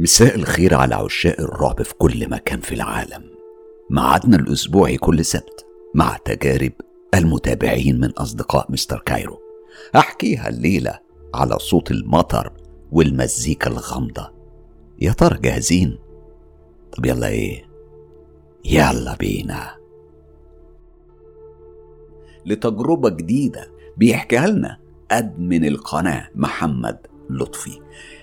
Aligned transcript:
مساء 0.00 0.34
الخير 0.34 0.74
على 0.74 0.94
عشاق 0.94 1.40
الرعب 1.40 1.82
في 1.82 1.94
كل 1.94 2.30
مكان 2.30 2.60
في 2.60 2.74
العالم. 2.74 3.24
معادنا 3.90 4.36
الأسبوعي 4.36 4.96
كل 4.96 5.24
سبت 5.24 5.66
مع 5.94 6.16
تجارب 6.16 6.72
المتابعين 7.14 8.00
من 8.00 8.10
أصدقاء 8.10 8.72
مستر 8.72 8.98
كايرو. 8.98 9.40
أحكيها 9.96 10.48
الليلة 10.48 10.98
على 11.34 11.58
صوت 11.58 11.90
المطر 11.90 12.52
والمزيكا 12.92 13.70
الغامضة. 13.70 14.32
يا 15.00 15.12
ترى 15.12 15.38
جاهزين؟ 15.38 15.98
طب 16.92 17.06
يلا 17.06 17.28
إيه؟ 17.28 17.64
يلا 18.64 19.16
بينا. 19.16 19.76
لتجربة 22.46 23.08
جديدة 23.08 23.70
بيحكيها 23.96 24.46
لنا 24.46 24.78
أدمن 25.10 25.64
القناة 25.64 26.28
محمد 26.34 27.06
لطفي. 27.30 27.80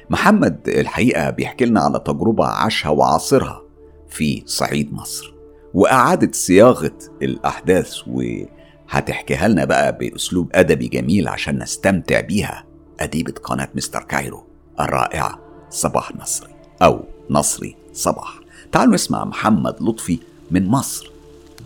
محمد 0.10 0.70
الحقيقة 0.70 1.30
بيحكي 1.30 1.66
لنا 1.66 1.80
على 1.82 2.00
تجربة 2.00 2.46
عاشها 2.46 2.90
وعاصرها 2.90 3.62
في 4.10 4.44
صعيد 4.46 4.94
مصر 4.94 5.34
وأعادت 5.74 6.36
صياغة 6.36 6.98
الأحداث 7.22 7.96
وهتحكيها 8.08 9.48
لنا 9.48 9.66
بقى 9.66 9.98
بأسلوب 9.98 10.50
أدبي 10.54 10.88
جميل 10.88 11.28
عشان 11.28 11.60
نستمتع 11.64 12.20
بيها. 12.22 12.64
أديبة 13.00 13.32
قناة 13.44 13.70
مستر 13.76 14.04
كايرو 14.04 14.44
الرائعة 14.80 15.40
صباح 15.70 16.16
نصري 16.16 16.50
أو 16.82 17.04
نصري 17.30 17.76
صباح. 17.94 18.40
تعالوا 18.72 18.94
نسمع 18.94 19.26
محمد 19.26 19.76
لطفي 19.82 20.20
من 20.52 20.68
مصر 20.68 21.12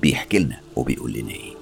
بيحكي 0.02 0.40
لنا 0.40 0.60
وبيقول 0.76 1.14
لنا 1.14 1.30
إيه. 1.32 1.54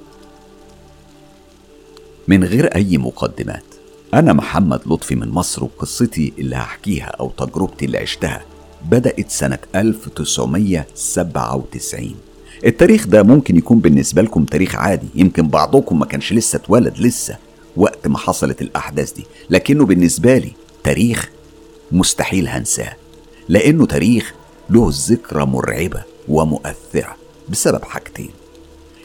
من 2.27 2.43
غير 2.43 2.75
أي 2.75 2.97
مقدمات 2.97 3.63
أنا 4.13 4.33
محمد 4.33 4.81
لطفي 4.85 5.15
من 5.15 5.29
مصر 5.29 5.63
وقصتي 5.63 6.33
اللي 6.37 6.55
هحكيها 6.55 7.05
أو 7.05 7.31
تجربتي 7.37 7.85
اللي 7.85 7.97
عشتها 7.97 8.41
بدأت 8.85 9.29
سنة 9.31 9.59
1997 9.75 12.15
التاريخ 12.65 13.07
ده 13.07 13.23
ممكن 13.23 13.57
يكون 13.57 13.79
بالنسبة 13.79 14.21
لكم 14.21 14.45
تاريخ 14.45 14.75
عادي 14.75 15.07
يمكن 15.15 15.47
بعضكم 15.47 15.99
ما 15.99 16.05
كانش 16.05 16.33
لسه 16.33 16.57
اتولد 16.57 16.97
لسه 16.99 17.37
وقت 17.77 18.07
ما 18.07 18.17
حصلت 18.17 18.61
الأحداث 18.61 19.11
دي 19.11 19.25
لكنه 19.49 19.85
بالنسبة 19.85 20.37
لي 20.37 20.51
تاريخ 20.83 21.29
مستحيل 21.91 22.47
هنساه 22.47 22.93
لأنه 23.49 23.85
تاريخ 23.85 24.33
له 24.69 24.89
ذكرى 24.93 25.45
مرعبة 25.45 26.03
ومؤثرة 26.27 27.15
بسبب 27.49 27.83
حاجتين. 27.83 28.29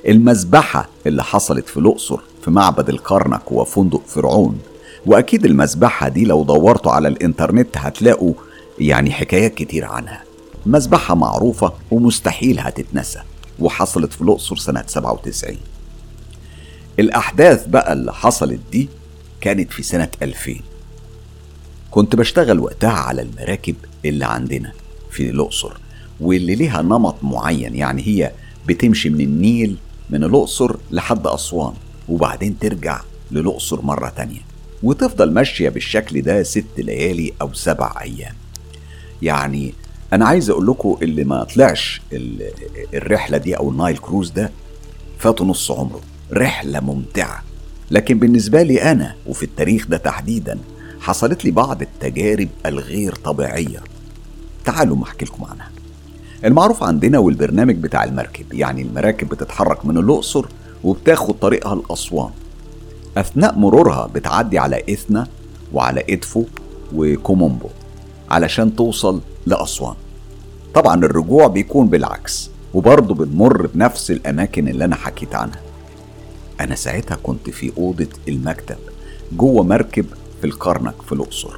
المذبحة 0.09 0.89
اللي 1.07 1.23
حصلت 1.25 1.69
في 1.69 1.77
الأقصر 1.77 2.21
في 2.45 2.51
معبد 2.51 2.89
الكرنك 2.89 3.53
وفندق 3.53 4.03
فرعون 4.07 4.59
وأكيد 5.07 5.45
المذبحة 5.45 6.09
دي 6.09 6.25
لو 6.25 6.45
دورتوا 6.45 6.93
على 6.93 7.09
الإنترنت 7.09 7.77
هتلاقوا 7.77 8.35
يعني 8.79 9.13
حكايات 9.13 9.55
كتير 9.55 9.85
عنها. 9.85 10.23
مذبحة 10.67 11.15
معروفة 11.15 11.73
ومستحيل 11.91 12.61
هتتنسى 12.61 13.19
وحصلت 13.59 14.13
في 14.13 14.23
الأقصر 14.23 14.57
سنة 14.57 14.85
97 14.87 15.57
الأحداث 16.99 17.67
بقى 17.67 17.93
اللي 17.93 18.13
حصلت 18.13 18.61
دي 18.73 18.89
كانت 19.41 19.73
في 19.73 19.83
سنة 19.83 20.09
2000 20.23 20.55
كنت 21.91 22.17
بشتغل 22.17 22.61
وقتها 22.61 22.91
على 22.91 23.23
المراكب 23.23 23.75
اللي 24.05 24.25
عندنا 24.27 24.73
في 25.11 25.31
الأقصر 25.31 25.73
واللي 26.21 26.55
ليها 26.55 26.83
نمط 26.83 27.17
معين 27.23 27.75
يعني 27.75 28.03
هي 28.07 28.33
بتمشي 28.67 29.11
من 29.11 29.21
النيل 29.21 29.77
من 30.11 30.25
الأقصر 30.25 30.77
لحد 30.91 31.27
أسوان 31.27 31.73
وبعدين 32.09 32.59
ترجع 32.59 33.01
للأقصر 33.31 33.83
مرة 33.83 34.09
تانية. 34.09 34.41
وتفضل 34.85 35.33
ماشية 35.33 35.69
بالشكل 35.69 36.23
ده 36.23 36.43
ست 36.43 36.65
ليالي 36.79 37.33
أو 37.43 37.53
سبع 37.53 37.95
أيام. 38.03 38.35
يعني 39.23 39.75
أنا 40.13 40.27
عايز 40.27 40.51
أقول 40.51 40.67
لكم 40.67 40.97
اللي 41.03 41.25
ما 41.25 41.45
طلعش 41.45 42.03
الرحلة 42.95 43.39
دي 43.39 43.57
أو 43.57 43.71
النايل 43.71 43.97
كروز 43.99 44.31
ده 44.31 44.51
فاتوا 45.19 45.47
نص 45.47 45.71
عمره. 45.71 46.01
رحلة 46.33 46.81
ممتعة. 46.81 47.43
لكن 47.91 48.19
بالنسبة 48.19 48.63
لي 48.63 48.83
أنا 48.83 49.15
وفي 49.27 49.43
التاريخ 49.43 49.87
ده 49.87 49.97
تحديدا 49.97 50.59
حصلت 51.01 51.45
لي 51.45 51.51
بعض 51.51 51.83
التجارب 51.83 52.49
الغير 52.67 53.15
طبيعية. 53.15 53.81
تعالوا 54.65 54.97
ما 54.97 55.05
أحكي 55.05 55.25
لكم 55.25 55.45
عنها. 55.45 55.71
المعروف 56.45 56.83
عندنا 56.83 57.19
والبرنامج 57.19 57.75
بتاع 57.77 58.05
المركب 58.05 58.53
يعني 58.53 58.83
المراكب 58.83 59.29
بتتحرك 59.29 59.87
من 59.87 59.99
الأقصر 59.99 60.47
وبتاخد 60.85 61.35
طريقها 61.35 61.75
لأسوان. 61.75 62.31
أثناء 63.17 63.59
مرورها 63.59 64.07
بتعدي 64.07 64.59
على 64.59 64.83
إثنا 64.91 65.27
وعلى 65.73 66.05
إدفو 66.11 66.45
وكومومبو 66.95 67.69
علشان 68.31 68.77
توصل 68.77 69.21
لأسوان. 69.47 69.95
طبعا 70.75 71.05
الرجوع 71.05 71.47
بيكون 71.47 71.87
بالعكس 71.89 72.51
وبرضه 72.75 73.15
بنمر 73.15 73.67
بنفس 73.67 74.11
الأماكن 74.11 74.69
اللي 74.69 74.85
أنا 74.85 74.97
حكيت 74.97 75.35
عنها. 75.35 75.61
أنا 76.61 76.75
ساعتها 76.75 77.19
كنت 77.23 77.51
في 77.51 77.73
أوضة 77.79 78.09
المكتب 78.29 78.77
جوه 79.33 79.63
مركب 79.65 80.07
في 80.41 80.47
الكرنك 80.47 81.03
في 81.07 81.13
الأقصر 81.13 81.57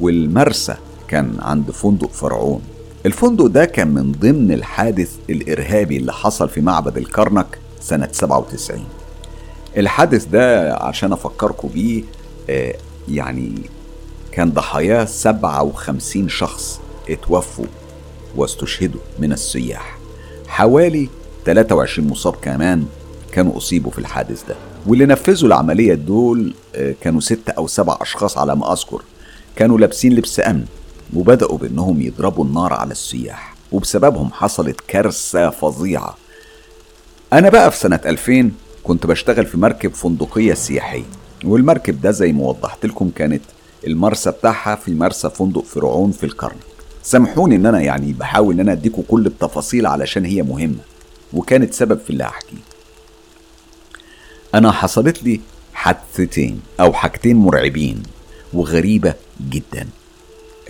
والمرسى 0.00 0.74
كان 1.08 1.36
عند 1.40 1.70
فندق 1.70 2.10
فرعون. 2.10 2.60
الفندق 3.06 3.46
ده 3.46 3.64
كان 3.64 3.88
من 3.88 4.12
ضمن 4.12 4.52
الحادث 4.52 5.16
الإرهابي 5.30 5.96
اللي 5.96 6.12
حصل 6.12 6.48
في 6.48 6.60
معبد 6.60 6.96
الكرنك 6.96 7.58
سنة 7.80 8.08
97 8.12 8.84
الحادث 9.76 10.24
ده 10.24 10.74
عشان 10.74 11.12
أفكركم 11.12 11.68
بيه 11.68 12.02
آه 12.50 12.74
يعني 13.08 13.52
كان 14.32 14.50
ضحاياه 14.50 15.04
57 15.04 16.28
شخص 16.28 16.80
اتوفوا 17.10 17.66
واستشهدوا 18.36 19.00
من 19.18 19.32
السياح. 19.32 19.98
حوالي 20.48 21.08
23 21.44 22.08
مصاب 22.08 22.34
كمان 22.42 22.86
كانوا 23.32 23.56
أصيبوا 23.56 23.90
في 23.90 23.98
الحادث 23.98 24.44
ده. 24.48 24.54
واللي 24.86 25.06
نفذوا 25.06 25.48
العملية 25.48 25.94
دول 25.94 26.54
آه 26.74 26.94
كانوا 27.00 27.20
ستة 27.20 27.52
أو 27.58 27.66
سبع 27.66 27.96
أشخاص 28.00 28.38
على 28.38 28.56
ما 28.56 28.72
أذكر. 28.72 29.02
كانوا 29.56 29.78
لابسين 29.78 30.12
لبس 30.14 30.40
أمن 30.40 30.64
وبدأوا 31.14 31.58
بأنهم 31.58 32.00
يضربوا 32.00 32.44
النار 32.44 32.72
على 32.72 32.92
السياح. 32.92 33.54
وبسببهم 33.72 34.30
حصلت 34.32 34.80
كارثة 34.88 35.50
فظيعة. 35.50 36.16
أنا 37.32 37.48
بقى 37.48 37.70
في 37.70 37.76
سنة 37.76 38.00
2000 38.06 38.50
كنت 38.88 39.06
بشتغل 39.06 39.46
في 39.46 39.58
مركب 39.58 39.94
فندقية 39.94 40.54
سياحية 40.54 41.04
والمركب 41.44 42.00
ده 42.00 42.10
زي 42.10 42.32
ما 42.32 42.44
وضحت 42.44 42.86
لكم 42.86 43.10
كانت 43.10 43.42
المرسى 43.86 44.30
بتاعها 44.30 44.74
في 44.76 44.94
مرسى 44.94 45.30
فندق 45.30 45.64
فرعون 45.64 46.10
في 46.12 46.24
الكرنك 46.24 46.56
سامحوني 47.02 47.56
إن 47.56 47.66
أنا 47.66 47.80
يعني 47.80 48.12
بحاول 48.12 48.54
إن 48.54 48.60
أنا 48.60 48.72
اديكم 48.72 49.02
كل 49.08 49.26
التفاصيل 49.26 49.86
علشان 49.86 50.24
هي 50.24 50.42
مهمة 50.42 50.78
وكانت 51.32 51.74
سبب 51.74 51.98
في 51.98 52.10
اللي 52.10 52.24
هحكيه. 52.24 52.56
أنا 54.54 54.72
حصلت 54.72 55.22
لي 55.22 55.40
حادثتين 55.74 56.60
أو 56.80 56.92
حاجتين 56.92 57.36
مرعبين 57.36 58.02
وغريبة 58.52 59.14
جدا. 59.50 59.88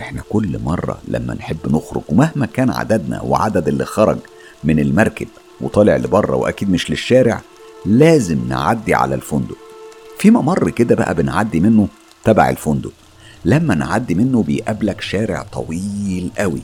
إحنا 0.01 0.21
كل 0.29 0.59
مرة 0.63 1.01
لما 1.07 1.33
نحب 1.33 1.57
نخرج 1.67 2.01
ومهما 2.09 2.45
كان 2.45 2.69
عددنا 2.69 3.21
وعدد 3.21 3.67
اللي 3.67 3.85
خرج 3.85 4.17
من 4.63 4.79
المركب 4.79 5.27
وطالع 5.61 5.97
لبره 5.97 6.35
وأكيد 6.35 6.69
مش 6.69 6.89
للشارع 6.89 7.41
لازم 7.85 8.47
نعدي 8.47 8.93
على 8.93 9.15
الفندق. 9.15 9.57
في 10.19 10.31
ممر 10.31 10.69
كده 10.69 10.95
بقى 10.95 11.13
بنعدي 11.15 11.59
منه 11.59 11.87
تبع 12.23 12.49
الفندق. 12.49 12.91
لما 13.45 13.75
نعدي 13.75 14.15
منه 14.15 14.43
بيقابلك 14.43 15.01
شارع 15.01 15.43
طويل 15.43 16.31
قوي. 16.37 16.61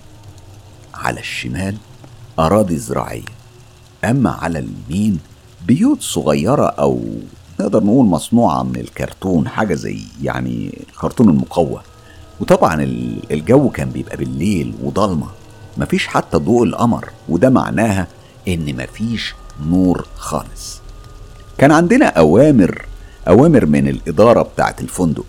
على 0.93 1.19
الشمال 1.19 1.77
أراضي 2.39 2.77
زراعية. 2.77 3.35
أما 4.03 4.29
على 4.31 4.59
اليمين 4.59 5.19
بيوت 5.67 6.01
صغيرة 6.01 6.65
أو 6.65 7.01
نقدر 7.59 7.83
نقول 7.83 8.05
مصنوعة 8.05 8.63
من 8.63 8.75
الكرتون 8.75 9.47
حاجة 9.47 9.73
زي 9.73 9.99
يعني 10.23 10.79
الكرتون 10.89 11.29
المقوى. 11.29 11.81
وطبعا 12.39 12.83
الجو 13.31 13.69
كان 13.69 13.89
بيبقى 13.89 14.17
بالليل 14.17 14.73
وضلمة. 14.83 15.27
مفيش 15.77 16.07
حتى 16.07 16.37
ضوء 16.37 16.63
القمر 16.63 17.09
وده 17.29 17.49
معناها 17.49 18.07
إن 18.47 18.75
مفيش 18.83 19.35
نور 19.65 20.07
خالص. 20.17 20.84
كان 21.57 21.71
عندنا 21.71 22.05
أوامر 22.05 22.85
أوامر 23.27 23.65
من 23.65 23.87
الإدارة 23.87 24.41
بتاعة 24.41 24.75
الفندق. 24.81 25.25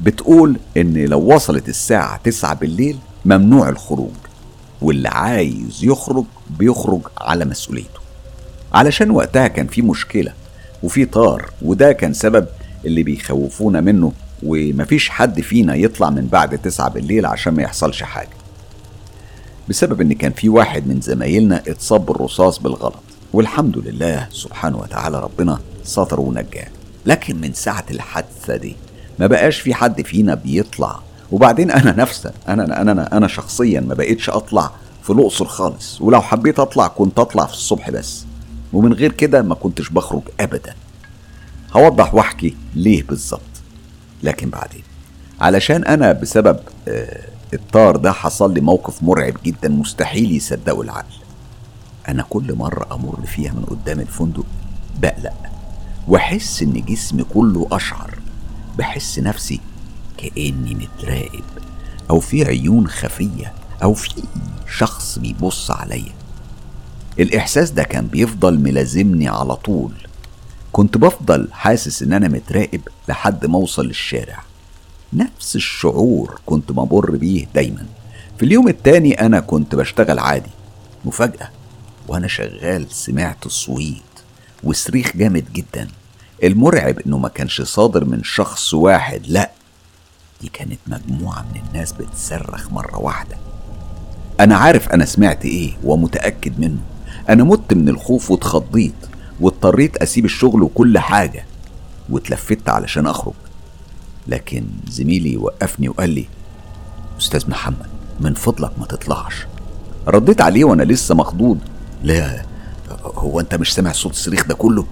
بتقول 0.00 0.58
إن 0.76 1.04
لو 1.04 1.34
وصلت 1.34 1.68
الساعة 1.68 2.16
تسعة 2.24 2.54
بالليل 2.54 2.98
ممنوع 3.24 3.68
الخروج 3.68 4.12
واللي 4.82 5.08
عايز 5.08 5.84
يخرج 5.84 6.24
بيخرج 6.58 7.00
على 7.18 7.44
مسؤوليته. 7.44 8.00
علشان 8.72 9.10
وقتها 9.10 9.48
كان 9.48 9.66
في 9.66 9.82
مشكلة 9.82 10.32
وفي 10.82 11.04
طار 11.04 11.50
وده 11.62 11.92
كان 11.92 12.12
سبب 12.12 12.46
اللي 12.84 13.02
بيخوفونا 13.02 13.80
منه 13.80 14.12
ومفيش 14.42 15.08
حد 15.08 15.40
فينا 15.40 15.74
يطلع 15.74 16.10
من 16.10 16.26
بعد 16.26 16.58
تسعة 16.58 16.88
بالليل 16.88 17.26
عشان 17.26 17.54
ما 17.54 17.62
يحصلش 17.62 18.02
حاجة. 18.02 18.28
بسبب 19.68 20.00
إن 20.00 20.12
كان 20.12 20.32
في 20.32 20.48
واحد 20.48 20.86
من 20.86 21.00
زمايلنا 21.00 21.56
اتصاب 21.68 22.06
بالرصاص 22.06 22.58
بالغلط. 22.58 22.94
والحمد 23.34 23.78
لله 23.78 24.28
سبحانه 24.32 24.78
وتعالى 24.78 25.20
ربنا 25.20 25.58
ستر 25.84 26.20
ونجاه 26.20 26.66
لكن 27.06 27.40
من 27.40 27.52
ساعة 27.52 27.84
الحادثة 27.90 28.56
دي 28.56 28.76
ما 29.18 29.26
بقاش 29.26 29.60
في 29.60 29.74
حد 29.74 30.02
فينا 30.02 30.34
بيطلع. 30.34 31.00
وبعدين 31.32 31.70
أنا 31.70 31.92
نفسا 31.92 32.32
أنا 32.48 32.64
أنا 32.80 32.92
أنا, 32.92 33.16
أنا 33.16 33.28
شخصيا 33.28 33.80
ما 33.80 33.94
بقيتش 33.94 34.30
أطلع 34.30 34.70
في 35.02 35.10
الأقصر 35.10 35.44
خالص. 35.44 36.00
ولو 36.00 36.22
حبيت 36.22 36.58
أطلع 36.58 36.86
كنت 36.86 37.18
أطلع 37.18 37.46
في 37.46 37.52
الصبح 37.52 37.90
بس. 37.90 38.24
ومن 38.72 38.92
غير 38.92 39.12
كده 39.12 39.42
ما 39.42 39.54
كنتش 39.54 39.88
بخرج 39.90 40.22
ابدا. 40.40 40.74
هوضح 41.76 42.14
وأحكي 42.14 42.56
ليه 42.74 43.02
بالظبط. 43.02 43.40
لكن 44.22 44.50
بعدين 44.50 44.82
علشان 45.40 45.84
أنا 45.84 46.12
بسبب 46.12 46.58
آه 46.88 47.20
الطار 47.54 47.96
ده 47.96 48.12
حصل 48.12 48.54
لي 48.54 48.60
موقف 48.60 49.02
مرعب 49.02 49.34
جدا 49.44 49.68
مستحيل 49.68 50.32
يصدقه 50.32 50.80
العقل. 50.82 51.23
أنا 52.08 52.24
كل 52.30 52.54
مرة 52.54 52.94
أمر 52.94 53.26
فيها 53.26 53.52
من 53.52 53.64
قدام 53.64 54.00
الفندق 54.00 54.46
بقلق 55.00 55.36
وأحس 56.08 56.62
إن 56.62 56.84
جسمي 56.88 57.24
كله 57.24 57.68
أشعر. 57.72 58.18
بحس 58.78 59.18
نفسي 59.18 59.60
كأني 60.16 60.74
متراقب 60.74 61.44
أو 62.10 62.20
في 62.20 62.44
عيون 62.44 62.88
خفية 62.88 63.52
أو 63.82 63.94
في 63.94 64.22
شخص 64.76 65.18
بيبص 65.18 65.70
عليا. 65.70 66.12
الإحساس 67.18 67.70
ده 67.70 67.82
كان 67.82 68.06
بيفضل 68.06 68.58
ملازمني 68.58 69.28
على 69.28 69.56
طول. 69.56 69.92
كنت 70.72 70.98
بفضل 70.98 71.48
حاسس 71.52 72.02
إن 72.02 72.12
أنا 72.12 72.28
متراقب 72.28 72.80
لحد 73.08 73.46
ما 73.46 73.54
أوصل 73.54 73.86
للشارع. 73.86 74.42
نفس 75.12 75.56
الشعور 75.56 76.40
كنت 76.46 76.72
بمر 76.72 77.10
بيه 77.10 77.46
دايما. 77.54 77.86
في 78.38 78.44
اليوم 78.44 78.68
التاني 78.68 79.20
أنا 79.26 79.40
كنت 79.40 79.74
بشتغل 79.74 80.18
عادي 80.18 80.50
مفاجأة. 81.04 81.48
وأنا 82.08 82.28
شغال 82.28 82.86
سمعت 82.90 83.48
صويت 83.48 84.02
وصريخ 84.64 85.16
جامد 85.16 85.52
جدا. 85.52 85.88
المرعب 86.44 86.98
إنه 86.98 87.18
ما 87.18 87.28
كانش 87.28 87.62
صادر 87.62 88.04
من 88.04 88.24
شخص 88.24 88.74
واحد 88.74 89.22
لا. 89.26 89.50
دي 90.40 90.48
كانت 90.48 90.78
مجموعة 90.86 91.46
من 91.54 91.60
الناس 91.68 91.92
بتصرخ 91.92 92.72
مرة 92.72 92.98
واحدة. 92.98 93.36
أنا 94.40 94.56
عارف 94.56 94.88
أنا 94.88 95.04
سمعت 95.04 95.44
إيه 95.44 95.76
ومتأكد 95.84 96.60
منه. 96.60 96.78
أنا 97.28 97.44
مت 97.44 97.74
من 97.74 97.88
الخوف 97.88 98.30
واتخضيت 98.30 98.94
واضطريت 99.40 99.96
أسيب 99.96 100.24
الشغل 100.24 100.62
وكل 100.62 100.98
حاجة 100.98 101.44
واتلفت 102.10 102.68
علشان 102.68 103.06
أخرج. 103.06 103.34
لكن 104.26 104.66
زميلي 104.88 105.36
وقفني 105.36 105.88
وقال 105.88 106.10
لي 106.10 106.24
أستاذ 107.18 107.50
محمد 107.50 107.86
من 108.20 108.34
فضلك 108.34 108.78
ما 108.78 108.86
تطلعش. 108.86 109.46
رديت 110.08 110.40
عليه 110.40 110.64
وأنا 110.64 110.82
لسه 110.82 111.14
مخضوض. 111.14 111.58
لا 112.04 112.42
هو 113.04 113.40
انت 113.40 113.54
مش 113.54 113.74
سامع 113.74 113.92
صوت 113.92 114.12
الصريخ 114.12 114.46
ده 114.46 114.54
كله؟ 114.54 114.86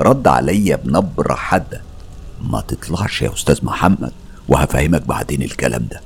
رد 0.00 0.28
عليا 0.28 0.76
بنبرة 0.76 1.34
حادة 1.34 1.80
ما 2.42 2.60
تطلعش 2.60 3.22
يا 3.22 3.32
أستاذ 3.34 3.64
محمد 3.64 4.12
وهفهمك 4.48 5.06
بعدين 5.06 5.42
الكلام 5.42 5.86
ده. 5.90 6.00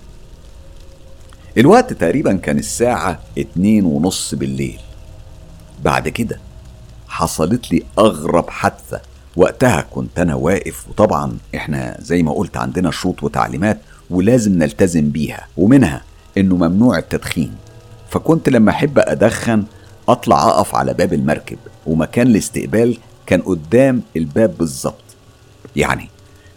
الوقت 1.59 1.93
تقريبا 1.93 2.33
كان 2.37 2.59
الساعة 2.59 3.19
اتنين 3.39 3.85
ونص 3.85 4.35
بالليل. 4.35 4.79
بعد 5.85 6.09
كده 6.09 6.39
حصلت 7.09 7.73
لي 7.73 7.83
أغرب 7.99 8.51
حادثة. 8.51 9.01
وقتها 9.37 9.81
كنت 9.81 10.19
أنا 10.19 10.35
واقف 10.35 10.89
وطبعا 10.89 11.39
إحنا 11.55 11.97
زي 12.01 12.23
ما 12.23 12.33
قلت 12.33 12.57
عندنا 12.57 12.91
شروط 12.91 13.23
وتعليمات 13.23 13.79
ولازم 14.11 14.59
نلتزم 14.59 15.11
بيها 15.11 15.47
ومنها 15.57 16.03
إنه 16.39 16.57
ممنوع 16.57 16.99
التدخين. 16.99 17.55
فكنت 18.11 18.49
لما 18.49 18.71
أحب 18.71 18.99
أدخن 18.99 19.65
أطلع 20.09 20.49
أقف 20.49 20.75
على 20.75 20.95
باب 20.95 21.13
المركب 21.13 21.59
ومكان 21.87 22.27
الاستقبال 22.27 22.99
كان 23.27 23.41
قدام 23.41 24.03
الباب 24.17 24.59
بالظبط. 24.59 25.03
يعني 25.77 26.09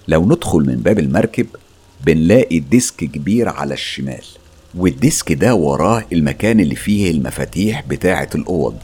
لو 0.08 0.26
ندخل 0.26 0.60
من 0.60 0.76
باب 0.76 1.00
المركب 1.00 1.48
بنلاقي 2.06 2.60
desk 2.60 2.96
كبير 2.96 3.50
على 3.50 3.74
الشمال 3.74 4.24
وال 4.76 4.95
desk 4.95 5.34
ده 5.34 5.56
وراه 5.56 6.04
المكان 6.14 6.60
اللي 6.60 6.76
فيه 6.76 7.12
المفاتيح 7.12 7.84
بتاعة 7.88 8.30
الأوض 8.36 8.76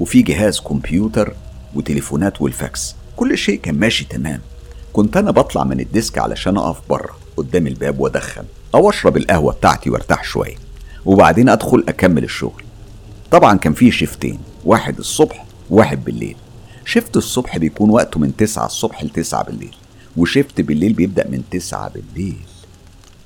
وفي 0.00 0.22
جهاز 0.22 0.60
كمبيوتر 0.60 1.34
وتليفونات 1.74 2.42
والفاكس. 2.42 2.94
كل 3.16 3.38
شيء 3.38 3.60
كان 3.60 3.74
ماشي 3.78 4.04
تمام. 4.04 4.40
كنت 4.92 5.16
أنا 5.16 5.30
بطلع 5.30 5.64
من 5.64 5.80
ال 5.80 5.88
desk 5.88 6.18
علشان 6.18 6.56
أقف 6.56 6.76
بره 6.90 7.16
قدام 7.36 7.66
الباب 7.66 8.00
وأدخن 8.00 8.44
أو 8.74 8.90
أشرب 8.90 9.16
القهوة 9.16 9.52
بتاعتي 9.52 9.90
وأرتاح 9.90 10.24
شوية 10.24 10.54
وبعدين 11.06 11.48
أدخل 11.48 11.84
أكمل 11.88 12.24
الشغل. 12.24 12.63
طبعا 13.34 13.58
كان 13.58 13.72
في 13.72 13.90
شيفتين 13.90 14.38
واحد 14.64 14.98
الصبح 14.98 15.44
وواحد 15.70 16.04
بالليل. 16.04 16.36
shift 16.84 17.16
الصبح 17.16 17.58
بيكون 17.58 17.90
وقته 17.90 18.20
من 18.20 18.36
9 18.36 18.66
الصبح 18.66 19.04
ل 19.04 19.08
9 19.08 19.44
بالليل 19.44 19.74
و 20.16 20.23
shift 20.23 20.60
بالليل 20.60 20.92
بيبدأ 20.92 21.28
من 21.28 21.42
9 21.50 21.88
بالليل 21.88 22.36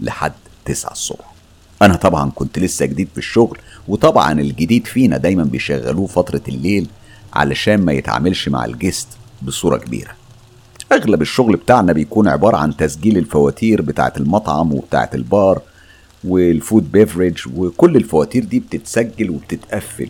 لحد 0.00 0.32
9 0.64 0.92
الصبح. 0.92 1.34
أنا 1.82 1.96
طبعا 1.96 2.30
كنت 2.34 2.58
لسه 2.58 2.86
جديد 2.86 3.08
في 3.12 3.18
الشغل 3.18 3.58
وطبعا 3.88 4.32
الجديد 4.32 4.86
فينا 4.86 5.16
دايما 5.16 5.44
بيشغلوه 5.44 6.06
فترة 6.06 6.42
الليل 6.48 6.88
علشان 7.32 7.84
ما 7.84 7.92
يتعاملش 7.92 8.48
مع 8.48 8.64
ال 8.64 8.72
guest 8.72 9.08
بصورة 9.42 9.76
كبيرة. 9.76 10.12
أغلب 10.92 11.22
الشغل 11.22 11.56
بتاعنا 11.56 11.92
بيكون 11.92 12.28
عبارة 12.28 12.56
عن 12.56 12.76
تسجيل 12.76 13.18
الفواتير 13.18 13.82
بتاعة 13.82 14.12
المطعم 14.16 14.72
وبتاعة 14.72 15.10
البار 15.14 15.62
وال 16.24 16.47
food 16.47 16.92
beverage 16.92 17.38
وكل 17.56 17.96
الفواتير 17.96 18.44
دي 18.44 18.60
بتتسجل 18.60 19.30
وبتتقفل 19.30 20.08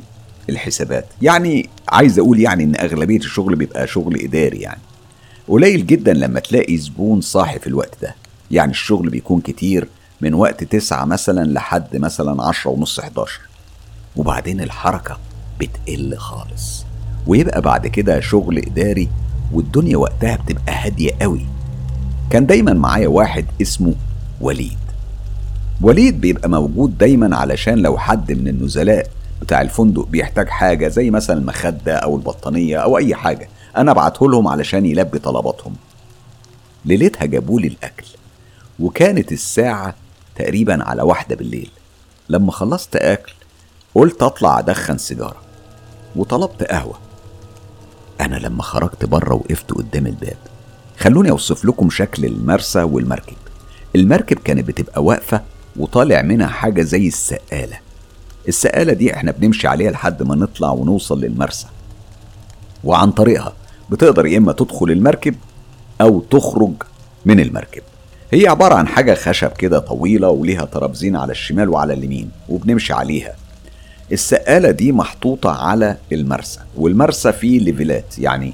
الحسابات. 0.50 1.06
يعني 1.22 1.68
عايز 1.88 2.18
أقول 2.18 2.40
يعني 2.40 2.64
إن 2.64 2.74
أغلبية 2.76 3.16
الشغل 3.18 3.56
بيبقى 3.56 3.86
شغل 3.86 4.20
إداري 4.20 4.58
يعني. 4.58 4.80
قليل 5.48 5.86
جدا 5.86 6.12
لما 6.12 6.40
تلاقي 6.40 6.76
زبون 6.76 7.20
صاحي 7.20 7.58
في 7.58 7.66
الوقت 7.66 7.94
ده. 8.02 8.14
يعني 8.50 8.70
الشغل 8.70 9.10
بيكون 9.10 9.40
كتير 9.40 9.88
من 10.20 10.34
وقت 10.34 10.64
تسعة 10.64 11.04
مثلا 11.04 11.44
لحد 11.52 11.96
مثلا 11.96 12.42
عشرة 12.42 12.70
ونص 12.70 12.98
11 12.98 13.40
وبعدين 14.16 14.60
الحركة 14.60 15.18
بتقل 15.60 16.16
خالص. 16.16 16.84
ويبقى 17.26 17.60
بعد 17.62 17.86
كده 17.86 18.20
شغل 18.20 18.58
إداري 18.58 19.08
والدنيا 19.52 19.96
وقتها 19.96 20.36
بتبقى 20.36 20.72
هادية 20.74 21.10
قوي. 21.20 21.46
كان 22.30 22.46
دايما 22.46 22.72
معايا 22.72 23.08
واحد 23.08 23.46
اسمه 23.62 23.94
وليد. 24.40 24.78
وليد 25.80 26.20
بيبقى 26.20 26.48
موجود 26.48 26.98
دايما 26.98 27.36
علشان 27.36 27.78
لو 27.78 27.98
حد 27.98 28.32
من 28.32 28.48
النزلاء 28.48 29.10
بتاع 29.42 29.60
الفندق 29.62 30.06
بيحتاج 30.06 30.48
حاجة 30.48 30.88
زي 30.88 31.10
مثلا 31.10 31.38
المخدة 31.38 31.96
أو 31.96 32.16
البطانية 32.16 32.76
أو 32.76 32.98
أي 32.98 33.14
حاجة 33.14 33.48
أنا 33.76 33.90
أبعته 33.90 34.30
لهم 34.30 34.48
علشان 34.48 34.86
يلبي 34.86 35.18
طلباتهم. 35.18 35.74
ليلتها 36.84 37.26
جابوا 37.26 37.60
لي 37.60 37.68
الأكل 37.68 38.06
وكانت 38.80 39.32
الساعة 39.32 39.94
تقريبا 40.36 40.84
على 40.84 41.02
واحدة 41.02 41.36
بالليل. 41.36 41.70
لما 42.28 42.52
خلصت 42.52 42.96
أكل 42.96 43.32
قلت 43.94 44.22
أطلع 44.22 44.58
أدخن 44.58 44.98
سيجارة 44.98 45.36
وطلبت 46.16 46.62
قهوة. 46.62 46.98
أنا 48.20 48.36
لما 48.36 48.62
خرجت 48.62 49.04
بره 49.04 49.34
وقفت 49.34 49.72
قدام 49.72 50.06
الباب 50.06 50.36
خلوني 50.98 51.30
أوصف 51.30 51.64
لكم 51.64 51.90
شكل 51.90 52.24
المرسى 52.24 52.82
والمركب. 52.82 53.36
المركب 53.96 54.38
كانت 54.38 54.68
بتبقى 54.68 55.04
واقفة 55.04 55.42
وطالع 55.78 56.22
منها 56.22 56.46
حاجة 56.46 56.82
زي 56.82 57.08
السقالة. 57.08 57.78
السقالة 58.48 58.92
دي 58.92 59.14
إحنا 59.14 59.30
بنمشي 59.32 59.68
عليها 59.68 59.90
لحد 59.90 60.22
ما 60.22 60.34
نطلع 60.34 60.70
ونوصل 60.70 61.20
للمرسى. 61.20 61.66
وعن 62.84 63.10
طريقها 63.10 63.52
بتقدر 63.90 64.26
يا 64.26 64.38
إما 64.38 64.52
تدخل 64.52 64.90
المركب 64.90 65.34
أو 66.00 66.20
تخرج 66.20 66.72
من 67.24 67.40
المركب. 67.40 67.82
هي 68.32 68.48
عبارة 68.48 68.74
عن 68.74 68.88
حاجة 68.88 69.14
خشب 69.14 69.50
كده 69.52 69.78
طويلة 69.78 70.28
وليها 70.28 70.64
ترابزين 70.64 71.16
على 71.16 71.32
الشمال 71.32 71.68
وعلى 71.68 71.92
اليمين 71.92 72.30
وبنمشي 72.48 72.92
عليها. 72.92 73.34
السقالة 74.12 74.70
دي 74.70 74.92
محطوطة 74.92 75.50
على 75.50 75.96
المرسى 76.12 76.60
والمرسى 76.76 77.32
فيه 77.32 77.58
ليفلات 77.60 78.18
يعني 78.18 78.52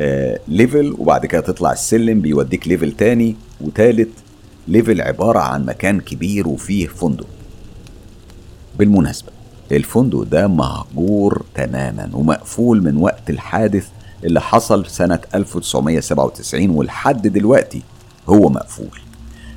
آه 0.00 0.38
level 0.48 0.94
وبعد 0.98 1.26
كده 1.26 1.40
تطلع 1.40 1.72
السلم 1.72 2.20
بيوديك 2.20 2.68
level 2.68 2.92
تاني 2.92 3.36
وتالت 3.60 4.08
level 4.68 5.00
عبارة 5.00 5.38
عن 5.38 5.66
مكان 5.66 6.00
كبير 6.00 6.48
وفيه 6.48 6.86
فندق. 6.86 7.26
بالمناسبة 8.78 9.28
الفندق 9.72 10.22
ده 10.22 10.46
مهجور 10.48 11.44
تماما 11.54 12.10
ومقفول 12.12 12.82
من 12.82 12.96
وقت 12.96 13.30
الحادث 13.30 13.88
اللي 14.24 14.40
حصل 14.40 14.86
سنة 14.86 15.18
1997 15.34 16.70
ولحد 16.70 17.26
دلوقتي 17.28 17.82
هو 18.28 18.48
مقفول. 18.48 19.00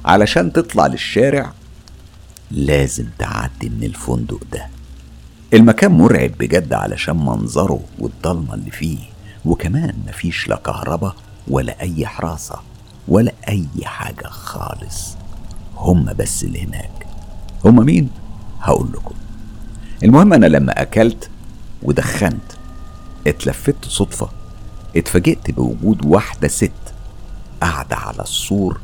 علشان 0.06 0.54
تطلع 0.54 0.88
للشارع 0.88 1.54
لازم 2.52 3.06
تعدي 3.20 3.70
من 3.70 3.84
الفندق 3.84 4.40
ده. 4.52 4.68
المكان 5.54 5.92
مرعب 5.92 6.32
بجد 6.40 6.74
علشان 6.74 7.16
منظره 7.26 7.80
والضلمة 8.00 8.54
اللي 8.54 8.72
فيه 8.72 8.98
وكمان 9.46 9.94
مفيش 10.08 10.48
لا 10.48 10.56
كهرباء 10.56 11.16
ولا 11.48 11.82
أي 11.82 12.06
حراسة. 12.06 12.56
ولا 13.08 13.32
أي 13.48 13.68
حاجة 13.84 14.28
خالص. 14.28 15.16
هم 15.76 16.14
بس 16.14 16.44
اللي 16.44 16.64
هناك. 16.64 17.08
هم 17.66 17.86
مين؟ 17.86 18.10
هقول 18.62 18.88
لكم. 18.94 19.16
المهم 20.04 20.34
أنا 20.34 20.46
لما 20.46 20.82
أكلت 20.82 21.30
ودخنت 21.84 22.42
اتلفت 23.28 23.86
صدفة 23.86 24.30
اتفاجئت 24.96 25.52
بوجود 25.52 26.06
واحدة 26.06 26.48
ست 26.48 26.72
قاعدة 27.62 27.96
على 27.96 28.20
السور 28.22 28.80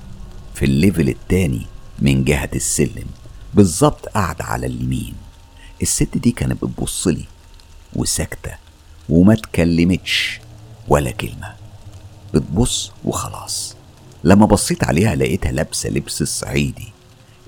في 0.55 0.65
الليفل 0.65 1.09
التاني 1.09 1.65
من 1.99 2.23
جهة 2.23 2.49
السلم 2.55 3.05
بالظبط 3.53 4.05
قاعدة 4.07 4.45
على 4.45 4.67
اليمين. 4.67 5.13
الست 5.81 6.17
دي 6.17 6.31
كانت 6.31 6.65
بتبصلي 6.65 7.25
وساكتة 7.95 8.51
وما 9.09 9.35
تكلمتش 9.35 10.39
ولا 10.87 11.11
كلمة. 11.11 11.53
بتبص 12.33 12.91
وخلاص. 13.05 13.75
لما 14.23 14.45
بصيت 14.45 14.83
عليها 14.83 15.15
لقيتها 15.15 15.51
لابسة 15.51 15.89
لبس 15.89 16.21
الصعيدي 16.21 16.93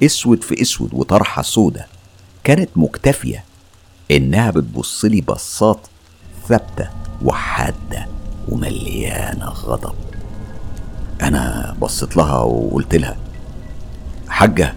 أسود 0.04 0.44
في 0.44 0.62
أسود 0.62 0.90
وطرحة 0.94 1.42
سودة 1.42 1.88
كانت 2.44 2.70
مكتفية 2.76 3.44
إنها 4.12 4.52
بتبصلي 4.52 5.22
بصات 5.22 5.80
ثابتة 6.50 6.90
وحادة 7.22 8.08
ومليانة 8.50 9.46
غضب. 9.46 9.96
أنا 11.22 11.76
بصيت 11.82 12.18
لها 12.18 12.38
وقلت 12.38 12.96
لها 12.96 13.18
حاجة 14.28 14.74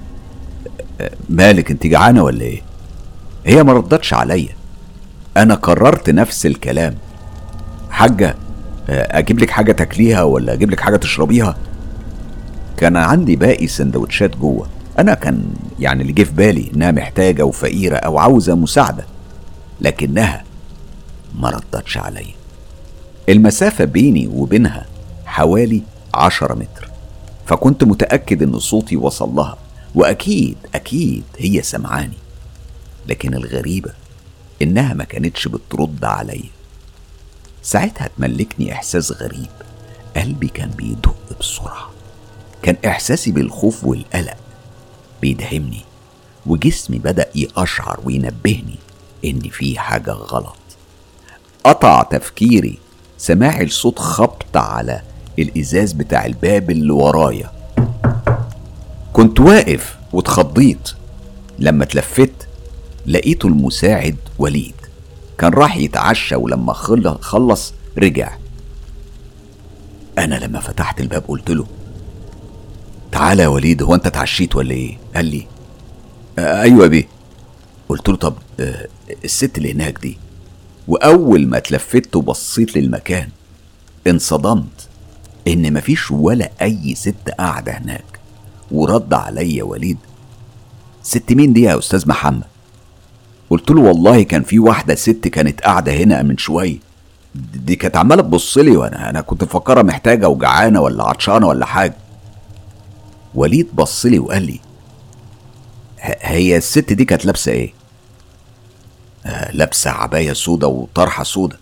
مالك 1.28 1.71
أنت 1.71 1.87
جعانة 1.87 2.23
ولا 2.23 2.43
إيه؟ 2.43 2.62
هي 3.47 3.62
ما 3.62 3.73
ردتش 3.73 4.14
عليا. 4.14 4.57
أنا 5.37 5.55
قررت 5.55 6.11
نفس 6.11 6.47
الكلام 6.47 6.95
حاجة 7.90 8.37
أجيب 8.88 9.38
لك 9.38 9.50
حاجة 9.50 9.73
تاكليها 9.73 10.23
ولا 10.23 10.52
أجيب 10.52 10.71
لك 10.71 10.81
حاجة 10.81 10.97
تشربيها؟ 10.97 11.57
كان 12.78 12.97
عندي 12.97 13.37
باقي 13.37 13.66
سندوتشات 13.66 14.37
جوه. 14.37 14.68
أنا 14.99 15.14
كان 15.14 15.54
يعني 15.78 16.02
اللي 16.02 16.12
جه 16.12 16.23
في 16.23 16.32
بالي 16.32 16.70
إنها 16.75 16.90
محتاجة 16.90 17.44
وفقيرة 17.44 17.97
أو 17.97 18.18
عاوزة 18.18 18.54
مساعدة 18.54 19.06
لكنها 19.80 20.44
ما 21.38 21.50
ردتش 21.50 21.99
عليا. 21.99 22.35
المسافة 23.28 23.85
بيني 23.85 24.28
وبينها 24.28 24.87
حوالي 25.26 25.82
عشرة 26.14 26.54
متر. 26.54 26.88
فكنت 27.47 27.85
متأكد 27.85 28.42
إن 28.42 28.58
صوتي 28.58 28.97
وصل 28.97 29.35
لها 29.35 29.56
وأكيد 29.94 30.56
أكيد 30.75 31.25
هي 31.38 31.62
سمعاني. 31.62 32.18
لكن 33.08 33.35
الغريبة 33.35 33.90
إنها 34.62 34.94
ما 34.94 35.04
كانتش 35.04 35.49
بترد 35.49 36.04
عليا. 36.04 36.50
ساعتها 37.62 38.11
تملكني 38.18 38.73
إحساس 38.73 39.12
غريب. 39.12 39.50
قلبي 40.16 40.49
كان 40.49 40.70
بيدق 40.70 41.16
بسرعة. 41.40 41.98
كان 42.62 42.77
إحساسي 42.87 43.33
بالخوف 43.33 43.85
والقلق. 43.85 44.37
بيدهمني 45.23 45.81
وجسمي 46.47 46.99
بدأ 46.99 47.27
يقشعر 47.35 48.00
وينبهني 48.05 48.79
إن 49.25 49.41
في 49.41 49.79
حاجة 49.79 50.11
غلط. 50.11 50.57
قطع 51.65 52.03
تفكيري 52.03 52.79
سماعي 53.19 53.65
لصوت 53.65 53.99
خبط 53.99 54.57
على 54.57 55.03
الإزاز 55.38 55.93
بتاع 55.93 56.27
الباب 56.27 56.71
اللي 56.71 56.93
ورايا. 56.93 57.53
كنت 59.12 59.41
واقف 59.41 59.97
واتخضيت. 60.12 60.91
لما 61.59 61.85
اتلفت 61.85 62.49
لقيته 63.07 63.47
المساعد 63.47 64.17
وليد. 64.38 64.75
كان 65.38 65.53
راح 65.53 65.77
يتعشى 65.77 66.37
ولما 66.37 66.73
خلص 67.21 67.73
رجع. 67.99 68.37
أنا 70.19 70.35
لما 70.35 70.61
فتحت 70.61 71.00
الباب 71.00 71.25
قلت 71.29 71.50
له 71.50 71.67
تعالى 73.12 73.43
يا 73.43 73.49
وليد 73.49 73.83
هو 73.83 73.95
انت 73.95 74.07
اتعشيت 74.07 74.57
ولا 74.57 74.71
إيه؟ 74.71 74.99
قال 75.17 75.25
لي. 75.25 75.47
آه 76.38 76.62
أيوه 76.62 76.83
يا 76.83 76.88
بيه. 76.88 77.09
قلت 77.88 78.09
له 78.09 78.17
طب 78.17 78.35
آه 78.61 78.88
الست 79.25 79.59
اللي 79.59 79.73
هناك 79.73 79.99
دي 79.99 80.19
وأول 80.88 81.47
ما 81.47 81.57
اتلفت 81.59 82.17
وبصيت 82.17 82.77
للمكان 82.77 83.29
انصدمت 84.07 84.88
إن 85.49 85.73
مفيش 85.73 86.11
ولا 86.11 86.50
أي 86.62 86.95
ست 86.95 87.31
قاعدة 87.38 87.73
هناك. 87.73 88.05
ورد 88.71 89.15
عليا 89.15 89.65
وليد 89.65 89.99
ست 91.03 91.33
مين 91.33 91.53
دي 91.53 91.62
يا 91.62 91.79
أستاذ 91.79 92.09
محمد؟ 92.09 92.43
قلت 93.50 93.71
له 93.71 93.81
والله 93.81 94.23
كان 94.23 94.43
في 94.43 94.59
واحدة 94.59 94.95
ست 94.95 95.29
كانت 95.29 95.61
قاعدة 95.61 95.93
هنا 95.93 96.23
من 96.23 96.37
شوية. 96.38 96.77
دي 97.55 97.77
كانت 97.77 97.97
عمالة 97.97 98.23
تبص 98.23 98.59
لي 98.59 98.77
وأنا 98.77 99.11
أنا 99.11 99.21
كنت 99.21 99.45
مفكرها 99.45 99.83
محتاجة 99.83 100.29
وجعانة 100.29 100.81
ولا 100.81 101.05
عطشانة 101.05 101.47
ولا 101.47 101.67
حاجة. 101.67 101.95
وليد 103.38 103.66
بص 103.75 104.07
لي 104.07 104.18
وقال 104.18 104.42
لي 104.42 104.61
هي 106.21 106.57
الست 106.57 106.92
دي 106.92 107.04
كانت 107.04 107.25
لابسة 107.26 107.52
إيه؟ 107.52 107.73
آه 109.26 109.52
لابسة 109.52 109.90
عباية 109.90 110.33
سودا 110.33 110.66
وطرحة 110.66 111.25
سودا 111.25 111.57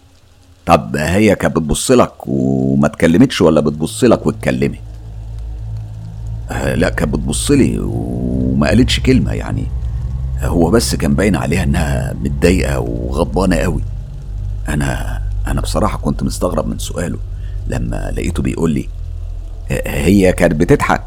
طب 0.67 0.97
هي 0.97 1.35
كانت 1.35 1.57
بتبص 1.57 1.91
لك 1.91 2.13
وما 2.27 2.87
اتكلمتش 2.87 3.41
ولا 3.41 3.61
بتبص 3.61 4.05
لك 4.05 4.27
واتكلمت 4.27 4.79
آه 6.51 6.75
لا 6.75 6.89
كانت 6.91 7.13
بتبص 7.15 7.51
لي 7.51 7.79
وما 7.79 8.67
قالتش 8.69 9.01
كلمة 9.01 9.33
يعني. 9.33 9.67
هو 10.43 10.71
بس 10.71 10.95
كان 10.95 11.15
باين 11.15 11.37
عليها 11.37 11.63
إنها 11.63 12.13
متضايقة 12.23 12.79
وغضبانة 12.81 13.57
قوي. 13.57 13.83
أنا 14.69 15.23
أنا 15.47 15.61
بصراحة 15.61 15.99
كنت 15.99 16.23
مستغرب 16.23 16.67
من 16.67 16.79
سؤاله 16.79 17.19
لما 17.67 18.11
لقيته 18.17 18.43
بيقول 18.43 18.71
لي 18.71 18.89
هي 19.87 20.33
كانت 20.33 20.55
بتضحك؟ 20.55 21.03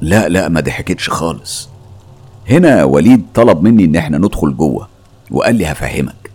لا 0.00 0.28
لا 0.28 0.48
ما 0.48 0.60
ضحكتش 0.60 1.10
خالص. 1.10 1.68
هنا 2.50 2.84
وليد 2.84 3.24
طلب 3.34 3.62
مني 3.62 3.84
إن 3.84 3.96
إحنا 3.96 4.18
ندخل 4.18 4.56
جوه 4.56 4.88
وقال 5.30 5.54
لي 5.54 5.66
هفهمك. 5.66 6.30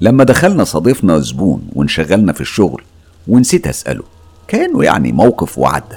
لما 0.00 0.24
دخلنا 0.24 0.64
صادفنا 0.64 1.18
زبون 1.18 1.68
وانشغلنا 1.72 2.32
في 2.32 2.40
الشغل 2.40 2.82
ونسيت 3.28 3.66
أسأله 3.66 4.02
كأنه 4.48 4.84
يعني 4.84 5.12
موقف 5.12 5.58
وعدى 5.58 5.96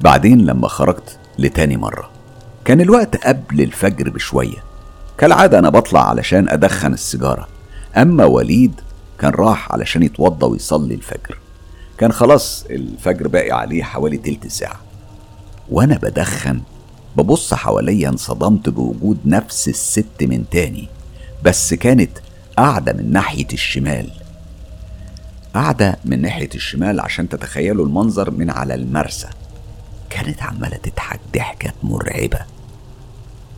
بعدين 0.00 0.46
لما 0.46 0.68
خرجت 0.68 1.18
لتاني 1.38 1.76
مرة 1.76 2.10
كان 2.64 2.80
الوقت 2.80 3.26
قبل 3.26 3.60
الفجر 3.60 4.10
بشوية. 4.10 4.64
كالعادة 5.18 5.58
أنا 5.58 5.68
بطلع 5.68 6.08
علشان 6.08 6.48
أدخن 6.48 6.92
السيجارة 6.92 7.48
أما 7.96 8.24
وليد 8.24 8.80
كان 9.18 9.30
راح 9.30 9.72
علشان 9.72 10.02
يتوضى 10.02 10.46
ويصلي 10.46 10.94
الفجر. 10.94 11.38
كان 11.98 12.12
خلاص 12.12 12.64
الفجر 12.70 13.28
باقي 13.28 13.50
عليه 13.50 13.82
حوالي 13.82 14.16
تلت 14.16 14.46
ساعة. 14.46 14.80
وأنا 15.70 15.96
بدخن 15.96 16.60
ببص 17.16 17.54
حواليا 17.54 18.08
انصدمت 18.08 18.68
بوجود 18.68 19.18
نفس 19.24 19.68
الست 19.68 20.22
من 20.22 20.44
تاني 20.50 20.88
بس 21.44 21.74
كانت 21.74 22.10
قاعدة 22.58 22.92
من 22.92 23.12
ناحية 23.12 23.46
الشمال. 23.52 24.10
قاعدة 25.54 25.98
من 26.04 26.22
ناحية 26.22 26.48
الشمال 26.54 27.00
عشان 27.00 27.28
تتخيلوا 27.28 27.86
المنظر 27.86 28.30
من 28.30 28.50
على 28.50 28.74
المرسى. 28.74 29.28
كانت 30.10 30.42
عمالة 30.42 30.76
تضحك 30.76 31.20
ضحكة 31.34 31.72
مرعبة. 31.82 32.40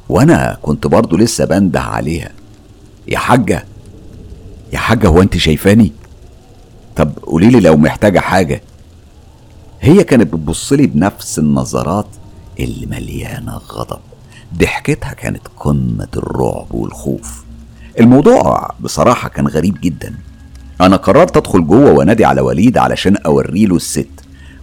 وأنا 0.09 0.59
كنت 0.62 0.87
برضو 0.87 1.16
لسه 1.16 1.44
بنده 1.44 1.80
عليها. 1.80 2.30
يا 3.09 3.18
حاجة 3.18 3.64
يا 4.73 4.78
حاجة 4.78 5.09
هو 5.09 5.23
أنت 5.23 5.37
شايفاني؟ 5.37 5.92
طب 6.97 7.12
قوليلي 7.23 7.61
لو 7.61 7.76
محتاجة 7.76 8.18
حاجة. 8.18 8.62
هي 9.80 10.04
كانت 10.04 10.32
بتبصلي 10.32 10.87
بنفس 10.87 11.38
النظرات 11.38 12.06
اللي 12.61 12.87
مليانة 12.87 13.56
غضب. 13.56 14.00
ضحكتها 14.59 15.12
كانت 15.12 15.42
قمة 15.56 16.09
الرعب 16.16 16.66
والخوف. 16.70 17.44
الموضوع 18.00 18.70
بصراحة 18.80 19.28
كان 19.28 19.47
غريب 19.47 19.80
جدا. 19.80 20.14
أنا 20.80 20.97
قررت 20.97 21.37
أدخل 21.37 21.66
جوه 21.66 21.92
وأنادي 21.92 22.25
على 22.25 22.40
وليد 22.40 22.78
علشان 22.78 23.16
أوريله 23.16 23.76
الست. 23.76 24.09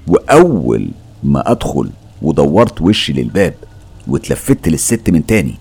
وأول 0.07 0.89
ما 1.23 1.51
أدخل 1.51 1.89
ودورت 2.21 2.81
وشي 2.81 3.13
للباب 3.13 3.53
واتلفت 4.07 4.67
للست 4.67 5.09
من 5.09 5.25
تاني. 5.25 5.55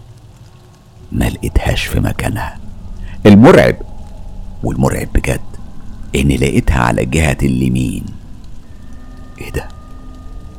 ما 1.12 1.24
لقيتهاش 1.24 1.84
في 1.86 2.00
مكانها. 2.00 2.58
المرعب 3.26 3.76
والمرعب 4.62 5.08
بجد. 5.14 5.40
إني 6.16 6.36
لقيتها 6.36 6.78
على 6.78 7.04
جهة 7.04 7.36
اليمين. 7.42 8.04
إيه 9.40 9.50
ده؟ 9.52 9.68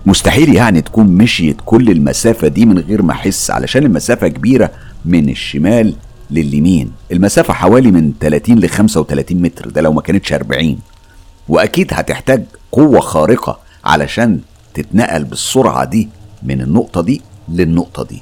مستحيل 0.05 0.55
يعني 0.55 0.81
تكون 0.81 1.07
مشيت 1.07 1.57
كل 1.65 1.89
المسافة 1.91 2.47
دي 2.47 2.65
من 2.65 2.79
غير 2.79 3.01
ما 3.01 3.11
أحس 3.11 3.51
علشان 3.51 3.83
المسافة 3.83 4.27
كبيرة 4.27 4.71
من 5.05 5.29
الشمال 5.29 5.95
لليمين. 6.31 6.91
المسافة 7.11 7.53
حوالي 7.53 7.91
من 7.91 8.13
30 8.19 8.59
ل 8.59 8.69
35 8.69 9.41
متر 9.41 9.69
ده 9.69 9.81
لو 9.81 9.93
ما 9.93 10.01
كانتش 10.01 10.33
40 10.33 10.79
وأكيد 11.49 11.93
هتحتاج 11.93 12.43
قوة 12.71 12.99
خارقة 12.99 13.59
علشان 13.85 14.39
تتنقل 14.73 15.23
بالسرعة 15.23 15.85
دي 15.85 16.09
من 16.43 16.61
النقطة 16.61 17.01
دي 17.01 17.21
للنقطة 17.49 18.03
دي. 18.03 18.21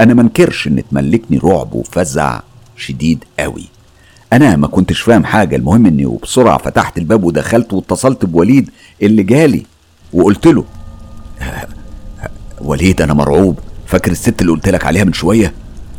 أنا 0.00 0.14
منكرش 0.14 0.66
إن 0.66 0.82
تملكني 0.90 1.38
رعب 1.38 1.74
وفزع 1.74 2.40
شديد 2.76 3.24
قوي. 3.38 3.64
أنا 4.32 4.56
ما 4.56 4.66
كنتش 4.66 5.00
فاهم 5.00 5.24
حاجة 5.24 5.56
المهم 5.56 5.86
إني 5.86 6.06
وبسرعة 6.06 6.58
فتحت 6.58 6.98
الباب 6.98 7.24
ودخلت 7.24 7.72
واتصلت 7.72 8.24
بوليد 8.24 8.70
اللي 9.02 9.22
جالي 9.22 9.66
وقلت 10.12 10.46
له 10.46 10.64
وليد 12.60 13.02
أنا 13.02 13.14
مرعوب. 13.14 13.58
فاكر 13.86 14.10
الست 14.10 14.40
اللي 14.40 14.52
قلت 14.52 14.68
لك 14.68 14.84
عليها 14.86 15.04
من 15.04 15.12
شوية؟ 15.12 15.52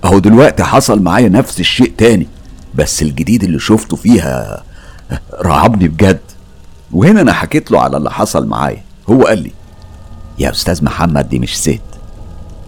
أهو 0.04 0.20
دلوقتي 0.20 0.64
حصل 0.64 1.02
معايا 1.02 1.30
نفس 1.30 1.60
الشيء 1.60 1.94
تاني 1.98 2.28
بس 2.76 3.02
الجديد 3.02 3.44
اللي 3.44 3.60
شفته 3.60 3.96
فيها 3.98 4.64
رعبني 5.42 5.88
بجد. 5.88 6.20
وهنا 6.92 7.22
أنا 7.22 7.34
حكيت 7.34 7.72
له 7.72 7.80
على 7.80 7.98
اللي 7.98 8.12
حصل 8.12 8.48
معايا. 8.48 8.84
هو 9.10 9.24
قال 9.24 9.44
لي 9.44 9.52
يا 10.40 10.52
أستاذ 10.52 10.84
محمد 10.84 11.30
دي 11.30 11.40
مش 11.40 11.60
ست. 11.60 11.82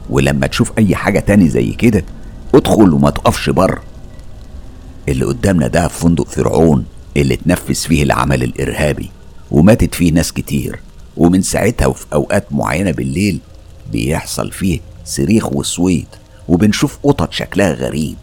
ولما 0.10 0.48
تشوف 0.48 0.72
أي 0.78 0.96
حاجة 0.96 1.20
تاني 1.20 1.50
زي 1.50 1.72
كده 1.72 2.04
ادخل 2.56 2.94
وما 2.94 3.10
تقفش 3.10 3.50
بره. 3.50 3.82
اللي 5.10 5.26
قدامنا 5.26 5.68
ده 5.68 5.88
فندق 5.88 6.28
فرعون 6.28 6.86
اللي 7.18 7.34
اتنفذ 7.34 7.74
فيه 7.76 8.04
العمل 8.04 8.44
الإرهابي 8.44 9.12
وماتت 9.52 9.96
فيه 9.96 10.12
ناس 10.12 10.34
كتير 10.34 10.80
ومن 11.18 11.42
ساعتها 11.42 11.86
وفي 11.86 12.06
أوقات 12.14 12.54
معينة 12.54 12.92
بالليل 12.92 13.40
بيحصل 13.92 14.52
فيه 14.52 14.80
صريخ 15.06 15.54
وصويت 15.54 16.08
وبنشوف 16.48 16.98
قطط 17.04 17.32
شكلها 17.34 17.72
غريب 17.74 18.16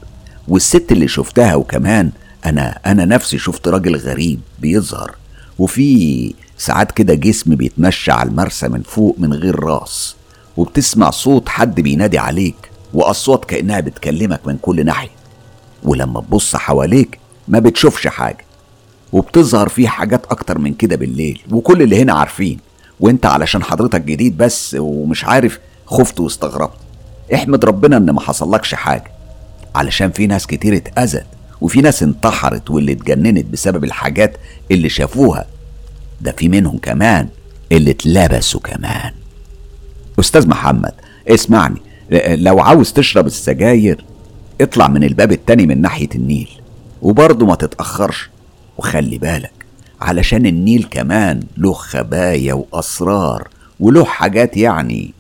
والست 0.49 0.92
اللي 0.92 1.08
شفتها 1.08 1.54
وكمان 1.54 2.10
أنا 2.46 2.78
أنا 2.87 3.04
نفسي 3.04 3.38
شفت 3.38 3.68
راجل 3.68 3.96
غريب 3.96 4.40
بيظهر 4.58 5.14
وفي 5.58 6.34
ساعات 6.58 6.92
كده 6.92 7.14
جسم 7.14 7.54
بيتمشى 7.54 8.10
على 8.12 8.28
المرسى 8.28 8.68
من 8.68 8.82
فوق 8.82 9.16
من 9.18 9.32
غير 9.34 9.60
راس 9.64 10.14
وبتسمع 10.56 11.10
صوت 11.10 11.49
حد 11.49 11.80
بينادي 11.80 12.18
عليك 12.18 12.56
وأصوات 12.94 13.44
كأنها 13.44 13.80
بتكلمك 13.80 14.40
من 14.46 14.56
كل 14.62 14.84
ناحية. 14.87 15.19
ولما 15.82 16.20
تبص 16.20 16.56
حواليك 16.56 17.18
ما 17.49 17.58
بتشوفش 17.58 18.06
حاجة 18.06 18.44
وبتظهر 19.12 19.68
فيه 19.68 19.88
حاجات 19.88 20.26
أكتر 20.26 20.58
من 20.58 20.75
كده 20.75 20.96
بالليل 20.96 21.40
وكل 21.52 21.82
اللي 21.82 22.02
هنا 22.02 22.12
عارفين 22.12 22.58
وأنت 23.00 23.26
علشان 23.26 23.62
حضرتك 23.62 24.00
جديد 24.00 24.37
بس 24.37 24.76
ومش 24.78 25.25
عارف 25.25 25.58
خفت 25.87 26.20
واستغربت. 26.20 26.76
احمد 27.34 27.64
ربنا 27.64 27.96
إن 27.96 28.10
ما 28.10 28.20
حصلكش 28.20 28.75
حاجة 28.75 29.12
علشان 29.75 30.10
في 30.10 30.26
ناس 30.26 30.46
كتير 30.46 30.76
اتأذت 30.76 31.26
وفي 31.60 31.80
ناس 31.80 32.02
انتحرت 32.02 32.70
واللي 32.70 32.92
اتجننت 32.92 33.46
بسبب 33.46 33.84
الحاجات 33.84 34.37
اللي 34.70 34.88
شافوها. 34.88 35.46
ده 36.20 36.32
في 36.32 36.49
منهم 36.49 36.78
كمان 36.78 37.28
اللي 37.72 37.90
اتلبسوا 37.90 38.60
كمان. 38.60 39.12
أستاذ 40.20 40.49
محمد 40.49 40.92
اسمعني 41.28 41.80
لو 42.28 42.60
عاوز 42.60 42.92
تشرب 42.92 43.26
السجاير 43.26 44.04
اطلع 44.61 44.88
من 44.88 45.05
الباب 45.05 45.33
التاني 45.33 45.67
من 45.67 45.81
ناحية 45.83 46.09
النيل 46.14 46.49
وبرضه 47.02 47.47
ما 47.47 47.55
تتأخرش 47.55 48.31
وخلي 48.79 49.19
بالك 49.19 49.52
علشان 50.00 50.47
النيل 50.47 50.88
كمان 50.90 51.43
له 51.57 51.73
خبايا 51.73 52.55
وأسرار 52.55 53.49
وله 53.81 54.05
حاجات 54.05 54.57
يعني 54.57 55.14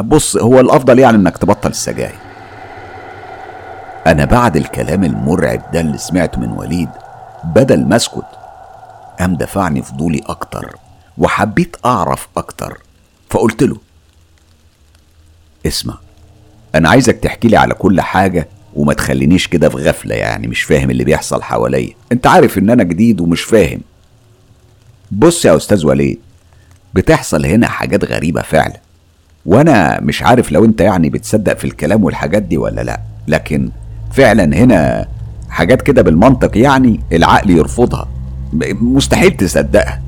بص 0.00 0.36
هو 0.36 0.60
الأفضل 0.60 0.98
يعني 0.98 1.16
إنك 1.16 1.38
تبطل 1.38 1.70
السجاير. 1.70 2.14
أنا 4.06 4.24
بعد 4.24 4.56
الكلام 4.56 5.04
المرعب 5.04 5.62
ده 5.72 5.80
اللي 5.80 5.98
سمعته 5.98 6.40
من 6.40 6.50
وليد 6.50 6.88
بدل 7.44 7.84
ما 7.84 7.96
أسكت 7.96 8.24
قام 9.20 9.36
دفعني 9.36 9.82
فضولي 9.82 10.20
أكتر 10.26 10.76
وحبيت 11.18 11.76
أعرف 11.84 12.28
أكتر 12.36 12.78
فقلت 13.30 13.62
له 13.62 13.76
اسمع 15.66 15.98
أنا 16.74 16.88
عايزك 16.88 17.16
تحكي 17.16 17.48
لي 17.48 17.56
على 17.56 17.74
كل 17.74 18.00
حاجة 18.00 18.48
وما 18.74 18.92
تخلينيش 18.92 19.46
كده 19.46 19.68
في 19.68 19.76
غفلة 19.76 20.14
يعني 20.14 20.46
مش 20.46 20.62
فاهم 20.62 20.90
اللي 20.90 21.04
بيحصل 21.04 21.42
حواليا. 21.42 21.92
أنت 22.12 22.26
عارف 22.26 22.58
إن 22.58 22.70
أنا 22.70 22.82
جديد 22.82 23.20
ومش 23.20 23.42
فاهم. 23.42 23.80
بص 25.10 25.44
يا 25.44 25.56
أستاذ 25.56 25.86
وليد 25.86 26.18
بتحصل 26.94 27.46
هنا 27.46 27.68
حاجات 27.68 28.04
غريبة 28.04 28.42
فعلا. 28.42 28.80
وأنا 29.46 30.00
مش 30.00 30.22
عارف 30.22 30.52
لو 30.52 30.64
أنت 30.64 30.80
يعني 30.80 31.10
بتصدق 31.10 31.56
في 31.56 31.64
الكلام 31.64 32.04
والحاجات 32.04 32.42
دي 32.42 32.56
ولا 32.58 32.80
لأ 32.80 33.00
لكن 33.28 33.70
فعلا 34.12 34.44
هنا 34.44 35.08
حاجات 35.48 35.82
كده 35.82 36.02
بالمنطق 36.02 36.58
يعني 36.58 37.00
العقل 37.12 37.50
يرفضها. 37.50 38.08
مستحيل 38.80 39.36
تصدقها. 39.36 40.02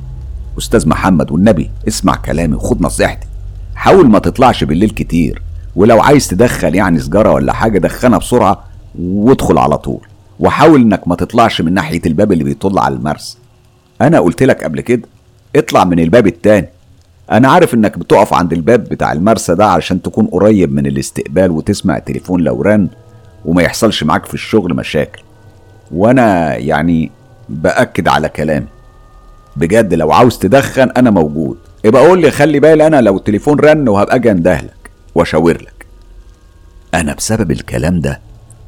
أستاذ 0.58 0.88
محمد 0.88 1.30
والنبي 1.30 1.70
اسمع 1.88 2.16
كلامي 2.16 2.54
وخد 2.54 2.82
نصيحتي. 2.82 3.26
حاول 3.74 4.08
ما 4.08 4.18
تطلعش 4.18 4.64
بالليل 4.64 4.90
كتير. 4.90 5.42
ولو 5.76 6.00
عايز 6.00 6.28
تدخل 6.28 6.74
يعني 6.74 6.98
سجارة 6.98 7.32
ولا 7.32 7.52
حاجة 7.52 7.78
دخنها 7.78 8.18
بسرعة 8.18 8.64
وادخل 8.98 9.58
على 9.58 9.78
طول. 9.78 10.00
وحاول 10.40 10.80
إنك 10.80 11.08
ما 11.08 11.14
تطلعش 11.16 11.60
من 11.60 11.74
ناحية 11.74 12.00
الباب 12.06 12.32
اللي 12.32 12.44
بيطل 12.44 12.78
على 12.78 12.94
المرسى 12.94 13.38
أنا 14.00 14.20
قلت 14.20 14.42
لك 14.42 14.64
قبل 14.64 14.80
كده 14.80 15.02
اطلع 15.56 15.84
من 15.84 16.00
الباب 16.00 16.26
التاني. 16.26 16.68
أنا 17.30 17.48
عارف 17.50 17.74
إنك 17.74 17.98
بتقف 17.98 18.34
عند 18.34 18.52
الباب 18.52 18.84
بتاع 18.84 19.12
المرسى 19.12 19.54
ده 19.54 19.66
علشان 19.66 20.02
تكون 20.02 20.26
قريب 20.26 20.72
من 20.74 20.86
الاستقبال 20.86 21.50
وتسمع 21.50 21.96
التليفون 21.96 22.40
لو 22.40 22.62
رن 22.62 22.88
وما 23.44 23.62
يحصلش 23.62 24.04
معاك 24.04 24.26
في 24.26 24.34
الشغل 24.34 24.74
مشاكل. 24.74 25.22
وأنا 25.90 26.56
يعني 26.56 27.10
بأكد 27.48 28.08
على 28.08 28.28
كلامي. 28.28 28.66
بجد 29.56 29.94
لو 29.94 30.12
عاوز 30.12 30.38
تدخن 30.38 30.90
أنا 30.96 31.10
موجود. 31.10 31.58
يبقى 31.84 32.06
قول 32.06 32.20
لي 32.20 32.30
خلي 32.30 32.60
بالي 32.60 32.86
أنا 32.86 33.00
لو 33.00 33.16
التليفون 33.16 33.60
رن 33.60 33.88
وهبقى 33.88 34.14
أجي 34.16 34.30
أندهلك. 34.30 34.79
واشاور 35.14 35.62
لك. 35.62 35.86
أنا 36.94 37.14
بسبب 37.14 37.50
الكلام 37.50 38.00
ده 38.00 38.20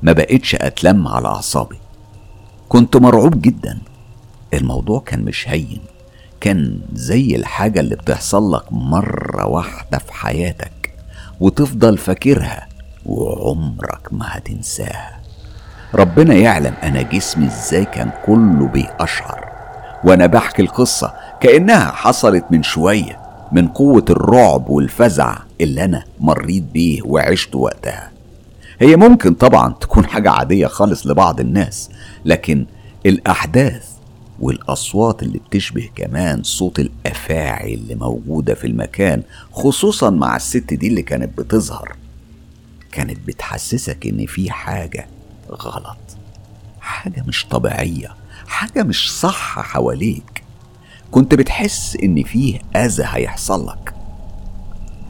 ما 0.02 0.12
بقتش 0.12 0.54
أتلم 0.54 1.08
على 1.08 1.28
أعصابي. 1.28 1.78
كنت 2.68 2.96
مرعوب 2.96 3.42
جدا. 3.42 3.78
الموضوع 4.54 5.00
كان 5.00 5.24
مش 5.24 5.48
هين. 5.48 5.80
كان 6.40 6.80
زي 6.92 7.36
الحاجة 7.36 7.80
اللي 7.80 7.96
بتحصل 7.96 8.52
لك 8.54 8.72
مرة 8.72 9.46
واحدة 9.46 9.98
في 9.98 10.12
حياتك 10.12 10.94
وتفضل 11.40 11.98
فاكرها 11.98 12.68
وعمرك 13.06 14.12
ما 14.12 14.24
هتنساها. 14.28 15.20
ربنا 15.94 16.34
يعلم 16.34 16.74
أنا 16.82 17.02
جسمي 17.02 17.46
إزاي 17.46 17.84
كان 17.84 18.10
كله 18.26 18.68
بيقشعر. 18.68 19.52
وأنا 20.04 20.26
بحكي 20.26 20.62
القصة 20.62 21.14
كأنها 21.40 21.90
حصلت 21.92 22.44
من 22.50 22.62
شوية. 22.62 23.21
من 23.52 23.68
قوة 23.68 24.04
الرعب 24.10 24.68
والفزع 24.70 25.38
اللي 25.60 25.84
أنا 25.84 26.04
مريت 26.20 26.62
بيه 26.62 27.02
وعشت 27.04 27.54
وقتها. 27.54 28.10
هي 28.80 28.96
ممكن 28.96 29.34
طبعا 29.34 29.72
تكون 29.80 30.06
حاجة 30.06 30.30
عادية 30.30 30.66
خالص 30.66 31.06
لبعض 31.06 31.40
الناس 31.40 31.90
لكن 32.24 32.66
الأحداث 33.06 33.88
والأصوات 34.40 35.22
اللي 35.22 35.38
بتشبه 35.38 35.88
كمان 35.96 36.42
صوت 36.42 36.78
الأفاعي 36.78 37.74
اللي 37.74 37.94
موجودة 37.94 38.54
في 38.54 38.66
المكان 38.66 39.22
خصوصا 39.52 40.10
مع 40.10 40.36
الست 40.36 40.74
دي 40.74 40.88
اللي 40.88 41.02
كانت 41.02 41.38
بتظهر 41.38 41.96
كانت 42.92 43.18
بتحسسك 43.26 44.06
إن 44.06 44.26
في 44.26 44.50
حاجة 44.50 45.06
غلط 45.50 45.96
حاجة 46.80 47.24
مش 47.28 47.46
طبيعية 47.50 48.14
حاجة 48.46 48.82
مش 48.82 49.12
صح 49.20 49.60
حواليك. 49.60 50.31
كنت 51.12 51.34
بتحس 51.34 51.96
إن 52.02 52.22
فيه 52.22 52.58
أذى 52.76 53.04
هيحصل 53.06 53.68
لك. 53.68 53.94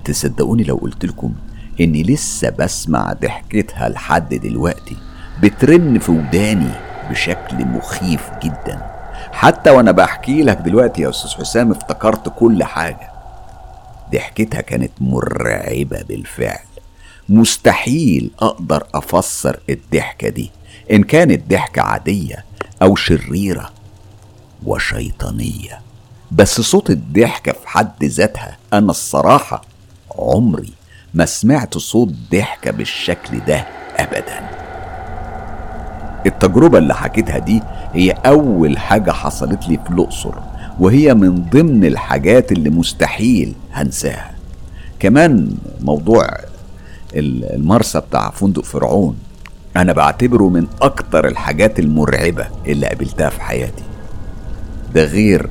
تصدقوني 0.04 0.62
لو 0.62 0.76
قلت 0.76 1.04
لكم 1.04 1.34
إني 1.80 2.02
لسه 2.02 2.50
بسمع 2.50 3.12
ضحكتها 3.12 3.88
لحد 3.88 4.34
دلوقتي 4.34 4.96
بترن 5.42 5.98
في 5.98 6.12
وداني 6.12 6.70
بشكل 7.10 7.64
مخيف 7.64 8.30
جدا. 8.42 8.90
حتى 9.32 9.70
وأنا 9.70 9.92
بحكي 9.92 10.42
لك 10.42 10.56
دلوقتي 10.56 11.02
يا 11.02 11.10
أستاذ 11.10 11.30
حسام 11.30 11.70
افتكرت 11.70 12.32
كل 12.38 12.64
حاجة. 12.64 13.10
ضحكتها 14.12 14.60
كانت 14.60 14.92
مرعبة 15.00 16.02
بالفعل. 16.08 16.64
مستحيل 17.28 18.30
أقدر 18.40 18.86
أفسر 18.94 19.60
الضحكة 19.70 20.28
دي. 20.28 20.50
إن 20.92 21.02
كانت 21.02 21.50
ضحكة 21.50 21.82
عادية 21.82 22.44
أو 22.82 22.96
شريرة 22.96 23.70
وشيطانية. 24.66 25.80
بس 26.32 26.60
صوت 26.60 26.90
الضحكة 26.90 27.52
في 27.52 27.68
حد 27.68 28.04
ذاتها 28.04 28.56
أنا 28.72 28.90
الصراحة 28.90 29.62
عمري 30.18 30.72
ما 31.14 31.26
سمعت 31.26 31.78
صوت 31.78 32.08
ضحكة 32.32 32.70
بالشكل 32.70 33.40
ده 33.46 33.66
ابدا. 33.96 34.40
التجربة 36.26 36.78
اللي 36.78 36.94
حكيتها 36.94 37.38
دي 37.38 37.62
هي 37.94 38.10
أول 38.10 38.78
حاجة 38.78 39.10
حصلت 39.10 39.68
لي 39.68 39.78
في 39.84 39.90
الأقصر 39.90 40.34
وهي 40.80 41.14
من 41.14 41.34
ضمن 41.50 41.84
الحاجات 41.84 42.52
اللي 42.52 42.70
مستحيل 42.70 43.54
هنساها. 43.72 44.30
كمان 44.98 45.56
موضوع 45.80 46.28
المرسى 47.14 48.00
بتاع 48.00 48.30
فندق 48.30 48.64
فرعون 48.64 49.16
أنا 49.76 49.92
بعتبره 49.92 50.48
من 50.48 50.66
أكتر 50.82 51.26
الحاجات 51.28 51.78
المرعبة 51.78 52.46
اللي 52.66 52.86
قابلتها 52.86 53.28
في 53.30 53.40
حياتي. 53.42 53.82
ده 54.94 55.04
غير 55.04 55.48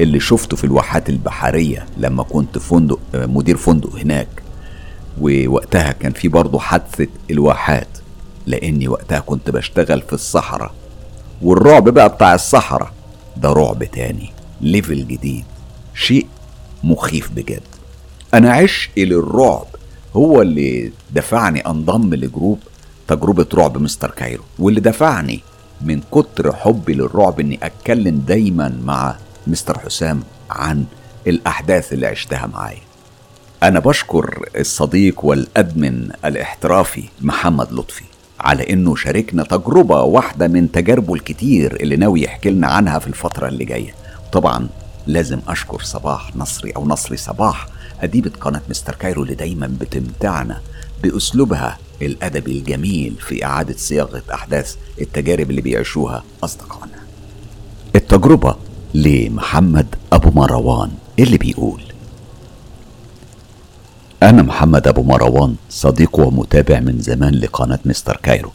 اللي 0.00 0.20
شفته 0.20 0.56
في 0.56 0.64
الواحات 0.64 1.08
البحرية 1.08 1.86
لما 1.96 2.22
كنت 2.22 2.58
فندق 2.58 2.98
مدير 3.14 3.56
فندق 3.56 3.96
هناك 3.96 4.28
ووقتها 5.20 5.92
كان 5.92 6.12
في 6.12 6.28
برضه 6.28 6.58
حادثة 6.58 7.06
الواحات 7.30 7.88
لأني 8.46 8.88
وقتها 8.88 9.20
كنت 9.20 9.50
بشتغل 9.50 10.02
في 10.02 10.12
الصحراء 10.12 10.72
والرعب 11.42 11.88
بقى 11.88 12.08
بتاع 12.08 12.34
الصحراء 12.34 12.92
ده 13.36 13.52
رعب 13.52 13.84
تاني 13.84 14.30
ليفل 14.60 15.06
جديد 15.08 15.44
شيء 15.94 16.26
مخيف 16.84 17.30
بجد. 17.32 17.60
أنا 18.34 18.52
عشقي 18.52 19.04
للرعب 19.04 19.66
هو 20.16 20.42
اللي 20.42 20.92
دفعني 21.12 21.60
أنضم 21.60 22.14
ل 22.14 22.21
group 22.21 22.58
تجربة 23.08 23.46
رعب 23.54 23.78
مستر 23.78 24.10
كايرو 24.10 24.42
واللي 24.58 24.80
دفعني 24.80 25.40
من 25.80 26.00
كتر 26.12 26.52
حبي 26.56 26.94
للرعب 26.94 27.40
إني 27.40 27.58
أتكلم 27.62 28.22
دايما 28.26 28.80
مع 28.84 29.16
مستر 29.46 29.78
حسام 29.78 30.22
عن 30.50 30.84
الأحداث 31.26 31.92
اللي 31.92 32.06
عشتها 32.06 32.46
معايا. 32.46 32.80
أنا 33.62 33.80
بشكر 33.80 34.48
الصديق 34.56 35.24
وال 35.24 35.49
admin 35.49 36.10
الاحترافي 36.24 37.04
محمد 37.20 37.72
لطفي 37.72 38.04
على 38.40 38.72
إنه 38.72 38.96
شاركنا 38.96 39.42
تجربة 39.42 40.02
واحدة 40.02 40.48
من 40.48 40.72
تجاربه 40.72 41.14
الكتير 41.14 41.76
اللي 41.80 41.96
ناوي 41.96 42.22
يحكي 42.22 42.50
لنا 42.50 42.66
عنها 42.66 42.98
في 42.98 43.06
الفترة 43.06 43.48
اللي 43.48 43.64
جاية. 43.64 43.94
طبعا 44.32 44.68
لازم 45.06 45.40
أشكر 45.48 45.82
صباح 45.82 46.36
نصري 46.36 46.70
أو 46.70 46.86
نصري 46.86 47.16
صباح 47.16 47.66
أديبة 48.00 48.30
قناة 48.40 48.62
مستر 48.70 48.94
كايرو 48.94 49.22
اللي 49.22 49.34
دايما 49.34 49.76
بتمتعنا 49.80 50.60
بأسلوبها 51.02 51.78
الأدبي 52.02 52.52
الجميل 52.58 53.14
في 53.20 53.44
إعادة 53.44 53.76
صياغة 53.76 54.22
أحداث 54.34 54.76
التجارب 55.00 55.50
اللي 55.50 55.60
بيعيشوها 55.60 56.24
أصدقائنا. 56.44 56.98
التجربة 57.96 58.56
لمحمد 58.94 59.86
أبو 60.12 60.30
مروان 60.40 60.90
اللي 61.18 61.38
بيقول 61.38 61.82
أنا 64.22 64.42
محمد 64.42 64.88
أبو 64.88 65.02
مروان 65.02 65.54
صديق 65.70 66.18
ومتابع 66.20 66.80
من 66.80 66.98
زمان 67.00 67.34
لقناة 67.34 67.78
مستر 67.84 68.16
كايرو. 68.22 68.52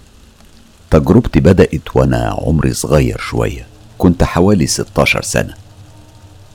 تجربتي 0.91 1.39
بدأت 1.39 1.95
وأنا 1.95 2.37
عمري 2.41 2.73
صغير 2.73 3.17
شوية 3.17 3.67
كنت 3.97 4.23
حوالي 4.23 4.67
16 4.67 5.21
سنة. 5.21 5.53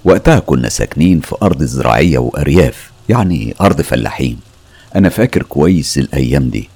وقتها 0.04 0.38
كنا 0.38 0.68
ساكنين 0.68 1.20
في 1.20 1.36
أرض 1.42 1.62
زراعية 1.62 2.18
وأرياف 2.18 2.90
يعني 3.08 3.54
أرض 3.60 3.80
فلاحين. 3.80 4.38
أنا 4.96 5.08
فاكر 5.08 5.42
كويس 5.42 5.98
الأيام 5.98 6.48
دي 6.48 6.68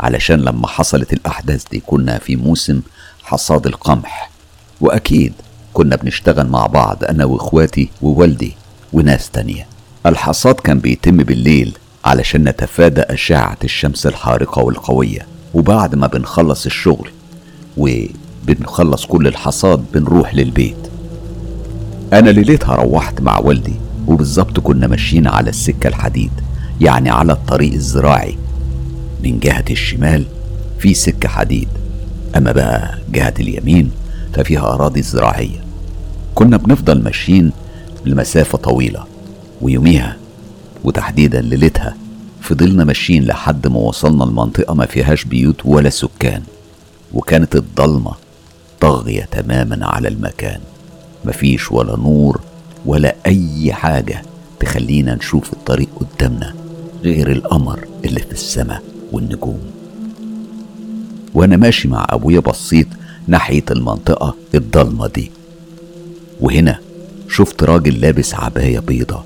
علشان 0.00 0.40
لما 0.40 0.68
حصلت 0.68 1.12
الأحداث 1.12 1.64
دي 1.70 1.82
كنا 1.86 2.18
في 2.18 2.36
موسم 2.36 2.80
حصاد 3.22 3.66
القمح. 3.66 4.30
وأكيد 4.80 5.32
كنا 5.72 5.96
بنشتغل 5.96 6.46
مع 6.46 6.66
بعض 6.66 7.04
أنا 7.04 7.24
وإخواتي 7.24 7.88
ووالدي 8.02 8.54
وناس 8.92 9.30
تانية. 9.30 9.66
الحصاد 10.06 10.54
كان 10.54 10.78
بيتم 10.78 11.16
بالليل 11.16 11.72
علشان 12.04 12.48
نتفادى 12.48 13.00
أشعة 13.00 13.56
الشمس 13.64 14.06
الحارقة 14.06 14.62
والقوية. 14.62 15.26
وبعد 15.54 15.94
ما 15.94 16.06
بنخلص 16.06 16.66
الشغل 16.66 17.10
وبنخلص 17.76 19.06
كل 19.06 19.26
الحصاد 19.26 19.84
بنروح 19.94 20.34
للبيت. 20.34 20.76
أنا 22.12 22.30
ليلتها 22.30 22.74
روحت 22.74 23.20
مع 23.20 23.38
والدي 23.38 23.74
وبالظبط 24.06 24.60
كنا 24.60 24.86
ماشيين 24.86 25.26
على 25.26 25.50
السكة 25.50 25.88
الحديد 25.88 26.30
يعني 26.80 27.10
على 27.10 27.32
الطريق 27.32 27.72
الزراعي. 27.72 28.38
من 29.24 29.38
جهة 29.38 29.64
الشمال 29.70 30.26
في 30.78 30.94
سكة 30.94 31.28
حديد. 31.28 31.68
أما 32.36 32.52
بقى 32.52 32.98
جهة 33.12 33.34
اليمين 33.40 33.90
ففيها 34.38 34.74
أراضي 34.74 35.02
زراعية. 35.02 35.64
كنا 36.34 36.56
بنفضل 36.56 37.02
ماشيين 37.02 37.52
لمسافة 38.04 38.58
طويلة 38.58 39.04
ويوميها 39.60 40.16
وتحديدا 40.84 41.40
ليلتها 41.40 41.96
فضلنا 42.40 42.84
ماشيين 42.84 43.24
لحد 43.24 43.66
ما 43.66 43.78
وصلنا 43.78 44.24
لمنطقة 44.24 44.74
ما 44.74 44.86
فيهاش 44.86 45.24
بيوت 45.24 45.66
ولا 45.66 45.90
سكان 45.90 46.42
وكانت 47.14 47.56
الضلمة 47.56 48.12
طاغية 48.80 49.22
تماما 49.24 49.86
على 49.86 50.08
المكان. 50.08 50.60
مفيش 51.24 51.72
ولا 51.72 51.96
نور 51.96 52.40
ولا 52.86 53.14
أي 53.26 53.72
حاجة 53.72 54.22
تخلينا 54.60 55.14
نشوف 55.14 55.52
الطريق 55.52 55.88
قدامنا 56.00 56.54
غير 57.02 57.32
القمر 57.32 57.88
اللي 58.04 58.20
في 58.20 58.32
السماء 58.32 58.82
والنجوم. 59.12 59.60
وأنا 61.34 61.56
ماشي 61.56 61.88
مع 61.88 62.06
أبويا 62.10 62.40
بصيت 62.40 62.88
ناحية 63.28 63.64
المنطقة 63.70 64.34
الضلمة 64.54 65.06
دي. 65.06 65.30
وهنا 66.40 66.78
شفت 67.28 67.62
راجل 67.62 68.00
لابس 68.00 68.34
عباية 68.34 68.78
بيضة 68.78 69.22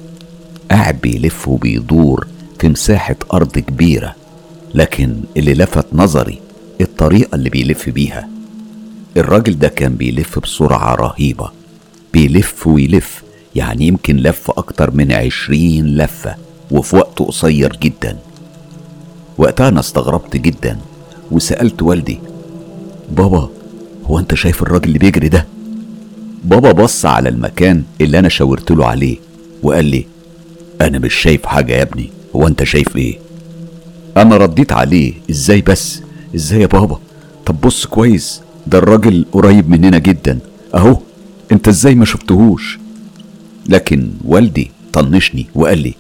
قاعد 0.71 1.01
بيلف 1.01 1.49
وبيدور 1.49 2.27
في 2.59 2.69
مساحة 2.69 3.17
أرض 3.33 3.59
كبيرة 3.59 4.15
لكن 4.75 5.15
اللي 5.37 5.55
لفت 5.55 5.87
نظري 5.93 6.41
الطريقة 6.81 7.35
اللي 7.35 7.51
بيلف 7.51 7.89
بيها. 7.89 8.29
الراجل 9.17 9.59
ده 9.59 9.69
كان 9.69 9.95
بيلف 9.95 10.39
بسرعة 10.39 10.95
رهيبة 10.95 11.51
بيلف 12.13 12.67
ويلف 12.67 13.23
يعني 13.55 13.87
يمكن 13.87 14.17
لف 14.17 14.51
أكتر 14.51 14.91
من 14.91 15.13
عشرين 15.13 15.87
لفة 15.97 16.35
وفي 16.71 16.97
وقت 16.97 17.19
قصير 17.19 17.77
جدا. 17.77 18.19
وقتها 19.39 19.69
أنا 19.69 19.81
استغربت 19.81 20.37
جدا 20.37 20.79
وسألت 21.31 21.83
والدي 21.83 22.19
بابا 23.11 23.49
هو 24.07 24.19
أنت 24.19 24.35
شايف 24.35 24.63
الراجل 24.63 24.85
اللي 24.89 24.99
بيجري 24.99 25.29
ده؟ 25.29 25.47
بابا 26.45 26.73
بص 26.73 27.07
على 27.07 27.29
المكان 27.29 27.83
اللي 28.01 28.19
أنا 28.19 28.29
شاورت 28.29 28.71
له 28.71 28.87
عليه 28.87 29.17
وقال 29.63 29.85
لي 29.85 30.07
أنا 30.81 30.99
مش 30.99 31.15
شايف 31.15 31.47
حاجة 31.47 31.73
يا 31.73 31.83
ابني 31.83 32.11
هو 32.37 32.47
أنت 32.47 32.65
شايف 32.65 32.97
إيه؟ 32.97 33.19
أنا 34.17 34.37
رديت 34.37 34.73
عليه 34.73 35.15
إزاي 35.31 35.61
بس؟ 35.61 36.03
إزاي 36.35 36.61
يا 36.61 36.67
بابا؟ 36.67 36.99
طب 37.47 37.61
بص 37.61 37.87
كويس 37.87 38.41
ده 38.67 38.79
الراجل 38.79 39.25
قريب 39.33 39.71
مننا 39.71 39.99
جدا 39.99 40.39
أهو 40.75 40.99
أنت 41.53 41.69
إزاي 41.69 41.95
ما 41.95 42.05
شفتهوش؟ 42.05 42.79
لكن 43.69 44.11
والدي 44.25 44.71
طنشني 44.93 45.47
وقال 45.55 45.79
لي 45.79 45.95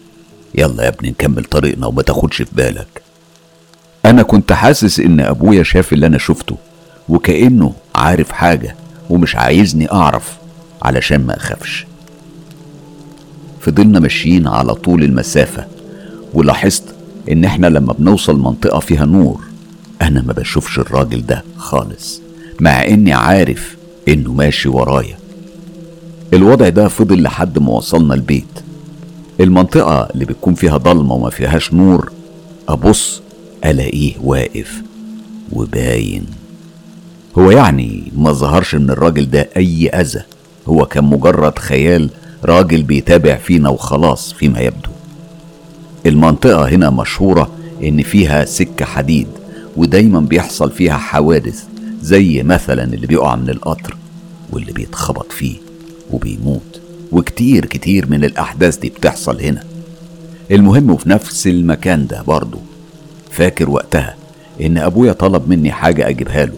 يلا 0.54 0.82
يا 0.84 0.88
ابني 0.88 1.10
نكمل 1.10 1.44
طريقنا 1.44 1.86
وما 1.86 2.02
تاخدش 2.02 2.36
في 2.42 2.50
بالك 2.54 3.02
أنا 4.04 4.22
كنت 4.22 4.52
حاسس 4.52 5.00
إن 5.00 5.20
أبويا 5.20 5.62
شاف 5.62 5.92
اللي 5.92 6.06
أنا 6.06 6.18
شفته 6.18 6.56
وكأنه 7.08 7.72
عارف 8.02 8.32
حاجة 8.32 8.76
ومش 9.10 9.36
عايزني 9.36 9.92
أعرف 9.92 10.36
علشان 10.82 11.26
ما 11.26 11.36
أخافش. 11.36 11.86
فضلنا 13.60 14.00
ماشيين 14.00 14.46
على 14.48 14.74
طول 14.74 15.02
المسافة 15.04 15.66
ولاحظت 16.34 16.82
إن 17.30 17.44
إحنا 17.44 17.66
لما 17.66 17.92
بنوصل 17.92 18.38
منطقة 18.38 18.78
فيها 18.80 19.04
نور 19.04 19.40
أنا 20.02 20.22
ما 20.22 20.32
بشوفش 20.32 20.78
الراجل 20.78 21.26
ده 21.26 21.44
خالص 21.56 22.20
مع 22.60 22.84
إني 22.86 23.12
عارف 23.12 23.76
إنه 24.08 24.32
ماشي 24.32 24.68
ورايا. 24.68 25.18
الوضع 26.34 26.68
ده 26.68 26.88
فضل 26.88 27.22
لحد 27.22 27.58
ما 27.58 27.70
وصلنا 27.72 28.14
البيت. 28.14 28.44
المنطقة 29.40 30.08
اللي 30.14 30.24
بتكون 30.24 30.54
فيها 30.54 30.76
ضلمة 30.76 31.14
وما 31.14 31.30
فيهاش 31.30 31.72
نور 31.74 32.12
أبص 32.68 33.22
ألاقيه 33.64 34.14
واقف 34.22 34.82
وباين. 35.52 36.26
هو 37.38 37.50
يعني 37.50 38.12
ما 38.16 38.32
ظهرش 38.32 38.74
من 38.74 38.90
الراجل 38.90 39.30
ده 39.30 39.48
أي 39.56 39.88
أذى. 39.88 40.22
هو 40.68 40.86
كان 40.86 41.04
مجرد 41.04 41.58
خيال 41.58 42.10
راجل 42.44 42.82
بيتابع 42.82 43.36
فينا 43.36 43.68
وخلاص 43.68 44.32
فيما 44.32 44.60
يبدو. 44.60 44.90
المنطقة 46.06 46.68
هنا 46.68 46.90
مشهورة 46.90 47.50
إن 47.82 48.02
فيها 48.02 48.44
سكة 48.44 48.84
حديد 48.84 49.26
ودايما 49.76 50.20
بيحصل 50.20 50.70
فيها 50.70 50.96
حوادث 50.96 51.64
زي 52.02 52.42
مثلا 52.42 52.84
اللي 52.84 53.06
بيقع 53.06 53.36
من 53.36 53.50
القطر 53.50 53.96
واللي 54.52 54.72
بيتخبط 54.72 55.32
فيه 55.32 55.56
وبيموت 56.10 56.80
وكتير 57.12 57.64
كتير 57.66 58.10
من 58.10 58.24
الأحداث 58.24 58.76
دي 58.76 58.88
بتحصل 58.88 59.40
هنا. 59.40 59.62
المهم 60.50 60.90
وفي 60.90 61.08
نفس 61.08 61.46
المكان 61.46 62.06
ده 62.06 62.22
برضه 62.22 62.58
فاكر 63.30 63.70
وقتها 63.70 64.14
إن 64.60 64.78
أبويا 64.78 65.12
طلب 65.12 65.48
مني 65.48 65.72
حاجة 65.72 66.08
أجيبها 66.08 66.46
له. 66.46 66.54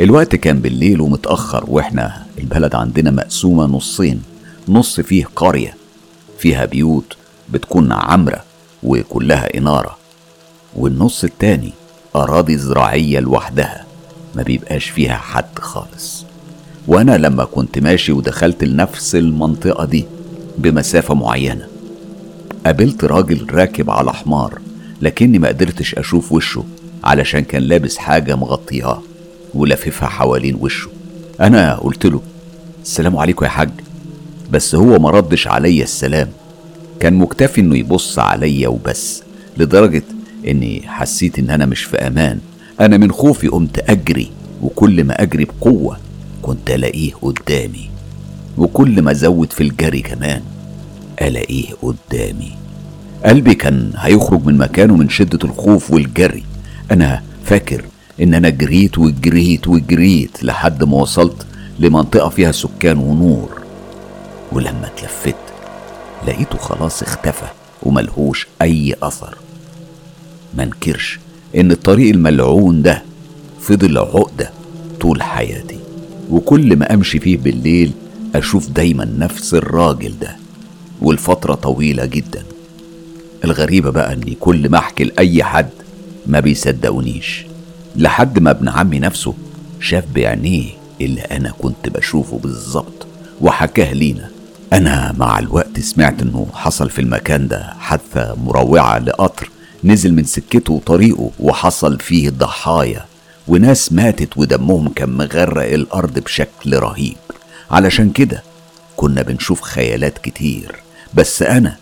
الوقت 0.00 0.36
كان 0.36 0.60
بالليل 0.60 1.00
ومتأخر 1.00 1.64
وإحنا 1.68 2.26
البلد 2.38 2.74
عندنا 2.74 3.10
مقسومة 3.10 3.64
نصين. 3.64 4.22
نص 4.68 5.00
فيه 5.00 5.24
قرية 5.36 5.74
فيها 6.38 6.64
بيوت 6.64 7.16
بتكون 7.50 7.92
عمرة 7.92 8.44
وكلها 8.82 9.58
إنارة 9.58 9.98
والنص 10.76 11.24
التاني 11.24 11.72
أراضي 12.16 12.56
زراعية 12.58 13.20
لوحدها 13.20 13.84
ما 14.34 14.42
بيبقاش 14.42 14.84
فيها 14.90 15.16
حد 15.16 15.58
خالص. 15.58 16.24
وأنا 16.86 17.18
لما 17.18 17.44
كنت 17.44 17.78
ماشي 17.78 18.12
ودخلت 18.12 18.64
لنفس 18.64 19.14
المنطقة 19.14 19.84
دي 19.84 20.04
بمسافة 20.58 21.14
معينة 21.14 21.66
قابلت 22.66 23.04
راجل 23.04 23.46
راكب 23.50 23.90
على 23.90 24.12
حمار 24.12 24.58
لكني 25.02 25.38
ما 25.38 25.48
قدرتش 25.48 25.94
أشوف 25.94 26.32
وشه 26.32 26.64
علشان 27.04 27.40
كان 27.40 27.62
لابس 27.62 27.96
حاجة 27.96 28.36
مغطياه 28.36 29.02
ولاففها 29.54 30.08
حوالين 30.08 30.56
وشه. 30.60 30.88
أنا 31.40 31.74
قلت 31.74 32.06
له 32.06 32.22
السلام 32.82 33.16
عليكم 33.16 33.44
يا 33.44 33.50
حاج. 33.50 33.70
بس 34.50 34.74
هو 34.74 34.98
ما 34.98 35.10
ردش 35.10 35.46
عليا 35.46 35.82
السلام. 35.82 36.28
كان 37.00 37.14
مكتفي 37.14 37.60
إنه 37.60 37.76
يبص 37.76 38.18
عليا 38.18 38.68
وبس 38.68 39.22
لدرجة 39.56 40.02
إني 40.48 40.82
حسيت 40.86 41.38
إن 41.38 41.50
أنا 41.50 41.66
مش 41.66 41.84
في 41.84 41.96
أمان. 41.96 42.38
أنا 42.80 42.96
من 42.96 43.12
خوفي 43.12 43.48
قمت 43.48 43.90
أجري 43.90 44.30
وكل 44.62 45.04
ما 45.04 45.22
أجري 45.22 45.44
بقوة 45.44 45.98
كنت 46.42 46.70
ألاقيه 46.70 47.12
قدامي. 47.22 47.90
وكل 48.58 49.02
ما 49.02 49.10
أزود 49.10 49.52
في 49.52 49.60
الجري 49.60 50.00
كمان 50.00 50.42
ألاقيه 51.22 51.68
قدامي. 51.82 52.52
قلبي 53.24 53.54
كان 53.54 53.92
هيخرج 53.96 54.46
من 54.46 54.58
مكانه 54.58 54.96
من 54.96 55.08
شدة 55.08 55.38
الخوف 55.44 55.90
والجري. 55.90 56.44
أنا 56.90 57.22
فاكر 57.44 57.84
إن 58.22 58.34
أنا 58.34 58.48
جريت 58.48 58.98
وجريت 58.98 59.68
وجريت 59.68 60.44
لحد 60.44 60.84
ما 60.84 60.96
وصلت 60.96 61.46
لمنطقة 61.78 62.28
فيها 62.28 62.52
سكان 62.52 62.98
ونور. 62.98 63.62
ولما 64.52 64.86
اتلفت 64.86 65.34
لقيته 66.26 66.58
خلاص 66.58 67.02
اختفى 67.02 67.46
وملهوش 67.82 68.46
أي 68.62 68.94
أثر. 69.02 69.36
منكرش 70.54 71.18
إن 71.56 71.70
الطريق 71.72 72.10
الملعون 72.14 72.82
ده 72.82 73.02
فضل 73.60 73.98
عقدة 73.98 74.50
طول 75.00 75.22
حياتي 75.22 75.78
وكل 76.30 76.76
ما 76.76 76.94
أمشي 76.94 77.18
فيه 77.20 77.36
بالليل 77.36 77.92
أشوف 78.34 78.68
دايما 78.70 79.04
نفس 79.18 79.54
الراجل 79.54 80.14
ده 80.20 80.36
والفترة 81.02 81.54
طويلة 81.54 82.04
جدا. 82.04 82.42
الغريبة 83.44 83.90
بقى 83.90 84.12
إني 84.12 84.36
كل 84.40 84.68
ما 84.68 84.78
أحكي 84.78 85.04
لأي 85.04 85.44
حد 85.44 85.68
ما 86.26 86.40
بيصدقونيش. 86.40 87.44
لحد 87.98 88.38
ما 88.38 88.50
ابن 88.50 88.68
عمي 88.68 88.98
نفسه 88.98 89.34
شاف 89.80 90.04
بعينيه 90.14 90.70
اللي 91.00 91.20
أنا 91.20 91.50
كنت 91.58 91.88
بشوفه 91.88 92.38
بالظبط 92.38 93.06
وحكاه 93.40 93.92
لينا. 93.92 94.30
أنا 94.72 95.14
مع 95.18 95.38
الوقت 95.38 95.80
سمعت 95.80 96.22
إنه 96.22 96.46
حصل 96.54 96.90
في 96.90 97.00
المكان 97.00 97.48
ده 97.48 97.74
حادثة 97.78 98.34
مروعة 98.44 98.98
لقطر 98.98 99.50
نزل 99.84 100.14
من 100.14 100.24
سكته 100.24 100.72
وطريقه 100.72 101.30
وحصل 101.40 102.00
فيه 102.00 102.30
ضحايا 102.30 103.04
وناس 103.48 103.92
ماتت 103.92 104.38
ودمهم 104.38 104.88
كان 104.88 105.10
مغرق 105.10 105.72
الأرض 105.72 106.18
بشكل 106.18 106.76
رهيب. 106.78 107.16
علشان 107.70 108.10
كده 108.10 108.42
كنا 108.96 109.22
بنشوف 109.22 109.60
خيالات 109.60 110.18
كتير 110.18 110.76
بس 111.14 111.42
أنا 111.42 111.76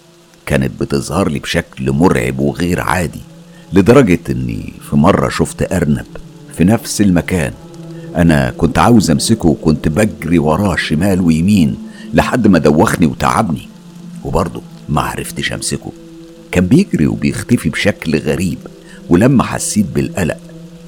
كانت 0.47 0.81
بتظهر 0.81 1.29
لي 1.29 1.39
بشكل 1.39 1.93
مرعب 1.93 2.39
وغير 2.39 2.81
عادي. 2.81 3.21
لدرجة 3.73 4.19
إني 4.31 4.73
في 4.91 4.97
مرة 4.97 5.29
شفت 5.29 5.73
أرنب 5.73 6.07
في 6.57 6.65
نفس 6.65 7.01
المكان. 7.01 7.53
أنا 8.17 8.51
كنت 8.51 8.79
عاوز 8.79 9.11
أمسكه 9.11 9.49
وكنت 9.49 9.89
بجري 9.89 10.39
وراه 10.39 10.77
شمال 10.77 11.21
ويمين 11.21 11.77
لحد 12.15 12.47
ما 12.47 12.59
دوخني 12.59 13.07
وتعبني. 13.07 13.69
وبرضه 14.25 14.63
ما 14.89 15.01
عرفتش 15.01 15.53
أمسكه. 15.53 15.93
كان 16.53 16.67
بيجري 16.67 17.07
وبيختفي 17.07 17.69
بشكل 17.69 18.19
غريب 18.19 18.59
ولما 19.11 19.43
حسيت 19.45 19.87
بالقلق 19.95 20.39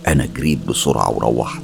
أنا 0.07 0.29
جريت 0.37 0.59
بسرعة 0.69 1.11
وروحت. 1.11 1.63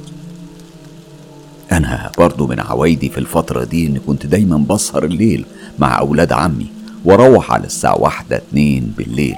أنا 1.71 2.11
برضو 2.17 2.47
من 2.47 2.59
عوايدي 2.59 3.09
في 3.09 3.17
الفترة 3.17 3.63
دي 3.63 3.87
إني 3.87 3.99
كنت 3.99 4.25
دايما 4.25 4.57
بسهر 4.57 5.05
الليل 5.05 5.45
مع 5.79 5.99
أولاد 5.99 6.33
عمي 6.33 6.67
وأروح 7.05 7.51
على 7.51 7.65
الساعة 7.65 8.01
واحدة 8.01 8.37
اتنين 8.37 8.93
بالليل. 8.97 9.35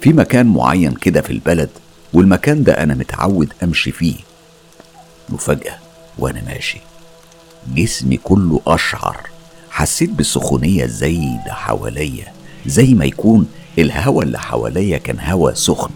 في 0.00 0.12
مكان 0.12 0.46
معين 0.46 0.92
كده 0.94 1.20
في 1.20 1.30
البلد 1.32 1.68
والمكان 2.12 2.62
ده 2.62 2.72
أنا 2.82 2.94
متعود 2.94 3.52
أمشي 3.62 3.92
فيه. 3.92 4.14
وفجأة 5.32 5.74
وأنا 6.18 6.42
ماشي. 6.46 6.80
جسمي 7.74 8.16
كله 8.16 8.60
أشعر. 8.66 9.16
حسيت 9.70 10.10
بسخونية 10.10 10.86
زايدة 10.86 11.52
حواليا 11.52 12.32
زي 12.66 12.94
ما 12.94 13.04
يكون 13.04 13.46
الهوا 13.78 14.22
اللي 14.22 14.38
حواليا 14.38 14.98
كان 14.98 15.20
هوا 15.20 15.54
سخن. 15.54 15.90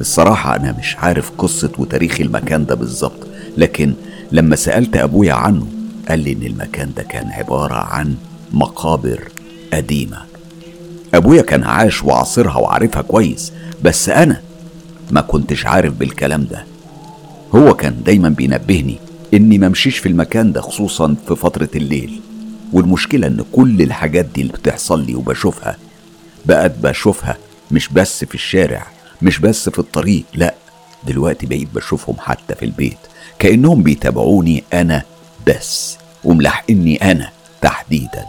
الصراحة 0.00 0.56
أنا 0.56 0.72
مش 0.78 0.96
عارف 0.96 1.30
قصة 1.38 1.72
وتاريخ 1.78 2.20
المكان 2.20 2.66
ده 2.66 2.74
بالظبط 2.74 3.26
لكن 3.56 3.94
لما 4.32 4.56
سألت 4.56 4.96
أبويا 4.96 5.32
عنه 5.34 5.66
قال 6.08 6.18
لي 6.18 6.32
إن 6.32 6.42
المكان 6.42 6.92
ده 6.96 7.02
كان 7.02 7.30
عبارة 7.30 7.74
عن 7.74 8.14
مقابر 8.52 9.28
قديمة. 9.72 10.22
أبويا 11.14 11.42
كان 11.42 11.64
عاش 11.64 12.02
وعاصرها 12.04 12.56
وعارفها 12.56 13.02
كويس 13.02 13.52
بس 13.82 14.08
أنا 14.08 14.42
ما 15.10 15.20
كنتش 15.20 15.66
عارف 15.66 15.94
بالكلام 15.94 16.44
ده. 16.44 16.64
هو 17.54 17.74
كان 17.74 18.02
دايما 18.06 18.28
بينبهني 18.28 18.98
إني 19.34 19.58
ممشيش 19.58 19.98
في 19.98 20.08
المكان 20.08 20.52
ده 20.52 20.60
خصوصا 20.60 21.14
في 21.28 21.36
فترة 21.36 21.68
الليل. 21.74 22.20
والمشكلة 22.72 23.26
إن 23.26 23.44
كل 23.52 23.82
الحاجات 23.82 24.24
دي 24.24 24.40
اللي 24.42 24.52
بتحصل 24.52 25.06
لي 25.06 25.14
وبشوفها 25.14 25.76
بقت 26.46 26.70
بشوفها 26.78 27.36
مش 27.70 27.88
بس 27.88 28.24
في 28.24 28.34
الشارع 28.34 28.86
مش 29.22 29.38
بس 29.38 29.68
في 29.68 29.78
الطريق 29.78 30.24
لا 30.34 30.54
دلوقتي 31.06 31.46
بقيت 31.46 31.68
بشوفهم 31.74 32.16
حتى 32.18 32.54
في 32.54 32.64
البيت. 32.64 32.98
كأنهم 33.38 33.82
بيتابعوني 33.82 34.64
أنا 34.72 35.02
بس 35.46 35.96
وملاحقني 36.24 37.10
أنا 37.12 37.30
تحديدا. 37.62 38.24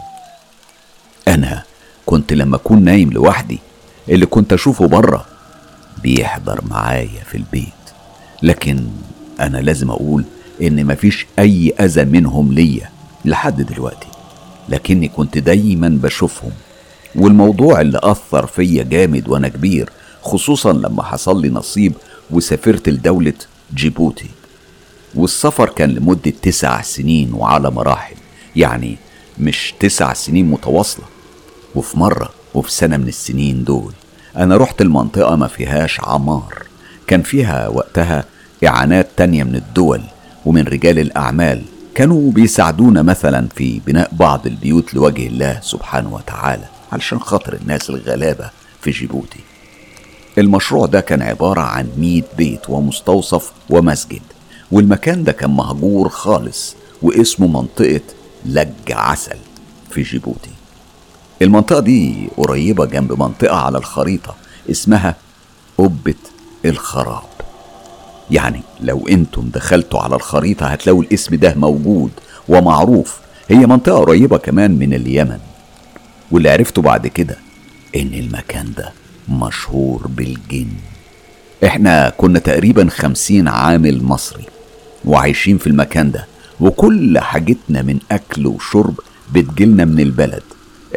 أنا 1.28 1.62
كنت 2.06 2.32
لما 2.32 2.56
أكون 2.56 2.84
نايم 2.84 3.10
لوحدي 3.12 3.58
اللي 4.08 4.26
كنت 4.26 4.52
أشوفه 4.52 4.86
بره 4.86 5.26
بيحضر 6.02 6.60
معايا 6.70 7.22
في 7.30 7.36
البيت. 7.36 7.68
لكن 8.42 8.86
أنا 9.40 9.58
لازم 9.58 9.90
أقول 9.90 10.24
إن 10.62 10.86
مفيش 10.86 11.26
أي 11.38 11.74
أذى 11.80 12.04
منهم 12.04 12.52
ليا 12.52 12.90
لحد 13.24 13.62
دلوقتي. 13.62 14.06
لكني 14.68 15.08
كنت 15.08 15.38
دايما 15.38 15.88
بشوفهم. 16.02 16.52
والموضوع 17.14 17.80
اللي 17.80 18.00
أثر 18.02 18.46
فيا 18.46 18.82
جامد 18.82 19.28
وأنا 19.28 19.48
كبير 19.48 19.90
خصوصا 20.22 20.72
لما 20.72 21.02
حصل 21.02 21.42
لي 21.42 21.48
نصيب 21.48 21.92
وسافرت 22.30 22.88
لدولة 22.88 23.34
جيبوتي. 23.74 24.30
والسفر 25.14 25.68
كان 25.68 25.90
لمدة 25.90 26.32
تسع 26.42 26.82
سنين 26.82 27.34
وعلى 27.34 27.70
مراحل. 27.70 28.16
يعني 28.56 28.96
مش 29.38 29.74
تسع 29.80 30.12
سنين 30.12 30.50
متواصلة. 30.50 31.04
وفي 31.74 31.98
مرة 31.98 32.28
وفي 32.54 32.72
سنة 32.72 32.96
من 32.96 33.08
السنين 33.08 33.64
دول 33.64 33.92
أنا 34.36 34.56
رحت 34.56 34.80
المنطقة 34.80 35.36
ما 35.36 35.46
فيهاش 35.46 36.00
عمار 36.00 36.66
كان 37.06 37.22
فيها 37.22 37.68
وقتها 37.68 38.24
إعانات 38.66 39.08
تانية 39.16 39.44
من 39.44 39.56
الدول 39.56 40.00
ومن 40.46 40.62
رجال 40.62 40.98
الأعمال 40.98 41.62
كانوا 41.94 42.32
بيساعدونا 42.32 43.02
مثلا 43.02 43.48
في 43.56 43.80
بناء 43.86 44.10
بعض 44.12 44.46
البيوت 44.46 44.94
لوجه 44.94 45.26
الله 45.26 45.60
سبحانه 45.62 46.14
وتعالى 46.14 46.64
علشان 46.92 47.20
خاطر 47.20 47.54
الناس 47.54 47.90
الغلابة 47.90 48.50
في 48.80 48.90
جيبوتي. 48.90 49.40
المشروع 50.38 50.86
ده 50.86 51.00
كان 51.00 51.22
عبارة 51.22 51.60
عن 51.60 51.88
مية 51.98 52.22
بيت 52.38 52.70
ومستوصف 52.70 53.52
ومسجد 53.70 54.22
والمكان 54.72 55.24
ده 55.24 55.32
كان 55.32 55.50
مهجور 55.50 56.08
خالص 56.08 56.76
واسمه 57.02 57.46
منطقة 57.46 58.00
لج 58.46 58.68
عسل 58.90 59.36
في 59.90 60.02
جيبوتي. 60.02 60.50
المنطقة 61.42 61.80
دي 61.80 62.28
قريبة 62.36 62.84
جنب 62.84 63.12
منطقة 63.22 63.56
على 63.56 63.78
الخريطة 63.78 64.34
اسمها 64.70 65.16
قبة 65.78 66.14
الخراب. 66.64 67.22
يعني 68.30 68.60
لو 68.80 69.08
أنتم 69.08 69.48
دخلتوا 69.54 70.00
على 70.00 70.16
الخريطة 70.16 70.66
هتلاقوا 70.66 71.02
الاسم 71.02 71.34
ده 71.36 71.54
موجود 71.56 72.10
ومعروف. 72.48 73.18
هي 73.48 73.66
منطقة 73.66 73.98
قريبة 73.98 74.38
كمان 74.38 74.78
من 74.78 74.94
اليمن. 74.94 75.38
واللي 76.30 76.50
عرفته 76.50 76.82
بعد 76.82 77.06
كده 77.06 77.36
إن 77.96 78.14
المكان 78.14 78.72
ده 78.76 78.92
مشهور 79.28 80.06
بالجن. 80.06 80.68
إحنا 81.64 82.08
كنا 82.18 82.38
تقريبا 82.38 82.88
خمسين 82.90 83.48
عامل 83.48 84.02
مصري 84.04 84.44
وعايشين 85.04 85.58
في 85.58 85.66
المكان 85.66 86.10
ده 86.10 86.26
وكل 86.60 87.18
حاجتنا 87.18 87.82
من 87.82 87.98
أكل 88.10 88.46
وشرب 88.46 89.00
بتجيلنا 89.32 89.84
من 89.84 90.00
البلد. 90.00 90.42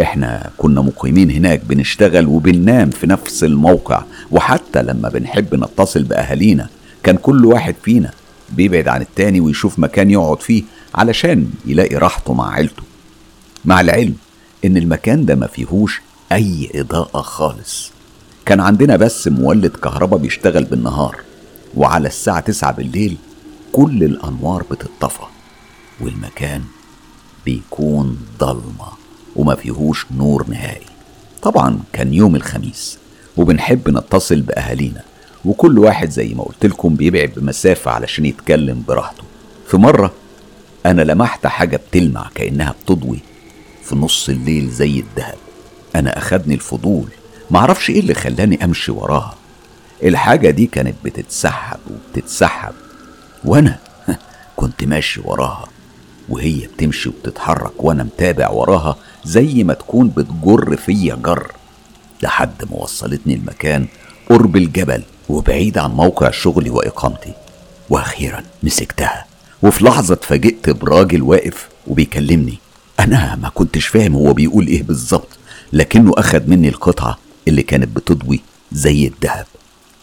إحنا 0.01 0.49
كنا 0.57 0.81
مقيمين 0.81 1.31
هناك 1.31 1.61
بنشتغل 1.65 2.27
وبننام 2.27 2.89
في 2.89 3.07
نفس 3.07 3.43
الموقع. 3.43 4.03
وحتى 4.31 4.81
لما 4.83 5.09
بنحب 5.09 5.55
نتصل 5.55 6.03
بأهالينا 6.03 6.69
كان 7.03 7.17
كل 7.17 7.45
واحد 7.45 7.75
فينا 7.83 8.11
بيبعد 8.49 8.87
عن 8.87 9.01
التاني 9.01 9.39
ويشوف 9.39 9.79
مكان 9.79 10.11
يقعد 10.11 10.41
فيه 10.41 10.63
علشان 10.95 11.49
يلاقي 11.65 11.95
راحته 11.95 12.33
مع 12.33 12.53
عيلته. 12.53 12.83
مع 13.65 13.81
العلم 13.81 14.15
إن 14.65 14.77
المكان 14.77 15.25
ده 15.25 15.35
ما 15.35 15.47
فيهوش 15.47 16.01
أي 16.31 16.69
إضاءة 16.75 17.21
خالص. 17.21 17.91
كان 18.45 18.59
عندنا 18.59 18.95
بس 18.95 19.27
مولد 19.27 19.71
كهرباء 19.71 20.19
بيشتغل 20.19 20.63
بالنهار 20.63 21.15
وعلى 21.75 22.07
الساعة 22.07 22.39
تسعة 22.39 22.71
بالليل 22.71 23.17
كل 23.71 24.03
الأنوار 24.03 24.63
بتطفى 24.71 25.23
والمكان 26.01 26.61
بيكون 27.45 28.17
ضلمة. 28.39 29.06
وما 29.37 29.55
فيهوش 29.55 30.05
نور 30.17 30.45
نهائي. 30.49 30.85
طبعا 31.41 31.79
كان 31.93 32.13
يوم 32.13 32.35
الخميس 32.35 32.97
وبنحب 33.37 33.89
نتصل 33.89 34.41
بأهالينا 34.41 35.01
وكل 35.45 35.79
واحد 35.79 36.09
زي 36.09 36.33
ما 36.33 36.43
قلت 36.43 36.65
لكم 36.65 36.95
بيبعد 36.95 37.31
بمسافة 37.37 37.91
علشان 37.91 38.25
يتكلم 38.25 38.83
براحته. 38.87 39.23
في 39.67 39.77
مرة 39.77 40.11
أنا 40.85 41.01
لمحت 41.01 41.47
حاجة 41.47 41.77
بتلمع 41.77 42.29
كأنها 42.35 42.75
بتضوي 42.83 43.19
في 43.83 43.95
نص 43.95 44.29
الليل 44.29 44.69
زي 44.69 44.99
الدهب 44.99 45.37
أنا 45.95 46.17
أخدني 46.17 46.53
الفضول 46.53 47.07
معرفش 47.51 47.89
إيه 47.89 47.99
اللي 47.99 48.13
خلاني 48.13 48.63
أمشي 48.63 48.91
وراها. 48.91 49.35
الحاجة 50.03 50.49
دي 50.49 50.65
كانت 50.65 50.95
بتتسحب 51.03 51.79
وبتتسحب 51.91 52.73
وأنا 53.45 53.79
كنت 54.55 54.83
ماشي 54.83 55.21
وراها 55.23 55.67
وهي 56.29 56.67
بتمشي 56.67 57.09
وبتتحرك 57.09 57.83
وأنا 57.83 58.03
متابع 58.03 58.49
وراها 58.49 58.95
زي 59.27 59.63
ما 59.63 59.73
تكون 59.73 60.09
بتجر 60.09 60.77
فيا 60.77 61.15
جر. 61.15 61.51
لحد 62.23 62.63
ما 62.71 62.77
وصلتني 62.77 63.33
المكان 63.33 63.87
قرب 64.29 64.55
الجبل 64.57 65.03
وبعيد 65.29 65.77
عن 65.77 65.91
موقع 65.91 66.31
شغلي 66.31 66.69
وإقامتي. 66.69 67.33
وأخيرا 67.89 68.43
مسكتها. 68.63 69.25
وفي 69.63 69.85
لحظة 69.85 70.13
اتفاجئت 70.13 70.69
براجل 70.69 71.21
واقف 71.21 71.69
وبيكلمني. 71.87 72.57
أنا 72.99 73.35
ما 73.35 73.49
كنتش 73.49 73.87
فاهم 73.87 74.13
هو 74.13 74.33
بيقول 74.33 74.67
إيه 74.67 74.83
بالظبط 74.83 75.29
لكنه 75.73 76.11
أخد 76.17 76.49
مني 76.49 76.69
القطعة 76.69 77.17
اللي 77.47 77.63
كانت 77.63 77.95
بتضوي 77.95 78.41
زي 78.71 79.07
الذهب. 79.07 79.45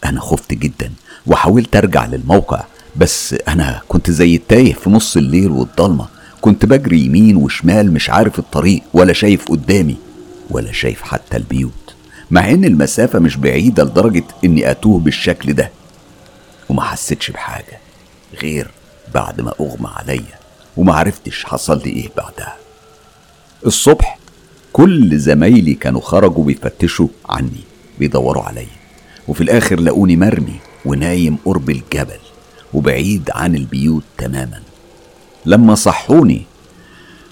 أنا 0.05 0.19
خفت 0.19 0.53
جدا 0.53 0.91
وحاولت 1.27 1.75
أرجع 1.75 2.05
للموقع 2.05 2.63
بس 2.95 3.35
أنا 3.47 3.81
كنت 3.87 4.11
زي 4.11 4.35
التايه 4.35 4.73
في 4.73 4.89
نص 4.89 5.17
الليل 5.17 5.51
والضلمة. 5.51 6.07
كنت 6.45 6.65
بجري 6.65 6.99
يمين 6.99 7.35
وشمال 7.35 7.93
مش 7.93 8.09
عارف 8.09 8.39
الطريق 8.39 8.81
ولا 8.93 9.13
شايف 9.13 9.49
قدامي 9.49 9.95
ولا 10.49 10.71
شايف 10.71 11.01
حتى 11.01 11.37
البيوت. 11.37 11.95
مع 12.31 12.49
إن 12.49 12.65
المسافة 12.65 13.19
مش 13.19 13.37
بعيدة 13.37 13.83
لدرجة 13.83 14.23
إني 14.43 14.71
أتوه 14.71 14.99
بالشكل 14.99 15.53
ده. 15.53 15.71
وما 16.69 16.81
حسيتش 16.81 17.31
بحاجة 17.31 17.79
غير 18.41 18.67
بعد 19.13 19.41
ما 19.41 19.53
أغمى 19.59 19.89
عليا 19.95 20.39
وما 20.77 20.93
عرفتش 20.93 21.45
حصل 21.45 21.81
لي 21.85 21.89
إيه 21.91 22.09
بعدها. 22.17 22.55
الصبح 23.65 24.19
كل 24.73 25.17
زمايلي 25.17 25.73
كانوا 25.73 26.01
خرجوا 26.01 26.45
بيفتشوا 26.45 27.07
عني 27.29 27.63
بيدوروا 27.99 28.43
عليا. 28.43 28.67
وفي 29.27 29.41
الآخر 29.41 29.79
لقوني 29.79 30.15
مرمي 30.15 30.59
ونايم 30.85 31.37
قرب 31.45 31.69
الجبل 31.69 32.19
وبعيد 32.73 33.29
عن 33.35 33.55
البيوت 33.55 34.03
تماما. 34.17 34.64
لما 35.45 35.75
صحوني 35.75 36.45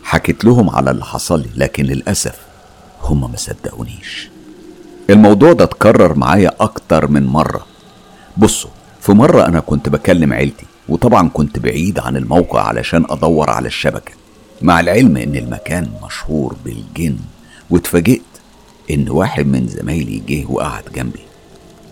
حكيت 0.04 0.46
لهم 0.46 0.70
على 0.70 0.92
اللي 0.92 1.06
حصل 1.06 1.46
لكن 1.56 1.84
للأسف 1.84 2.36
هما 3.02 3.28
ما 3.28 3.38
صدقونيش. 3.38 4.30
الموضوع 5.10 5.54
ده 5.54 5.64
اتكرر 5.64 6.16
معايا 6.16 6.52
أكتر 6.60 7.08
من 7.08 7.26
مرة. 7.26 7.66
بصوا 8.38 8.70
في 9.02 9.12
مرة 9.12 9.46
أنا 9.46 9.60
كنت 9.60 9.90
بكلم 9.90 10.34
عيلتي 10.34 10.66
وطبعا 10.90 11.30
كنت 11.30 11.60
بعيد 11.60 12.00
عن 12.00 12.18
الموقع 12.18 12.62
علشان 12.68 13.06
أدور 13.10 13.50
على 13.50 13.68
الشبكة 13.68 14.12
مع 14.62 14.80
العلم 14.80 15.18
إن 15.18 15.36
المكان 15.36 15.92
مشهور 16.06 16.56
بالجن 16.66 17.18
واتفاجئت 17.70 18.22
إن 18.92 19.10
واحد 19.10 19.48
من 19.48 19.68
زمايلي 19.68 20.22
جه 20.28 20.46
وقعد 20.52 20.84
جنبي. 20.96 21.20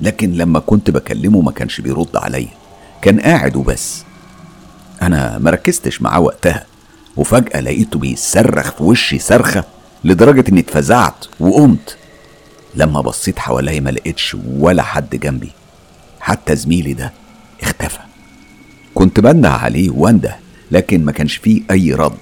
لكن 0.02 0.32
لما 0.32 0.60
كنت 0.60 0.90
بكلمه 0.92 1.42
ما 1.42 1.52
كانش 1.52 1.82
بيرد 1.82 2.16
عليا 2.16 2.50
كان 3.02 3.20
قاعد 3.20 3.56
وبس. 3.56 4.04
أنا 5.02 5.38
مركزتش 5.38 6.02
معاه 6.02 6.20
وقتها 6.20 6.66
وفجأة 7.18 7.60
لقيته 7.60 8.00
بيصرخ 8.00 8.72
في 8.72 8.84
وشي 8.84 9.20
صرخة 9.20 9.64
لدرجة 10.04 10.44
إني 10.50 10.60
اتفزعت 10.60 11.26
وقمت. 11.40 11.98
لما 12.76 13.02
بصيت 13.02 13.40
حواليا 13.40 13.80
ما 13.80 13.90
لقيتش 13.90 14.38
ولا 14.58 14.84
حد 14.84 15.10
جنبي 15.16 15.52
حتى 16.20 16.56
زميلي 16.56 16.94
ده 16.94 17.12
اختفى. 17.62 18.00
كنت 18.94 19.20
بنده 19.20 19.50
عليه 19.50 19.90
وانده 19.90 20.36
لكن 20.72 21.06
ما 21.06 21.12
كانش 21.12 21.36
فيه 21.36 21.62
أي 21.72 21.94
رد. 21.94 22.18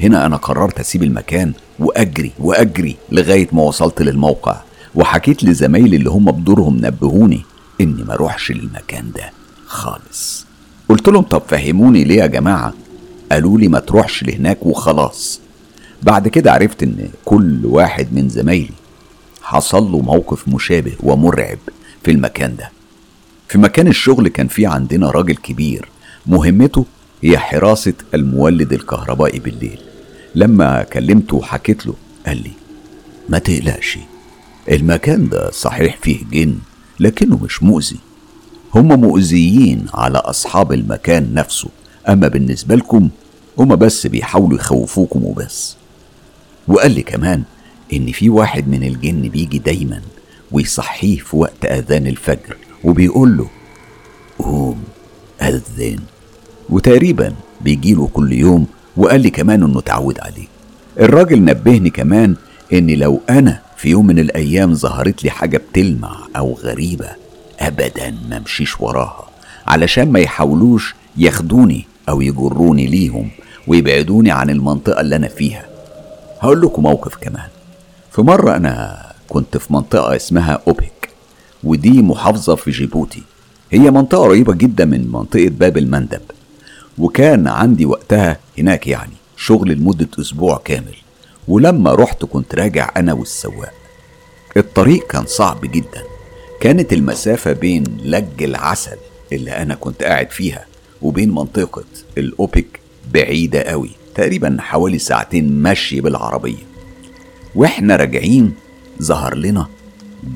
هنا 0.00 0.26
أنا 0.26 0.36
قررت 0.36 0.80
أسيب 0.80 1.02
المكان 1.02 1.52
وأجري 1.78 2.32
وأجري 2.38 2.96
لغاية 3.12 3.48
ما 3.52 3.62
وصلت 3.62 4.02
للموقع 4.02 4.56
وحكيت 4.94 5.44
لزمايلي 5.44 5.96
اللي 5.96 6.10
هم 6.10 6.24
بدورهم 6.24 6.76
نبهوني 6.86 7.42
إني 7.80 8.02
ما 8.04 8.14
أروحش 8.14 8.52
للمكان 8.52 9.10
ده 9.16 9.30
خالص. 9.66 10.46
قلت 10.88 11.08
لهم 11.08 11.22
طب 11.22 11.42
فهموني 11.48 12.04
ليه 12.04 12.16
يا 12.18 12.26
جماعة؟ 12.26 12.74
قالوا 13.32 13.58
لي 13.58 13.68
ما 13.68 13.78
تروحش 13.78 14.22
لهناك 14.24 14.66
وخلاص. 14.66 15.40
بعد 16.02 16.28
كده 16.28 16.52
عرفت 16.52 16.82
إن 16.82 17.08
كل 17.24 17.66
واحد 17.66 18.08
من 18.12 18.28
زمايلي 18.28 18.70
حصل 19.42 19.92
له 19.92 19.98
موقف 20.00 20.48
مشابه 20.48 20.92
ومرعب 21.00 21.58
في 22.02 22.10
المكان 22.10 22.56
ده. 22.56 22.70
في 23.48 23.58
مكان 23.58 23.86
الشغل 23.88 24.28
كان 24.28 24.48
في 24.48 24.66
عندنا 24.66 25.10
راجل 25.10 25.36
كبير 25.36 25.88
مهمته 26.26 26.84
هي 27.22 27.38
حراسة 27.38 27.92
المولد 28.14 28.72
الكهربائي 28.72 29.38
بالليل. 29.38 29.80
لما 30.34 30.82
كلمته 30.82 31.36
وحكيت 31.36 31.86
له 31.86 31.94
قال 32.26 32.36
لي 32.42 32.50
ما 33.28 33.38
تقلقش 33.38 33.98
المكان 34.70 35.28
ده 35.28 35.50
صحيح 35.50 35.96
فيه 36.02 36.18
جن 36.32 36.58
لكنه 37.00 37.38
مش 37.42 37.62
مؤذي. 37.62 37.96
هم 38.74 39.00
مؤذيين 39.00 39.86
على 39.94 40.18
أصحاب 40.18 40.72
المكان 40.72 41.34
نفسه. 41.34 41.68
أما 42.08 42.28
بالنسبة 42.28 42.74
لكم 42.74 43.08
هما 43.58 43.74
بس 43.74 44.06
بيحاولوا 44.06 44.58
يخوفوكم 44.58 45.24
وبس. 45.24 45.76
وقال 46.68 46.90
لي 46.90 47.02
كمان 47.02 47.42
إن 47.92 48.12
في 48.12 48.28
واحد 48.30 48.68
من 48.68 48.84
الجن 48.84 49.28
بيجي 49.28 49.58
دايما 49.58 50.00
ويصحيه 50.52 51.18
في 51.18 51.36
وقت 51.36 51.64
أذان 51.64 52.06
الفجر 52.06 52.56
وبيقول 52.84 53.36
له 53.36 53.48
قوم 54.38 54.82
أذن. 55.42 55.98
وتقريبا 56.70 57.32
بيجيله 57.60 58.06
كل 58.12 58.32
يوم 58.32 58.66
وقال 58.96 59.20
لي 59.20 59.30
كمان 59.30 59.62
إنه 59.62 59.78
اتعود 59.78 60.18
عليه. 60.20 60.46
الراجل 61.00 61.44
نبهني 61.44 61.90
كمان 61.90 62.34
إن 62.72 62.90
لو 62.90 63.20
أنا 63.30 63.60
في 63.76 63.88
يوم 63.88 64.06
من 64.06 64.18
الأيام 64.18 64.74
ظهرت 64.74 65.24
لي 65.24 65.30
حاجة 65.30 65.56
بتلمع 65.56 66.16
أو 66.36 66.54
غريبة 66.54 67.23
أبدا 67.60 68.14
ما 68.28 68.36
امشيش 68.36 68.80
وراها 68.80 69.24
علشان 69.66 70.12
ما 70.12 70.20
يحاولوش 70.20 70.94
ياخدوني 71.16 71.86
أو 72.08 72.20
يجروني 72.20 72.86
ليهم 72.86 73.30
ويبعدوني 73.66 74.30
عن 74.30 74.50
المنطقة 74.50 75.00
اللي 75.00 75.16
أنا 75.16 75.28
فيها. 75.28 75.66
هقول 76.40 76.60
لكم 76.60 76.82
موقف 76.82 77.16
كمان. 77.16 77.48
في 78.12 78.22
مرة 78.22 78.56
أنا 78.56 79.02
كنت 79.28 79.56
في 79.56 79.72
منطقة 79.72 80.16
اسمها 80.16 80.60
أوبك 80.68 81.08
ودي 81.64 82.02
محافظة 82.02 82.54
في 82.54 82.70
جيبوتي. 82.70 83.22
هي 83.70 83.90
منطقة 83.90 84.22
قريبة 84.22 84.54
جدا 84.54 84.84
من 84.84 85.12
منطقة 85.12 85.48
باب 85.48 85.78
المندب 85.78 86.20
وكان 86.98 87.48
عندي 87.48 87.86
وقتها 87.86 88.36
هناك 88.58 88.86
يعني 88.86 89.12
شغل 89.36 89.72
لمدة 89.72 90.08
أسبوع 90.20 90.60
كامل. 90.64 90.94
ولما 91.48 91.94
رحت 91.94 92.24
كنت 92.24 92.54
راجع 92.54 92.90
أنا 92.96 93.12
والسواق. 93.12 93.72
الطريق 94.56 95.06
كان 95.06 95.26
صعب 95.26 95.60
جدا. 95.60 96.02
كانت 96.64 96.92
المسافة 96.92 97.52
بين 97.52 97.84
لج 98.02 98.42
العسل 98.42 98.96
اللي 99.32 99.50
أنا 99.50 99.74
كنت 99.74 100.02
قاعد 100.02 100.30
فيها 100.30 100.66
وبين 101.02 101.30
منطقة 101.30 101.84
الأوبك 102.18 102.80
بعيدة 103.12 103.62
قوي 103.62 103.90
تقريبا 104.14 104.56
حوالي 104.60 104.98
ساعتين 104.98 105.62
مشي 105.62 106.00
بالعربية. 106.00 106.62
وإحنا 107.54 107.96
راجعين 107.96 108.54
ظهر 109.02 109.34
لنا 109.34 109.66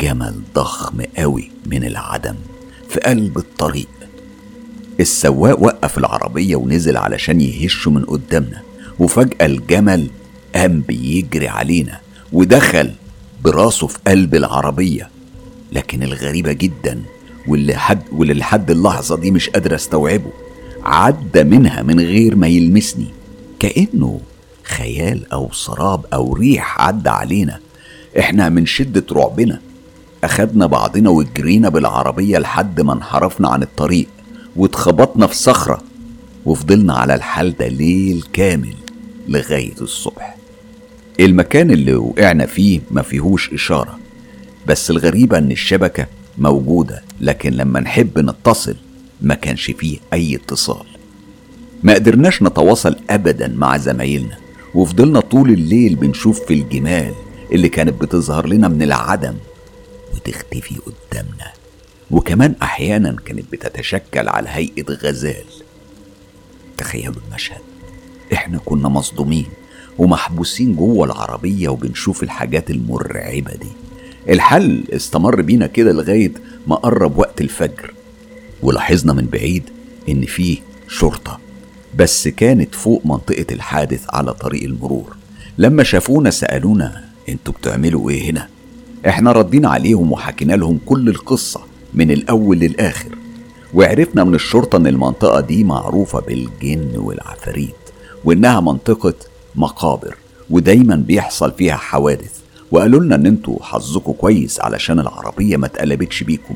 جمل 0.00 0.34
ضخم 0.54 1.02
قوي 1.18 1.50
من 1.66 1.84
العدم 1.84 2.34
في 2.88 3.00
قلب 3.00 3.38
الطريق. 3.38 3.88
السواق 5.00 5.62
وقف 5.62 5.98
العربية 5.98 6.56
ونزل 6.56 6.96
علشان 6.96 7.40
يهشه 7.40 7.90
من 7.90 8.04
قدامنا 8.04 8.62
وفجأة 8.98 9.46
الجمل 9.46 10.10
قام 10.54 10.80
بيجري 10.80 11.48
علينا 11.48 12.00
ودخل 12.32 12.92
براسه 13.44 13.86
في 13.86 13.98
قلب 14.06 14.34
العربية. 14.34 15.17
لكن 15.72 16.02
الغريبة 16.02 16.52
جدا 16.52 17.02
واللي 17.48 17.74
حد 17.74 18.02
واللي 18.12 18.34
لحد 18.34 18.70
اللحظة 18.70 19.16
دي 19.16 19.30
مش 19.30 19.50
قادر 19.50 19.74
أستوعبه. 19.74 20.30
عدى 20.84 21.44
منها 21.44 21.82
من 21.82 22.00
غير 22.00 22.36
ما 22.36 22.46
يلمسني. 22.48 23.06
كأنه 23.58 24.20
خيال 24.64 25.32
أو 25.32 25.52
سراب 25.52 26.06
أو 26.12 26.32
ريح 26.34 26.80
عدى 26.80 27.08
علينا. 27.10 27.58
إحنا 28.18 28.48
من 28.48 28.66
شدة 28.66 29.04
رعبنا. 29.12 29.60
أخدنا 30.24 30.66
بعضنا 30.66 31.10
وجرينا 31.10 31.68
بالعربية 31.68 32.38
لحد 32.38 32.80
ما 32.80 32.92
انحرفنا 32.92 33.48
عن 33.48 33.62
الطريق 33.62 34.06
واتخبطنا 34.56 35.26
في 35.26 35.34
صخرة 35.36 35.80
وفضلنا 36.46 36.94
على 36.94 37.14
الحال 37.14 37.56
ده 37.56 37.68
ليل 37.68 38.24
كامل 38.32 38.74
لغاية 39.28 39.74
الصبح. 39.80 40.36
المكان 41.20 41.70
اللي 41.70 41.94
وقعنا 41.94 42.46
فيه 42.46 42.80
ما 42.90 43.02
فيهوش 43.02 43.52
إشارة. 43.52 43.98
بس 44.68 44.90
الغريبة 44.90 45.38
إن 45.38 45.50
الشبكة 45.52 46.06
موجودة 46.38 47.02
لكن 47.20 47.52
لما 47.52 47.80
نحب 47.80 48.18
نتصل 48.18 48.76
ما 49.20 49.34
كانش 49.34 49.70
فيه 49.70 49.98
أي 50.12 50.34
اتصال. 50.36 50.86
ما 51.82 51.94
قدرناش 51.94 52.42
نتواصل 52.42 52.96
أبدا 53.10 53.48
مع 53.48 53.76
زمايلنا 53.76 54.38
وفضلنا 54.74 55.20
طول 55.20 55.50
الليل 55.50 55.94
بنشوف 55.94 56.40
في 56.40 56.54
الجمال 56.54 57.14
اللي 57.52 57.68
كانت 57.68 58.00
بتظهر 58.02 58.46
لنا 58.46 58.68
من 58.68 58.82
العدم 58.82 59.34
وتختفي 60.14 60.74
قدامنا. 60.76 61.52
وكمان 62.10 62.54
أحيانا 62.62 63.16
كانت 63.24 63.52
بتتشكل 63.52 64.28
على 64.28 64.48
هيئة 64.48 64.92
غزال. 64.92 65.44
تخيلوا 66.76 67.14
المشهد. 67.28 67.60
إحنا 68.32 68.58
كنا 68.58 68.88
مصدومين 68.88 69.46
ومحبوسين 69.98 70.76
جوه 70.76 71.04
العربية 71.06 71.68
وبنشوف 71.68 72.22
الحاجات 72.22 72.70
المرعبة 72.70 73.52
دي. 73.54 73.87
الحل 74.28 74.84
استمر 74.92 75.42
بينا 75.42 75.66
كده 75.66 75.92
لغاية 75.92 76.32
ما 76.66 76.76
قرب 76.76 77.18
وقت 77.18 77.40
الفجر. 77.40 77.94
ولاحظنا 78.62 79.12
من 79.12 79.26
بعيد 79.26 79.62
إن 80.08 80.24
فيه 80.24 80.58
شرطة 80.88 81.38
بس 81.96 82.28
كانت 82.28 82.74
فوق 82.74 83.02
منطقة 83.06 83.46
الحادث 83.52 84.04
على 84.08 84.34
طريق 84.34 84.64
المرور. 84.64 85.16
لما 85.58 85.82
شافونا 85.82 86.30
سألونا 86.30 87.04
أنتوا 87.28 87.54
بتعملوا 87.54 88.10
إيه 88.10 88.30
هنا؟ 88.30 88.48
إحنا 89.08 89.32
ردينا 89.32 89.68
عليهم 89.68 90.12
وحكينا 90.12 90.52
لهم 90.52 90.78
كل 90.86 91.08
القصة 91.08 91.60
من 91.94 92.10
الأول 92.10 92.58
للآخر. 92.58 93.10
وعرفنا 93.74 94.24
من 94.24 94.34
الشرطة 94.34 94.76
إن 94.76 94.86
المنطقة 94.86 95.40
دي 95.40 95.64
معروفة 95.64 96.20
بالجن 96.20 96.90
والعفاريت 96.96 97.74
وإنها 98.24 98.60
منطقة 98.60 99.14
مقابر 99.56 100.16
ودايما 100.50 100.96
بيحصل 100.96 101.52
فيها 101.52 101.76
حوادث. 101.76 102.38
وقالوا 102.70 103.00
لنا 103.00 103.14
إن 103.14 103.26
أنتوا 103.26 103.56
حظكم 103.62 104.12
كويس 104.12 104.60
علشان 104.60 105.00
العربية 105.00 105.56
ما 105.56 105.66
اتقلبتش 105.66 106.22
بيكم. 106.22 106.54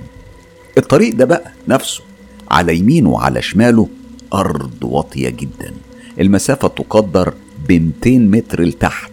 الطريق 0.79 1.15
ده 1.15 1.25
بقى 1.25 1.53
نفسه 1.69 2.03
على 2.51 2.77
يمينه 2.77 3.11
وعلى 3.11 3.43
شماله 3.43 3.89
أرض 4.35 4.85
واطية 4.85 5.29
جدا. 5.29 5.73
المسافة 6.21 6.69
تقدر 6.69 7.35
ب 7.69 7.73
200 7.73 8.19
متر 8.19 8.63
لتحت. 8.63 9.13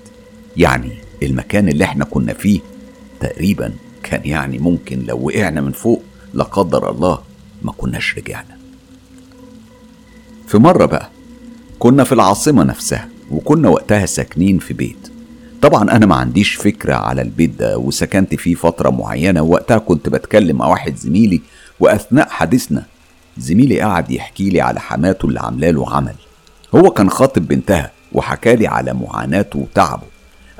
يعني 0.57 0.91
المكان 1.23 1.69
اللي 1.69 1.83
إحنا 1.83 2.05
كنا 2.05 2.33
فيه 2.33 2.59
تقريبا 3.19 3.73
كان 4.03 4.21
يعني 4.25 4.59
ممكن 4.59 4.99
لو 5.05 5.19
وقعنا 5.27 5.61
من 5.61 5.71
فوق 5.71 6.03
لا 6.33 6.43
قدر 6.43 6.89
الله 6.91 7.19
ما 7.61 7.71
كناش 7.71 8.17
رجعنا. 8.17 8.57
في 10.47 10.57
مرة 10.57 10.85
بقى 10.85 11.09
كنا 11.79 12.03
في 12.03 12.11
العاصمة 12.11 12.63
نفسها 12.63 13.09
وكنا 13.31 13.69
وقتها 13.69 14.05
ساكنين 14.05 14.59
في 14.59 14.73
بيت. 14.73 15.11
طبعا 15.61 15.91
أنا 15.91 16.05
ما 16.05 16.15
عنديش 16.15 16.55
فكرة 16.55 16.93
على 16.95 17.21
البيت 17.21 17.49
ده 17.49 17.77
وسكنت 17.77 18.35
فيه 18.35 18.55
فترة 18.55 18.89
معينة 18.89 19.41
ووقتها 19.41 19.77
كنت 19.77 20.09
بتكلم 20.09 20.57
مع 20.57 20.67
واحد 20.67 20.95
زميلي 20.95 21.41
وأثناء 21.79 22.29
حديثنا 22.29 22.85
زميلي 23.37 23.81
قعد 23.81 24.11
يحكي 24.11 24.49
لي 24.49 24.61
على 24.61 24.79
حماته 24.79 25.25
اللي 25.25 25.39
عاملة 25.39 25.69
له 25.69 25.95
عمل. 25.95 26.15
هو 26.75 26.91
كان 26.91 27.09
خاطب 27.09 27.47
بنتها 27.47 27.91
وحكى 28.11 28.55
لي 28.55 28.67
على 28.67 28.93
معاناته 28.93 29.59
وتعبه. 29.59 30.03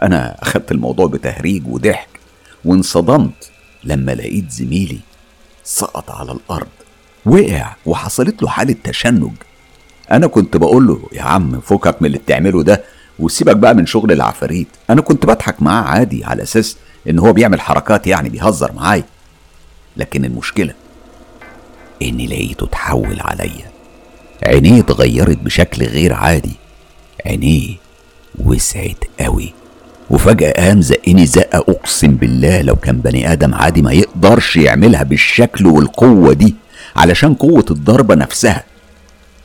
أنا 0.02 0.36
أخدت 0.41 0.72
الموضوع 0.72 1.08
بتهريج 1.08 1.64
وضحك 1.68 2.10
وانصدمت 2.66 3.52
لما 3.84 4.12
لقيت 4.12 4.52
زميلي 4.52 5.00
سقط 5.64 6.12
على 6.12 6.32
الأرض 6.32 6.68
وقع 7.26 7.76
وحصلت 7.86 8.41
له 8.43 8.50
حالة 8.50 8.76
تشنج. 8.84 9.32
أنا 10.12 10.28
كنت 10.28 10.58
بقول 10.58 10.88
له 10.88 11.00
يا 11.14 11.22
عم 11.22 11.60
فكك 11.60 12.02
من 12.02 12.06
اللي 12.08 12.18
بتعمله 12.18 12.64
ده 12.64 12.84
وسيبك 13.20 13.55
بقى 13.57 13.76
من 13.76 13.86
شغل 13.86 14.11
العفاريت. 14.11 14.67
أنا 14.89 15.01
كنت 15.01 15.26
بضحك 15.26 15.61
معاه 15.61 15.84
عادي 15.84 16.26
على 16.26 16.43
أساس 16.43 16.78
إن 17.09 17.20
هو 17.20 17.34
بيعمل 17.34 17.61
حركات 17.61 18.07
يعني 18.07 18.30
بيهزر 18.30 18.72
معايا. 18.72 19.03
لكن 19.97 20.26
المشكلة 20.26 20.74
إني 22.01 22.28
لقيته 22.28 22.63
اتحول 22.63 23.20
عليا. 23.20 23.72
عينيه 24.43 24.80
اتغيرت 24.82 25.38
بشكل 25.38 25.84
غير 25.84 26.13
عادي. 26.13 26.55
عينيه 27.26 27.76
وسعت 28.39 29.03
قوي. 29.20 29.53
وفجأة 30.09 30.51
قام 30.51 30.82
زقني 30.82 31.26
زقة 31.26 31.57
أقسم 31.59 32.15
بالله 32.15 32.61
لو 32.61 32.76
كان 32.76 32.97
بني 32.97 33.32
آدم 33.32 33.55
عادي 33.55 33.82
ما 33.82 33.91
يقدرش 33.91 34.55
يعملها 34.57 35.03
بالشكل 35.03 35.67
والقوة 35.67 36.34
دي 36.34 36.55
علشان 36.95 37.34
قوة 37.34 37.65
الضربة 37.72 38.15
نفسها. 38.15 38.63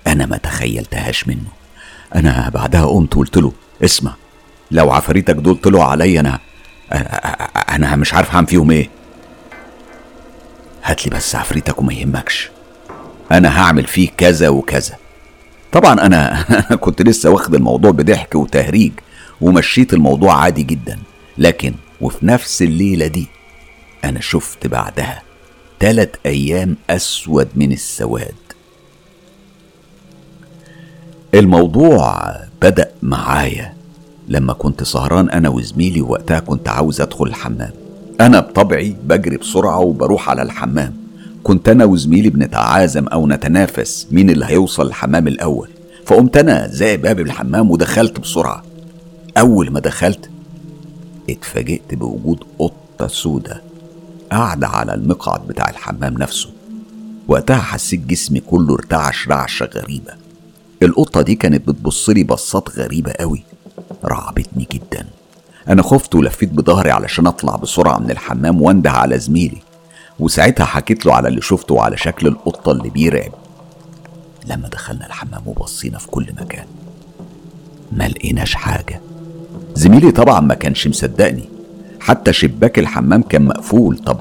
أنا 0.07 0.27
ما 0.27 0.37
تخيلتهاش 0.37 1.29
منه. 1.29 1.51
أنا 2.15 2.51
بعدها 2.55 2.85
قمت 2.87 3.17
وقلت 3.17 3.37
له 3.37 3.53
اسمع 3.83 4.15
لو 4.71 4.91
عفاريتك 4.93 5.35
دول 5.35 5.57
طلعوا 5.57 5.85
عليا 5.85 6.21
أنا 6.21 6.39
أنا 7.69 7.97
مش 7.97 8.15
عارف 8.15 8.35
هعمل 8.35 8.47
فيهم 8.47 8.71
إيه. 8.71 8.91
هات 10.85 11.07
لي 11.07 11.17
بس 11.17 11.35
عفريتك 11.35 11.79
وما 11.79 11.93
يهمكش. 11.93 12.51
أنا 13.33 13.61
هعمل 13.61 13.87
فيه 13.87 14.09
كذا 14.17 14.49
وكذا. 14.49 14.97
طبعا 15.73 16.07
أنا 16.07 16.45
كنت 16.81 17.03
لسه 17.03 17.31
واخد 17.31 17.55
الموضوع 17.55 17.91
بضحك 17.91 18.35
وتهريج 18.35 18.93
ومشيت 19.41 19.95
الموضوع 19.95 20.35
عادي 20.35 20.63
جدا. 20.63 20.99
لكن 21.39 21.75
وفي 22.01 22.27
نفس 22.27 22.63
الليلة 22.63 23.07
دي 23.07 23.27
أنا 24.05 24.21
شفت 24.21 24.67
بعدها 24.67 25.23
تلات 25.81 26.17
أيام 26.27 26.77
أسود 26.91 27.49
من 27.55 27.73
السواد. 27.73 28.35
الموضوع 31.35 32.35
معايا. 33.05 33.75
لما 34.29 34.53
كنت 34.53 34.83
سهران 34.83 35.31
أنا 35.31 35.49
وزميلي 35.49 36.01
وقتها 36.01 36.39
كنت 36.39 36.69
عاوز 36.69 37.01
أدخل 37.01 37.25
الحمام. 37.25 37.71
أنا 38.21 38.41
بطبعي 38.41 38.97
بجري 39.05 39.37
بسرعة 39.37 39.79
وبروح 39.79 40.29
على 40.29 40.43
الحمام. 40.43 40.95
كنت 41.43 41.69
أنا 41.69 41.85
وزميلي 41.85 42.31
بنتعازم 42.31 43.07
أو 43.07 43.27
نتنافس 43.27 44.07
مين 44.11 44.31
اللي 44.31 44.45
هيوصل 44.45 44.87
الحمام 44.87 45.29
الأول. 45.29 45.69
فقمت 46.07 46.37
أنا 46.37 46.69
زي 46.69 46.97
باب 46.97 47.21
الحمام 47.21 47.71
ودخلت 47.71 48.21
بسرعة. 48.21 48.63
أول 49.39 49.71
ما 49.71 49.81
دخلت 49.81 50.31
اتفاجئت 51.31 51.95
بوجود 51.95 52.45
قطة 52.59 53.07
سودة 53.07 53.63
قاعدة 54.33 54.69
على 54.69 54.95
المقعد 54.95 55.47
بتاع 55.47 55.71
الحمام 55.71 56.15
نفسه. 56.15 56.49
وقتها 57.29 57.57
حسيت 57.57 58.07
جسمي 58.07 58.41
كله 58.41 58.75
ارتعش 58.75 59.29
رعشة 59.29 59.69
غريبة. 59.75 60.24
القطة 60.85 61.23
دي 61.23 61.35
كانت 61.35 61.69
بتبصلي 61.69 62.25
بصات 62.25 62.79
غريبة 62.79 63.13
قوي. 63.13 63.43
رعبتني 64.05 64.69
جدا. 64.73 65.07
أنا 65.69 65.83
خفت 65.83 66.15
ولفيت 66.15 66.53
بظهري 66.53 66.91
علشان 66.91 67.27
أطلع 67.27 67.57
بسرعة 67.57 67.99
من 67.99 68.11
الحمام 68.11 68.63
وانده 68.63 68.91
على 68.91 69.19
زميلي. 69.19 69.59
وساعتها 70.19 70.65
حكيت 70.65 71.07
له 71.07 71.15
على 71.15 71.29
اللي 71.29 71.41
شفته 71.41 71.75
وعلى 71.75 71.97
شكل 71.97 72.27
القطة 72.27 72.73
اللي 72.73 72.91
بيرعب. 72.91 73.33
لما 74.47 74.69
دخلنا 74.69 75.07
الحمام 75.07 75.43
وبصينا 75.47 75.99
في 75.99 76.07
كل 76.07 76.27
مكان 76.41 76.67
ما 77.93 78.09
لقيناش 78.09 78.55
حاجة. 78.55 79.01
زميلي 79.75 80.11
طبعا 80.11 80.41
ما 80.41 80.55
كانش 80.55 80.89
مصدقني. 80.89 81.49
حتى 82.01 82.33
شباك 82.33 82.79
الحمام 82.79 83.23
كان 83.23 83.45
مقفول. 83.45 83.99
طب 83.99 84.19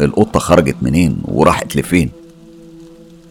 القطة 0.00 0.40
خرجت 0.40 0.76
منين 0.82 1.16
وراحت 1.24 1.76
لفين؟ 1.76 2.10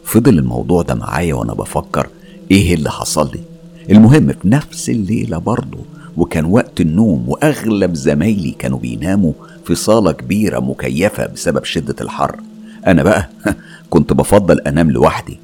فضل 0.03 0.37
الموضوع 0.39 0.81
ده 0.81 0.95
معايا 0.95 1.33
وأنا 1.33 1.53
بفكر 1.53 2.07
إيه 2.53 2.73
اللي 2.73 2.91
حصل 2.91 3.31
لي؟ 3.31 3.39
المهم 3.95 4.27
في 4.27 4.47
نفس 4.47 4.89
الليلة 4.89 5.37
برضه 5.37 5.77
وكان 6.17 6.45
وقت 6.45 6.81
النوم 6.81 7.29
وأغلب 7.29 7.93
زمايلي 7.95 8.51
كانوا 8.51 8.79
بيناموا 8.79 9.33
في 9.65 9.75
صالة 9.75 10.11
كبيرة 10.11 10.59
مكيفة 10.59 11.25
بسبب 11.25 11.63
شدة 11.63 11.95
الحر. 12.01 12.39
أنا 12.87 13.03
بقى 13.03 13.29
كنت 13.89 14.13
بفضل 14.13 14.59
أنام 14.59 14.91
لوحدي 14.91 15.39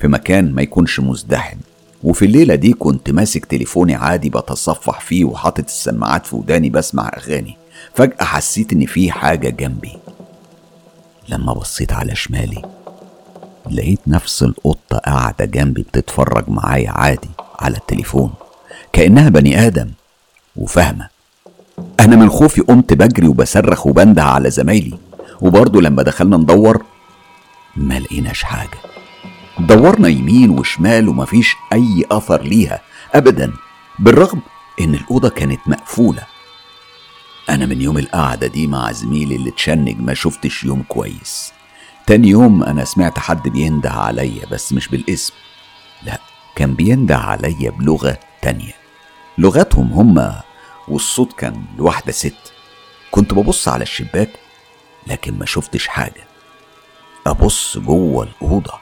في 0.00 0.08
مكان 0.08 0.52
ما 0.52 0.62
يكونش 0.62 1.00
مزدحم. 1.00 1.56
وفي 2.04 2.24
الليلة 2.24 2.54
دي 2.54 2.72
كنت 2.72 3.10
ماسك 3.10 3.44
تليفوني 3.44 3.94
عادي 3.94 4.30
بتصفح 4.30 5.00
فيه 5.00 5.24
وحاطط 5.24 5.64
السماعات 5.64 6.26
في 6.26 6.36
وداني 6.36 6.70
بسمع 6.70 7.10
أغاني. 7.16 7.56
فجأة 7.94 8.24
حسيت 8.24 8.72
إن 8.72 8.86
في 8.86 9.10
حاجة 9.10 9.48
جنبي. 9.48 9.92
لما 11.28 11.52
بصيت 11.52 11.92
على 11.92 12.14
شمالي 12.14 12.62
لقيت 13.70 14.00
نفس 14.06 14.42
القطة 14.42 14.98
قاعدة 14.98 15.44
جنبي 15.44 15.82
بتتفرج 15.82 16.44
معايا 16.48 16.90
عادي 16.90 17.28
على 17.60 17.76
التليفون 17.76 18.32
كأنها 18.92 19.28
بني 19.28 19.66
آدم 19.66 19.90
وفاهمة. 20.56 21.08
أنا 22.00 22.16
من 22.16 22.30
خوفي 22.30 22.60
قمت 22.60 22.92
بجري 22.92 23.28
وبصرخ 23.28 23.86
وبنده 23.86 24.22
على 24.24 24.50
زمايلي 24.50 24.98
وبرضه 25.40 25.82
لما 25.82 26.02
دخلنا 26.02 26.36
ندور 26.36 26.84
ما 27.76 27.98
لقيناش 27.98 28.42
حاجة. 28.42 28.78
دورنا 29.58 30.08
يمين 30.08 30.50
وشمال 30.50 31.08
ومفيش 31.08 31.56
أي 31.72 32.04
أثر 32.10 32.42
ليها 32.42 32.80
أبدا 33.14 33.52
بالرغم 33.98 34.40
إن 34.80 34.94
الأوضة 34.94 35.28
كانت 35.28 35.60
مقفولة. 35.66 36.22
أنا 37.50 37.66
من 37.66 37.82
يوم 37.82 37.98
القعدة 37.98 38.46
دي 38.46 38.66
مع 38.66 38.92
زميلي 38.92 39.36
اللي 39.36 39.50
اتشنج 39.50 40.00
ما 40.00 40.14
شفتش 40.14 40.64
يوم 40.64 40.82
كويس. 40.88 41.52
تاني 42.06 42.28
يوم 42.28 42.62
أنا 42.62 42.84
سمعت 42.84 43.18
حد 43.18 43.48
بينده 43.48 43.90
عليا 43.90 44.46
بس 44.46 44.72
مش 44.72 44.88
بالاسم. 44.88 45.34
لا 46.02 46.20
كان 46.56 46.74
بينده 46.74 47.16
عليا 47.16 47.70
بلغة 47.70 48.18
تانية. 48.42 48.72
لغتهم 49.38 49.92
هما 49.92 50.42
والصوت 50.88 51.32
كان 51.32 51.64
لواحدة 51.78 52.12
ست. 52.12 52.52
كنت 53.10 53.34
ببص 53.34 53.68
على 53.68 53.82
الشباك 53.82 54.30
لكن 55.06 55.38
ما 55.38 55.46
شفتش 55.46 55.88
حاجة. 55.88 56.24
أبص 57.26 57.78
جوه 57.78 58.24
الأوضة. 58.24 58.74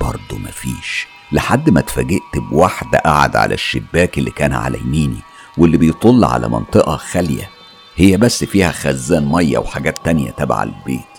برضه 0.00 0.38
مفيش 0.38 1.06
لحد 1.32 1.70
ما 1.70 1.80
اتفاجئت 1.80 2.38
بواحدة 2.50 2.98
قاعدة 2.98 3.40
على 3.40 3.54
الشباك 3.54 4.18
اللي 4.18 4.30
كان 4.30 4.52
على 4.52 4.78
يميني 4.78 5.20
واللي 5.58 5.76
بيطل 5.76 6.24
على 6.24 6.48
منطقة 6.48 6.96
خالية. 6.96 7.50
هي 7.96 8.16
بس 8.16 8.44
فيها 8.44 8.72
خزان 8.72 9.26
مية 9.26 9.58
وحاجات 9.58 10.04
تانية 10.04 10.30
تبع 10.30 10.62
البيت. 10.62 11.17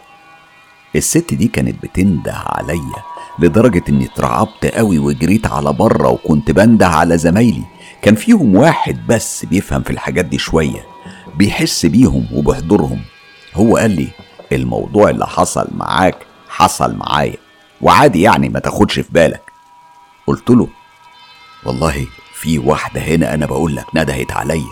الست 0.95 1.33
دي 1.33 1.47
كانت 1.47 1.83
بتنده 1.83 2.33
عليا 2.45 3.03
لدرجة 3.39 3.83
إني 3.89 4.05
اترعبت 4.05 4.65
قوي 4.65 4.99
وجريت 4.99 5.47
على 5.47 5.73
بره 5.73 6.07
وكنت 6.09 6.51
بنده 6.51 6.87
على 6.87 7.17
زمايلي. 7.17 7.63
كان 8.01 8.15
فيهم 8.15 8.55
واحد 8.55 9.07
بس 9.07 9.45
بيفهم 9.45 9.81
في 9.83 9.89
الحاجات 9.89 10.25
دي 10.25 10.37
شوية 10.37 10.85
بيحس 11.35 11.85
بيهم 11.85 12.25
وبحضورهم 12.33 13.01
هو 13.53 13.77
قال 13.77 13.91
لي 13.91 14.07
الموضوع 14.51 15.09
اللي 15.09 15.27
حصل 15.27 15.67
معاك 15.71 16.15
حصل 16.49 16.95
معايا 16.95 17.37
وعادي 17.81 18.21
يعني 18.21 18.49
ما 18.49 18.59
تاخدش 18.59 18.99
في 18.99 19.13
بالك. 19.13 19.41
قلت 20.27 20.49
له 20.49 20.67
والله 21.65 22.07
في 22.33 22.59
واحدة 22.59 23.01
هنا 23.01 23.33
أنا 23.33 23.45
بقول 23.45 23.75
لك 23.75 23.85
ندهت 23.95 24.31
عليا. 24.31 24.69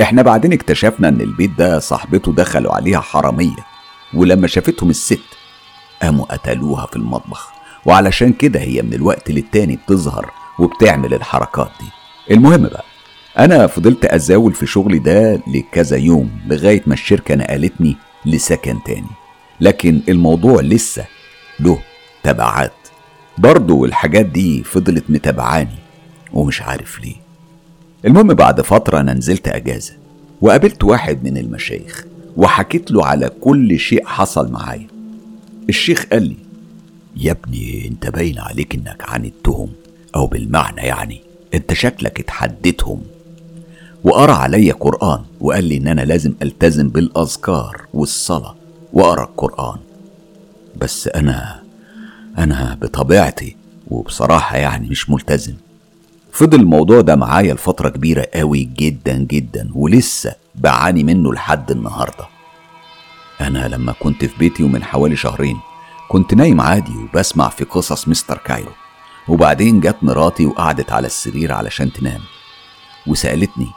إحنا 0.00 0.22
بعدين 0.22 0.52
اكتشفنا 0.52 1.08
إن 1.08 1.20
البيت 1.20 1.50
ده 1.58 1.78
صاحبته 1.78 2.32
دخلوا 2.32 2.74
عليها 2.74 3.00
حرامية 3.00 3.56
ولما 4.14 4.46
شافتهم 4.46 4.90
الست 4.90 5.20
قاموا 6.02 6.24
قتلوها 6.24 6.86
في 6.86 6.96
المطبخ. 6.96 7.52
وعلشان 7.86 8.32
كده 8.32 8.60
هي 8.60 8.82
من 8.82 8.94
الوقت 8.94 9.30
للتاني 9.30 9.76
بتظهر 9.76 10.30
وبتعمل 10.58 11.14
الحركات 11.14 11.70
دي. 11.80 11.86
المهم 12.34 12.62
بقى 12.62 12.84
أنا 13.38 13.66
فضلت 13.66 14.04
أزاول 14.04 14.54
في 14.54 14.66
شغلي 14.66 14.98
ده 14.98 15.40
لكذا 15.46 15.96
يوم 15.96 16.30
لغاية 16.46 16.82
ما 16.86 16.94
الشركة 16.94 17.34
نقلتني 17.34 17.96
لسكن 18.26 18.78
تاني. 18.86 19.06
لكن 19.60 20.00
الموضوع 20.08 20.60
لسه 20.60 21.04
له 21.60 21.78
تبعات. 22.22 22.72
برضو 23.38 23.84
الحاجات 23.84 24.26
دي 24.26 24.62
فضلت 24.62 25.04
متابعاني 25.08 25.78
ومش 26.32 26.62
عارف 26.62 27.00
ليه. 27.00 27.16
المهم 28.04 28.34
بعد 28.34 28.60
فترة 28.60 29.00
أنا 29.00 29.14
نزلت 29.14 29.48
أجازة 29.48 29.94
وقابلت 30.40 30.84
واحد 30.84 31.24
من 31.24 31.36
المشايخ 31.36 32.04
وحكيت 32.36 32.90
له 32.90 33.06
على 33.06 33.28
كل 33.40 33.78
شيء 33.78 34.06
حصل 34.06 34.52
معايا. 34.52 34.86
الشيخ 35.68 36.04
قال 36.12 36.22
لي 36.22 36.36
يا 37.16 37.32
ابني 37.32 37.88
انت 37.88 38.06
باين 38.06 38.38
عليك 38.38 38.74
انك 38.74 39.02
عاندتهم 39.08 39.68
أو 40.16 40.26
بالمعنى 40.26 40.80
يعني 40.80 41.20
انت 41.54 41.72
شكلك 41.72 42.20
اتحديتهم. 42.20 43.02
وقرأ 44.04 44.32
عليا 44.32 44.72
قرآن 44.74 45.20
وقال 45.40 45.64
لي 45.64 45.76
إن 45.76 45.88
أنا 45.88 46.00
لازم 46.00 46.34
ألتزم 46.42 46.88
بالأذكار 46.88 47.82
والصلاة 47.94 48.54
وأقرأ 48.92 49.24
القرآن. 49.24 49.78
بس 50.76 51.08
أنا 51.08 51.62
أنا 52.38 52.78
بطبيعتي 52.82 53.56
وبصراحة 53.88 54.56
يعني 54.56 54.88
مش 54.88 55.10
ملتزم. 55.10 55.54
فضل 56.32 56.60
الموضوع 56.60 57.00
ده 57.00 57.16
معايا 57.16 57.54
لفترة 57.54 57.88
كبيرة 57.88 58.26
قوي 58.34 58.64
جدا 58.64 59.18
جدا 59.18 59.68
ولسه 59.74 60.34
بعاني 60.54 61.04
منه 61.04 61.32
لحد 61.32 61.70
النهاردة. 61.70 62.31
أنا 63.46 63.68
لما 63.68 63.92
كنت 63.92 64.24
في 64.24 64.38
بيتي 64.38 64.62
ومن 64.62 64.84
حوالي 64.84 65.16
شهرين 65.16 65.60
كنت 66.08 66.34
نايم 66.34 66.60
عادي 66.60 66.96
وبسمع 66.96 67.48
في 67.48 67.64
قصص 67.64 68.08
مستر 68.08 68.38
كايرو. 68.38 68.72
وبعدين 69.28 69.80
جت 69.80 69.96
مراتي 70.02 70.46
وقعدت 70.46 70.92
على 70.92 71.06
السرير 71.06 71.52
علشان 71.52 71.92
تنام. 71.92 72.20
وسألتني 73.06 73.68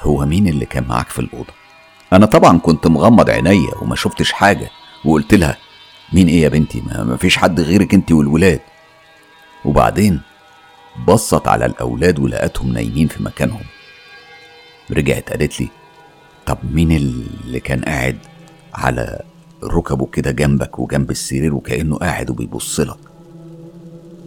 هو 0.00 0.26
مين 0.26 0.48
اللي 0.48 0.66
كان 0.66 0.84
معاك 0.88 1.08
في 1.08 1.18
الأوضة؟ 1.18 1.52
أنا 2.12 2.26
طبعا 2.26 2.58
كنت 2.58 2.86
مغمض 2.86 3.30
عينيا 3.30 3.74
وما 3.82 3.96
شفتش 3.96 4.32
حاجة 4.32 4.70
وقلت 5.04 5.34
لها 5.34 5.56
مين 6.12 6.28
إيه 6.28 6.42
يا 6.42 6.48
بنتي؟ 6.48 6.80
ما 6.80 7.16
فيش 7.16 7.36
حد 7.36 7.60
غيرك 7.60 7.94
أنت 7.94 8.12
والولاد. 8.12 8.60
وبعدين 9.64 10.20
بصت 11.08 11.48
على 11.48 11.66
الأولاد 11.66 12.18
ولقتهم 12.18 12.72
نايمين 12.72 13.08
في 13.08 13.22
مكانهم. 13.22 13.64
رجعت 14.90 15.30
قالت 15.30 15.60
لي 15.60 15.68
طب 16.46 16.58
مين 16.72 16.92
اللي 16.92 17.60
كان 17.60 17.84
قاعد 17.84 18.18
على 18.74 19.20
ركبه 19.64 20.06
كده 20.06 20.30
جنبك 20.30 20.78
وجنب 20.78 21.10
السرير 21.10 21.54
وكأنه 21.54 21.96
قاعد 21.96 22.30
وبيبص 22.30 22.80
لك. 22.80 22.96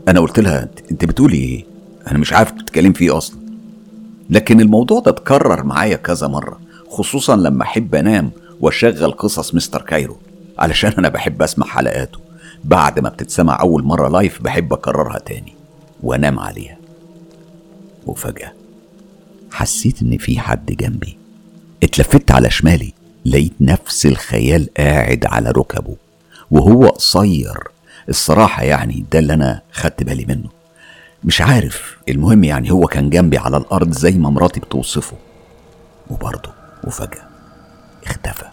أنا 0.08 0.20
قلت 0.20 0.40
لها 0.40 0.70
أنت 0.92 1.06
بتقولي 1.06 1.38
إيه؟ 1.38 1.66
أنا 2.12 2.20
مش 2.20 2.34
عارف 2.34 2.52
بتتكلم 2.52 2.94
فيه 2.94 3.18
أصلا. 3.18 3.38
لكن 4.30 4.62
الموضوع 4.62 5.00
ده 5.00 5.12
اتكرر 5.12 5.64
معايا 5.64 5.96
كذا 5.96 6.28
مرة 6.28 6.60
خصوصا 6.90 7.36
لما 7.36 7.64
أحب 7.64 7.96
أنام 7.96 8.32
وأشغل 8.60 9.12
قصص 9.12 9.56
مستر 9.56 9.82
كايرو 9.82 10.18
علشان 10.60 10.92
أنا 10.98 11.10
بحب 11.10 11.42
أسمع 11.42 11.66
حلقاته. 11.68 12.20
بعد 12.64 13.00
ما 13.00 13.10
بتتسمع 13.10 13.62
أول 13.62 13.84
مرة 13.84 14.10
live 14.10 14.42
بحب 14.42 14.74
أكررها 14.74 15.20
تاني 15.20 15.54
وأنام 16.04 16.40
عليها. 16.40 16.78
وفجأة 18.06 18.54
حسيت 19.52 20.02
إن 20.02 20.18
في 20.18 20.40
حد 20.40 20.66
جنبي. 20.66 21.18
اتلفت 21.84 22.32
على 22.32 22.50
شمالي. 22.50 22.94
لقيت 23.26 23.54
نفس 23.62 24.06
الخيال 24.06 24.70
قاعد 24.78 25.26
على 25.26 25.52
ركبه 25.52 25.96
وهو 26.52 26.88
قصير. 26.88 27.58
الصراحة 28.10 28.64
يعني 28.64 29.06
ده 29.12 29.20
اللي 29.20 29.34
أنا 29.34 29.62
خدت 29.72 30.04
بالي 30.04 30.26
منه. 30.26 30.50
مش 31.24 31.42
عارف 31.42 31.98
المهم 32.10 32.44
يعني 32.44 32.72
هو 32.72 32.88
كان 32.88 33.10
جنبي 33.10 33.38
على 33.38 33.58
الأرض 33.58 33.92
زي 33.92 34.12
ما 34.12 34.30
مراتي 34.30 34.60
بتوصفه. 34.60 35.18
وبرضه 36.10 36.50
وفجأة 36.84 37.24
اختفى. 38.06 38.46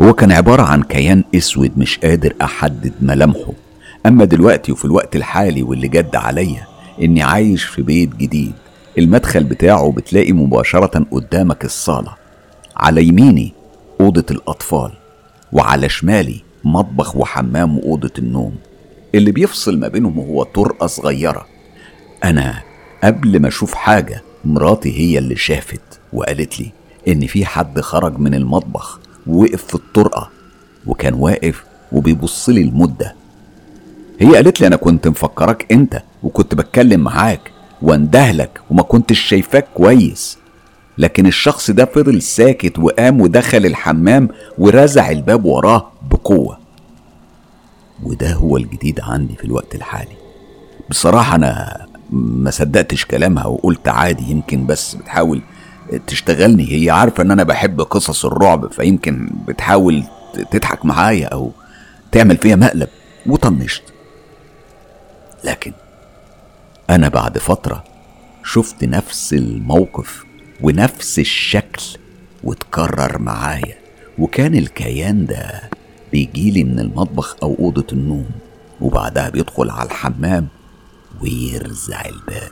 هو 0.00 0.12
كان 0.12 0.32
عبارة 0.32 0.62
عن 0.62 0.82
كيان 0.82 1.24
أسود 1.34 1.78
مش 1.78 1.98
قادر 1.98 2.34
أحدد 2.42 2.92
ملامحه. 3.00 3.52
أما 4.06 4.24
دلوقتي 4.24 4.72
وفي 4.72 4.84
الوقت 4.84 5.16
الحالي 5.16 5.62
واللي 5.62 5.88
جد 5.88 6.16
عليا 6.16 6.66
إني 7.02 7.22
عايش 7.22 7.64
في 7.64 7.82
بيت 7.82 8.16
جديد 8.16 8.52
المدخل 8.98 9.44
بتاعه 9.44 9.92
بتلاقي 9.92 10.32
مباشرة 10.32 11.06
قدامك 11.10 11.64
الصالة. 11.64 12.14
على 12.76 13.04
يميني 13.04 13.52
أوضة 14.00 14.24
الأطفال 14.30 14.92
وعلى 15.52 15.88
شمالي 15.88 16.42
مطبخ 16.64 17.16
وحمام 17.16 17.78
وأوضة 17.78 18.10
النوم 18.18 18.54
اللي 19.14 19.32
بيفصل 19.32 19.78
ما 19.78 19.88
بينهم 19.88 20.18
هو 20.18 20.42
طرقة 20.42 20.86
صغيرة. 20.86 21.46
أنا 22.24 22.62
قبل 23.04 23.40
ما 23.40 23.48
أشوف 23.48 23.74
حاجة 23.74 24.22
مراتي 24.44 24.98
هي 24.98 25.18
اللي 25.18 25.36
شافت 25.36 26.00
وقالت 26.12 26.60
لي 26.60 26.72
إن 27.08 27.26
في 27.26 27.44
حد 27.44 27.80
خرج 27.80 28.18
من 28.18 28.34
المطبخ 28.34 29.00
ووقف 29.26 29.64
في 29.64 29.74
الطرقة 29.74 30.30
وكان 30.86 31.14
واقف 31.14 31.64
وبيبص 31.92 32.48
لي 32.48 32.60
المدة. 32.62 33.14
هي 34.20 34.34
قالت 34.34 34.60
لي 34.60 34.66
أنا 34.66 34.76
كنت 34.76 35.08
مفكرك 35.08 35.72
أنت 35.72 36.02
وكنت 36.22 36.54
بتكلم 36.54 37.00
معاك 37.00 37.52
وأندهلك 37.82 38.60
وما 38.70 38.82
كنتش 38.82 39.20
شايفاك 39.20 39.66
كويس. 39.74 40.38
لكن 40.98 41.26
الشخص 41.26 41.70
ده 41.70 41.84
فضل 41.84 42.22
ساكت 42.22 42.78
وقام 42.78 43.20
ودخل 43.20 43.66
الحمام 43.66 44.28
ورزع 44.58 45.10
الباب 45.10 45.44
وراه 45.44 45.92
بقوة. 46.10 46.58
وده 48.02 48.32
هو 48.32 48.56
الجديد 48.56 49.00
عندي 49.00 49.36
في 49.36 49.44
الوقت 49.44 49.74
الحالي. 49.74 50.16
بصراحة 50.90 51.36
أنا 51.36 51.86
ما 52.10 52.50
صدقتش 52.50 53.04
كلامها 53.04 53.46
وقلت 53.46 53.88
عادي 53.88 54.30
يمكن 54.30 54.66
بس 54.66 54.94
بتحاول 54.94 55.40
تشتغلني. 56.06 56.72
هي 56.72 56.90
عارفة 56.90 57.22
إن 57.22 57.30
أنا 57.30 57.42
بحب 57.42 57.80
قصص 57.80 58.24
الرعب 58.24 58.72
فيمكن 58.72 59.30
بتحاول 59.48 60.04
تضحك 60.50 60.84
معايا 60.84 61.26
أو 61.26 61.50
تعمل 62.12 62.36
فيها 62.36 62.56
مقلب 62.56 62.88
وطنشت. 63.26 63.82
لكن 65.44 65.72
أنا 66.90 67.08
بعد 67.08 67.38
فترة 67.38 67.84
شفت 68.44 68.84
نفس 68.84 69.32
الموقف 69.34 70.27
ونفس 70.60 71.18
الشكل 71.18 71.82
وتكرر 72.44 73.18
معايا. 73.18 73.74
وكان 74.18 74.54
الكيان 74.54 75.26
ده 75.26 75.62
بيجيلي 76.12 76.64
من 76.64 76.78
المطبخ 76.80 77.36
أو 77.42 77.56
أوضة 77.58 77.86
النوم 77.92 78.30
وبعدها 78.80 79.28
بيدخل 79.28 79.70
على 79.70 79.88
الحمام 79.88 80.46
ويرزع 81.22 82.04
الباب. 82.06 82.50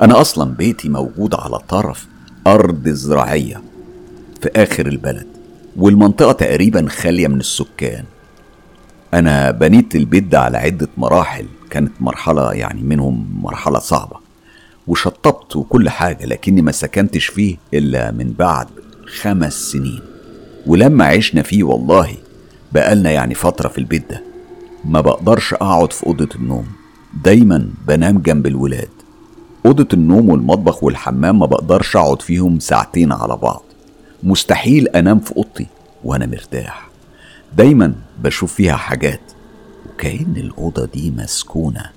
أنا 0.00 0.20
أصلا 0.20 0.54
بيتي 0.54 0.88
موجود 0.88 1.34
على 1.34 1.58
طرف 1.58 2.06
أرض 2.46 2.88
زراعية 2.88 3.62
في 4.42 4.50
آخر 4.56 4.86
البلد 4.86 5.26
والمنطقة 5.76 6.32
تقريبا 6.32 6.88
خالية 6.88 7.28
من 7.28 7.40
السكان. 7.40 8.04
أنا 9.14 9.50
بنيت 9.50 9.94
البيت 9.96 10.24
ده 10.24 10.40
على 10.40 10.58
عدة 10.58 10.88
مراحل 10.96 11.46
كانت 11.70 11.92
مرحلة 12.00 12.52
يعني 12.52 12.82
منهم 12.82 13.40
مرحلة 13.42 13.78
صعبة. 13.78 14.23
وشطبت 14.86 15.56
وكل 15.56 15.88
حاجة 15.90 16.26
لكني 16.26 16.62
ما 16.62 16.72
سكنتش 16.72 17.26
فيه 17.26 17.56
إلا 17.74 18.10
من 18.10 18.32
بعد 18.38 18.66
خمس 19.20 19.52
سنين. 19.52 20.00
ولما 20.66 21.04
عشنا 21.04 21.42
فيه 21.42 21.62
والله 21.64 22.16
بقالنا 22.72 23.10
يعني 23.10 23.34
فترة 23.34 23.68
في 23.68 23.78
البيت 23.78 24.10
ده 24.10 24.22
ما 24.84 25.00
بقدرش 25.00 25.54
أقعد 25.54 25.92
في 25.92 26.06
أوضة 26.06 26.28
النوم. 26.34 26.66
دايما 27.24 27.68
بنام 27.88 28.18
جنب 28.18 28.46
الولاد. 28.46 28.88
أوضة 29.66 29.88
النوم 29.92 30.28
والمطبخ 30.28 30.84
والحمام 30.84 31.38
ما 31.38 31.46
بقدرش 31.46 31.96
أقعد 31.96 32.22
فيهم 32.22 32.58
ساعتين 32.58 33.12
على 33.12 33.36
بعض. 33.36 33.62
مستحيل 34.22 34.88
أنام 34.88 35.20
في 35.20 35.36
أوضتي 35.36 35.66
وأنا 36.04 36.26
مرتاح. 36.26 36.88
دايما 37.56 37.94
بشوف 38.22 38.54
فيها 38.54 38.76
حاجات 38.76 39.20
وكأن 39.88 40.34
الأوضة 40.36 40.84
دي 40.84 41.10
مسكونة. 41.10 41.90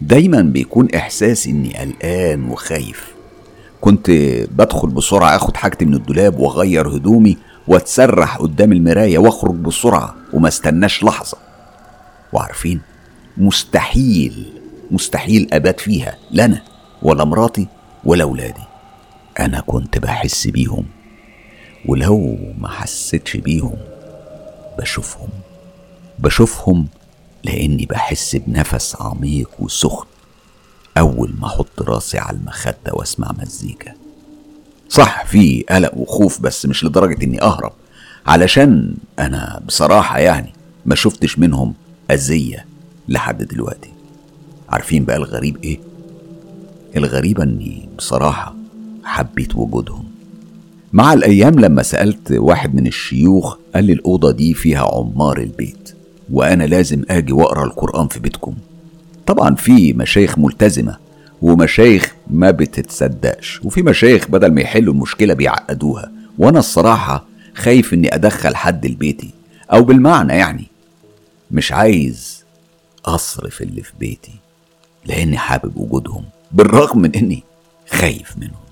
دايما 0.00 0.42
بيكون 0.42 0.88
إحساسي 0.94 1.50
إني 1.50 1.76
قلقان 1.78 2.44
وخايف. 2.48 3.14
كنت 3.80 4.10
بدخل 4.50 4.88
بسرعة 4.88 5.36
أخد 5.36 5.56
حاجتي 5.56 5.84
من 5.84 5.94
الدولاب 5.94 6.38
وأغير 6.38 6.88
هدومي 6.88 7.36
وأتسرح 7.68 8.36
قدام 8.36 8.72
المراية 8.72 9.18
وأخرج 9.18 9.54
بسرعة 9.54 10.14
وما 10.32 10.48
استناش 10.48 11.04
لحظة. 11.04 11.38
وعارفين؟ 12.32 12.80
مستحيل 13.36 14.52
مستحيل 14.90 15.48
أبات 15.52 15.80
فيها 15.80 16.16
لا 16.30 16.44
أنا 16.44 16.62
ولا 17.02 17.24
مراتي 17.24 17.66
ولا 18.04 18.24
ولادي 18.24 18.62
أنا 19.40 19.60
كنت 19.60 19.98
بحس 19.98 20.46
بيهم 20.46 20.84
ولو 21.86 22.38
ما 22.58 22.68
حسيتش 22.68 23.36
بيهم 23.36 23.76
بشوفهم 24.78 25.28
بشوفهم 26.18 26.86
لأني 27.44 27.86
بحس 27.86 28.36
بنفس 28.36 28.96
عميق 29.00 29.50
وسخن 29.58 30.06
أول 30.98 31.34
ما 31.40 31.46
أحط 31.46 31.82
راسي 31.82 32.18
على 32.18 32.36
المخدة 32.36 32.92
وأسمع 32.92 33.32
مزيكا. 33.42 33.92
صح 34.88 35.24
في 35.26 35.64
قلق 35.70 35.96
وخوف 35.96 36.40
بس 36.40 36.66
مش 36.66 36.84
لدرجة 36.84 37.24
إني 37.24 37.42
أهرب. 37.42 37.72
علشان 38.26 38.94
أنا 39.18 39.62
بصراحة 39.66 40.18
يعني 40.18 40.52
ما 40.86 40.94
شفتش 40.94 41.38
منهم 41.38 41.74
أذية 42.10 42.66
لحد 43.08 43.42
دلوقتي. 43.42 43.90
عارفين 44.68 45.04
بقى 45.04 45.16
الغريب 45.16 45.56
إيه؟ 45.64 45.80
الغريبة 46.96 47.42
إني 47.42 47.88
بصراحة 47.98 48.54
حبيت 49.04 49.56
وجودهم. 49.56 50.04
مع 50.92 51.12
الأيام 51.12 51.60
لما 51.60 51.82
سألت 51.82 52.32
واحد 52.32 52.74
من 52.74 52.86
الشيوخ 52.86 53.56
قال 53.74 53.84
لي 53.84 53.92
الأوضة 53.92 54.30
دي 54.30 54.54
فيها 54.54 54.88
عمار 54.94 55.38
البيت. 55.38 55.93
وأنا 56.32 56.64
لازم 56.64 57.02
أجي 57.10 57.32
وأقرأ 57.32 57.64
القرآن 57.64 58.08
في 58.08 58.20
بيتكم. 58.20 58.54
طبعا 59.26 59.54
في 59.54 59.92
مشايخ 59.92 60.38
ملتزمة 60.38 60.96
ومشايخ 61.42 62.14
ما 62.30 62.50
بتتصدقش 62.50 63.60
وفي 63.64 63.82
مشايخ 63.82 64.28
بدل 64.28 64.52
ما 64.52 64.60
يحلوا 64.60 64.94
المشكلة 64.94 65.34
بيعقدوها. 65.34 66.12
وأنا 66.38 66.58
الصراحة 66.58 67.24
خايف 67.54 67.94
إني 67.94 68.14
أدخل 68.14 68.56
حد 68.56 68.86
لبيتي 68.86 69.30
أو 69.72 69.82
بالمعنى 69.84 70.32
يعني 70.32 70.64
مش 71.50 71.72
عايز 71.72 72.44
أصرف 73.04 73.62
اللي 73.62 73.82
في 73.82 73.92
بيتي 74.00 74.32
لأني 75.06 75.38
حابب 75.38 75.76
وجودهم 75.76 76.24
بالرغم 76.52 76.98
من 76.98 77.14
إني 77.14 77.42
خايف 77.90 78.38
منهم. 78.38 78.64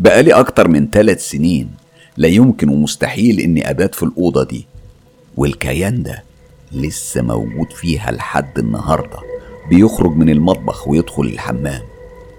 بقالي 0.00 0.32
أكتر 0.32 0.68
من 0.68 0.88
ثلاث 0.90 1.28
سنين 1.30 1.70
لا 2.16 2.28
يمكن 2.28 2.68
ومستحيل 2.68 3.40
إني 3.40 3.70
أبات 3.70 3.94
في 3.94 4.02
الأوضة 4.02 4.44
دي. 4.44 4.66
والكيان 5.36 6.02
ده 6.02 6.22
لسه 6.72 7.22
موجود 7.22 7.72
فيها 7.72 8.10
لحد 8.10 8.58
النهاردة. 8.58 9.18
بيخرج 9.70 10.16
من 10.16 10.30
المطبخ 10.30 10.88
ويدخل 10.88 11.22
الحمام. 11.22 11.82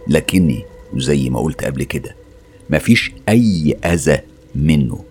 لكني 0.07 0.65
زي 0.95 1.29
ما 1.29 1.39
قلت 1.39 1.63
قبل 1.63 1.83
كده 1.83 2.15
مفيش 2.69 3.11
أي 3.29 3.77
أذى 3.85 4.17
منه 4.55 5.03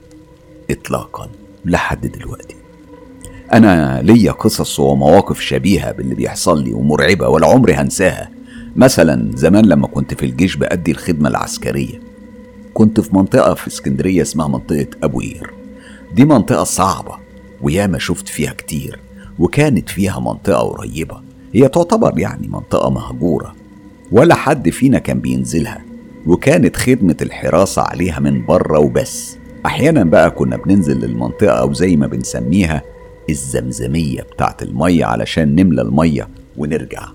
إطلاقا 0.71 1.31
لحد 1.65 2.07
دلوقتي. 2.07 2.57
أنا 3.53 4.03
ليا 4.03 4.33
قصص 4.33 4.81
ومواقف 4.81 5.41
شبيهة 5.41 5.93
باللي 5.93 6.15
بيحصل 6.15 6.65
لي 6.65 6.73
ومرعبة 6.75 7.29
ولا 7.29 7.47
عمري 7.47 7.75
هنساها. 7.75 8.31
مثلا 8.77 9.31
زمان 9.35 9.67
لما 9.67 9.87
كنت 9.87 10.15
في 10.15 10.27
الجيش 10.27 10.57
بأدي 10.57 10.91
الخدمة 10.91 11.29
العسكرية. 11.29 12.01
كنت 12.75 13.01
في 13.01 13.17
منطقة 13.17 13.55
في 13.55 13.69
اسكندرية 13.69 14.23
اسمها 14.23 14.49
منطقة 14.49 14.87
أبو 15.03 15.21
قير 15.21 15.51
دي 16.15 16.25
منطقة 16.25 16.65
صعبة 16.65 17.19
وياما 17.63 17.99
شفت 17.99 18.29
فيها 18.29 18.53
كتير. 18.53 19.01
وكانت 19.39 19.89
فيها 19.89 20.21
منطقة 20.21 20.59
قريبة. 20.69 21.21
هي 21.55 21.69
تعتبر 21.69 22.19
يعني 22.19 22.49
منطقة 22.49 22.91
مهجورة. 22.91 23.55
ولا 24.13 24.35
حد 24.35 24.71
فينا 24.71 24.99
كان 24.99 25.21
بينزلها. 25.21 25.81
وكانت 26.27 26.77
خدمة 26.77 27.17
الحراسة 27.23 27.83
عليها 27.83 28.21
من 28.21 28.47
بره 28.47 28.79
وبس. 28.79 29.37
أحيانا 29.67 30.05
بقى 30.05 30.31
كنا 30.31 30.57
بننزل 30.57 30.99
للمنطقة 31.01 31.53
أو 31.53 31.73
زي 31.73 31.97
ما 31.97 32.07
بنسميها 32.07 32.83
الزمزمية 33.31 34.23
بتاعت 34.23 34.63
المية 34.63 35.05
علشان 35.05 35.55
نملى 35.55 35.83
المية 35.83 36.29
ونرجع. 36.57 37.09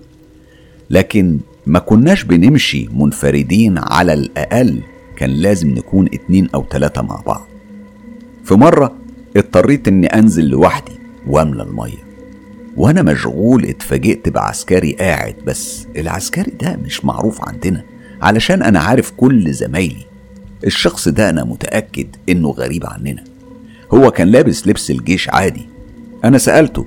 لكن 0.90 1.38
ما 1.66 1.78
كناش 1.78 2.24
بنمشي 2.24 2.88
منفردين 2.92 3.78
على 3.78 4.12
الأقل 4.12 4.80
كان 5.16 5.30
لازم 5.30 5.70
نكون 5.70 6.06
اتنين 6.06 6.48
أو 6.54 6.62
تلاتة 6.62 7.02
مع 7.02 7.20
بعض. 7.26 7.46
في 8.44 8.54
مرة 8.54 8.92
اضطريت 9.36 9.88
إني 9.88 10.06
أنزل 10.06 10.44
لوحدي 10.44 10.92
وأملى 11.26 11.62
المية. 11.62 12.03
وأنا 12.76 13.02
مشغول 13.02 13.64
اتفاجئت 13.64 14.28
بعسكري 14.28 14.92
قاعد 14.92 15.34
بس 15.46 15.86
العسكري 15.96 16.52
ده 16.60 16.76
مش 16.84 17.04
معروف 17.04 17.48
عندنا 17.48 17.84
علشان 18.22 18.62
أنا 18.62 18.80
عارف 18.80 19.10
كل 19.16 19.52
زمايلي. 19.52 20.06
الشخص 20.66 21.08
ده 21.08 21.30
أنا 21.30 21.44
متأكد 21.44 22.06
إنه 22.28 22.50
غريب 22.50 22.86
عننا. 22.86 23.24
هو 23.94 24.10
كان 24.10 24.28
لابس 24.28 24.66
لبس 24.68 24.90
الجيش 24.90 25.28
عادي. 25.28 25.68
أنا 26.24 26.38
سألته 26.38 26.86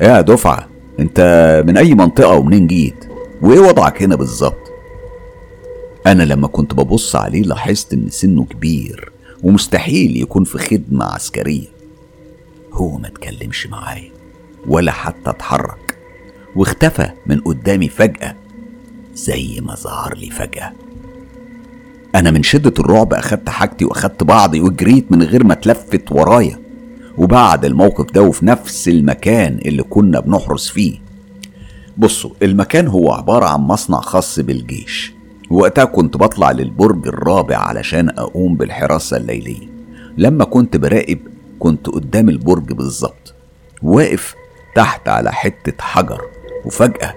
يا 0.00 0.20
دفعة 0.20 0.68
أنت 1.00 1.20
من 1.66 1.76
أي 1.76 1.94
منطقة 1.94 2.34
ومنين 2.36 2.66
جيت؟ 2.66 3.04
وإيه 3.42 3.60
وضعك 3.60 4.02
هنا 4.02 4.16
بالظبط؟ 4.16 4.72
أنا 6.06 6.22
لما 6.22 6.48
كنت 6.48 6.74
ببص 6.74 7.16
عليه 7.16 7.42
لاحظت 7.42 7.92
إن 7.92 8.08
سنه 8.10 8.44
كبير 8.44 9.12
ومستحيل 9.42 10.16
يكون 10.16 10.44
في 10.44 10.58
خدمة 10.58 11.04
عسكرية. 11.04 11.66
هو 12.72 12.98
ما 12.98 13.08
اتكلمش 13.08 13.66
معايا. 13.66 14.15
ولا 14.68 14.92
حتى 14.92 15.30
اتحرك. 15.30 15.98
واختفى 16.56 17.10
من 17.26 17.40
قدامي 17.40 17.88
فجأة 17.88 18.34
زي 19.14 19.60
ما 19.62 19.74
ظهر 19.74 20.14
لي 20.16 20.30
فجأة. 20.30 20.72
أنا 22.14 22.30
من 22.30 22.42
شدة 22.42 22.72
الرعب 22.78 23.14
أخدت 23.14 23.48
حاجتي 23.48 23.84
وأخدت 23.84 24.22
بعضي 24.22 24.60
وجريت 24.60 25.12
من 25.12 25.22
غير 25.22 25.44
ما 25.44 25.54
تلفت 25.54 26.12
ورايا. 26.12 26.58
وبعد 27.18 27.64
الموقف 27.64 28.12
ده 28.12 28.22
وفي 28.22 28.46
نفس 28.46 28.88
المكان 28.88 29.58
اللي 29.66 29.82
كنا 29.82 30.20
بنحرس 30.20 30.68
فيه. 30.68 30.98
بصوا 31.96 32.30
المكان 32.42 32.86
هو 32.86 33.12
عبارة 33.12 33.46
عن 33.46 33.60
مصنع 33.60 34.00
خاص 34.00 34.40
بالجيش. 34.40 35.12
وقتها 35.50 35.84
كنت 35.84 36.16
بطلع 36.16 36.50
للبرج 36.50 37.06
الرابع 37.08 37.56
علشان 37.56 38.08
أقوم 38.08 38.56
بالحراسة 38.56 39.16
الليلية. 39.16 39.68
لما 40.18 40.44
كنت 40.44 40.76
براقب 40.76 41.18
كنت 41.58 41.86
قدام 41.86 42.28
البرج 42.28 42.72
بالظبط. 42.72 43.34
واقف 43.82 44.34
تحت 44.76 45.08
على 45.08 45.32
حتة 45.32 45.82
حجر 45.82 46.22
وفجأة 46.64 47.14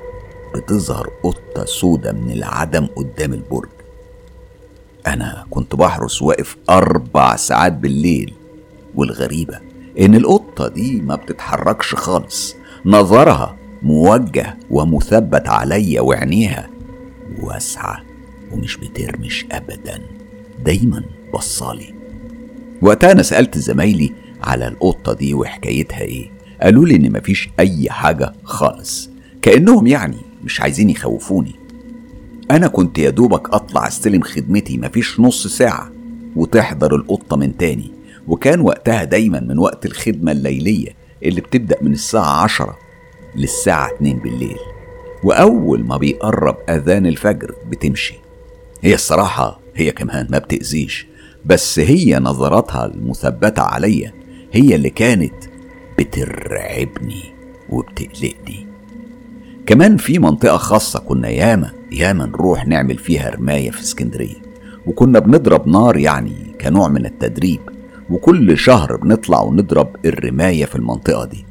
بتظهر 0.55 1.09
قطة 1.23 1.65
سودة 1.65 2.11
من 2.11 2.31
العدم 2.31 2.85
قدام 2.95 3.33
البرج. 3.33 3.69
أنا 5.07 5.45
كنت 5.49 5.75
بحرس 5.75 6.21
واقف 6.21 6.57
أربع 6.69 7.35
ساعات 7.35 7.73
بالليل 7.73 8.33
والغريبة 8.95 9.59
إن 9.99 10.15
القطة 10.15 10.67
دي 10.67 11.01
ما 11.01 11.15
بتتحركش 11.15 11.95
خالص. 11.95 12.55
نظرها 12.85 13.55
موجه 13.81 14.57
ومثبت 14.71 15.47
عليا 15.47 16.01
وعينيها. 16.01 16.69
واسعة 17.41 18.01
ومش 18.51 18.77
بترمش 18.77 19.45
أبدا 19.51 20.01
دايما 20.65 21.03
بصالي. 21.33 21.93
وقتها 22.81 23.11
أنا 23.11 23.23
سألت 23.23 23.57
زمايلي 23.57 24.13
على 24.43 24.67
القطة 24.67 25.13
دي 25.13 25.33
وحكايتها 25.33 26.01
إيه. 26.01 26.38
قالوا 26.61 26.85
لي 26.85 26.95
إن 26.95 27.11
مفيش 27.11 27.49
أي 27.59 27.89
حاجة 27.89 28.33
خالص. 28.43 29.09
كأنهم 29.41 29.87
يعني 29.87 30.17
مش 30.43 30.61
عايزين 30.61 30.89
يخوفوني. 30.89 31.55
أنا 32.51 32.67
كنت 32.67 32.97
يا 32.97 33.09
دوبك 33.09 33.53
أطلع 33.53 33.87
أستلم 33.87 34.21
خدمتي 34.21 34.77
مفيش 34.77 35.19
نص 35.19 35.47
ساعة 35.47 35.91
وتحضر 36.35 36.95
القطة 36.95 37.37
من 37.37 37.57
تاني. 37.57 37.91
وكان 38.27 38.59
وقتها 38.61 39.03
دايما 39.03 39.39
من 39.39 39.59
وقت 39.59 39.85
الخدمة 39.85 40.31
الليلية 40.31 40.89
اللي 41.23 41.41
بتبدأ 41.41 41.77
من 41.81 41.93
الساعة 41.93 42.43
عشرة 42.43 42.77
للساعة 43.35 43.89
اتنين 43.95 44.17
بالليل. 44.17 44.57
وأول 45.23 45.83
ما 45.85 45.97
بيقرب 45.97 46.57
أذان 46.69 47.05
الفجر 47.05 47.55
بتمشي. 47.69 48.15
هي 48.81 48.93
الصراحة 48.93 49.59
هي 49.75 49.91
كمان 49.91 50.27
ما 50.29 50.37
بتأذيش 50.37 51.07
بس 51.45 51.79
هي 51.79 52.19
نظراتها 52.19 52.85
المثبتة 52.85 53.61
عليا 53.61 54.13
هي 54.53 54.75
اللي 54.75 54.89
كانت 54.89 55.33
بترعبني 55.99 57.33
وبتقلقني. 57.69 58.67
كمان 59.65 59.97
في 59.97 60.19
منطقة 60.19 60.57
خاصة 60.57 60.99
كنا 60.99 61.29
ياما 61.29 61.71
ياما 61.91 62.25
نروح 62.25 62.67
نعمل 62.67 62.97
فيها 62.97 63.29
رماية 63.29 63.71
في 63.71 63.81
اسكندرية 63.81 64.35
وكنا 64.85 65.19
بنضرب 65.19 65.67
نار 65.67 65.97
يعني 65.97 66.33
كنوع 66.61 66.87
من 66.87 67.05
التدريب 67.05 67.59
وكل 68.09 68.57
شهر 68.57 68.95
بنطلع 68.95 69.41
ونضرب 69.41 69.95
الرماية 70.05 70.65
في 70.65 70.75
المنطقة 70.75 71.25
دي. 71.25 71.45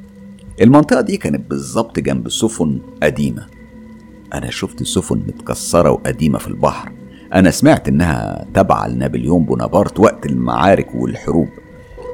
المنطقة 0.61 1.01
دي 1.01 1.17
كانت 1.17 1.51
بالظبط 1.51 1.99
جنب 1.99 2.29
سفن 2.29 2.79
قديمة. 3.03 3.47
أنا 4.35 4.51
شفت 4.51 4.83
سفن 4.83 5.17
متكسرة 5.17 5.91
وقديمة 5.91 6.39
في 6.39 6.49
البحر. 6.49 6.93
أنا 7.35 7.51
سمعت 7.51 7.89
إنها 7.89 8.47
تابعة 8.55 8.89
لنابليون 8.89 9.45
بونابرت 9.45 10.01
وقت 10.01 10.27
المعارك 10.27 10.95
والحروب. 10.95 11.49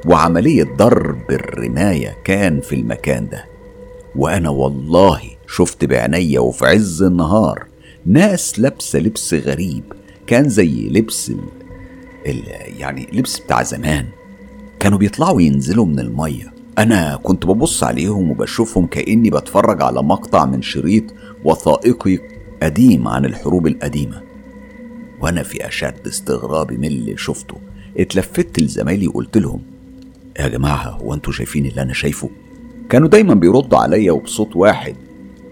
وعملية 0.07 0.63
ضرب 0.63 1.31
الرماية 1.31 2.17
كان 2.23 2.61
في 2.61 2.75
المكان 2.75 3.29
ده. 3.29 3.45
وأنا 4.15 4.49
والله 4.49 5.21
شفت 5.47 5.85
بعينيا 5.85 6.39
وفي 6.39 6.65
عز 6.65 7.03
النهار 7.03 7.65
ناس 8.05 8.59
لابسة 8.59 8.99
لبس 8.99 9.33
غريب 9.33 9.83
كان 10.27 10.49
زي 10.49 10.89
لبس 10.89 11.29
ال... 11.29 11.39
ال... 12.27 12.43
يعني 12.79 13.07
لبس 13.13 13.39
بتاع 13.39 13.63
زمان. 13.63 14.05
كانوا 14.79 14.97
بيطلعوا 14.97 15.41
ينزلوا 15.41 15.85
من 15.85 15.99
المية. 15.99 16.53
أنا 16.77 17.19
كنت 17.23 17.45
ببص 17.45 17.83
عليهم 17.83 18.31
وبشوفهم 18.31 18.87
كأني 18.87 19.29
بتفرج 19.29 19.81
على 19.81 20.03
مقطع 20.03 20.45
من 20.45 20.61
شريط 20.61 21.03
وثائقي 21.43 22.19
قديم 22.63 23.07
عن 23.07 23.25
الحروب 23.25 23.67
القديمة. 23.67 24.21
وأنا 25.21 25.43
في 25.43 25.67
أشد 25.67 26.07
استغرابي 26.07 26.77
من 26.77 26.85
اللي 26.85 27.17
شفته. 27.17 27.55
اتلفت 27.97 28.59
لزمايلي 28.59 29.07
وقلت 29.07 29.37
لهم 29.37 29.61
يا 30.39 30.47
جماعة 30.47 30.89
هو 30.89 31.13
أنتوا 31.13 31.33
شايفين 31.33 31.65
اللي 31.65 31.81
أنا 31.81 31.93
شايفه؟ 31.93 32.29
كانوا 32.89 33.07
دايما 33.07 33.33
بيردوا 33.33 33.77
عليا 33.79 34.11
وبصوت 34.11 34.55
واحد. 34.55 34.95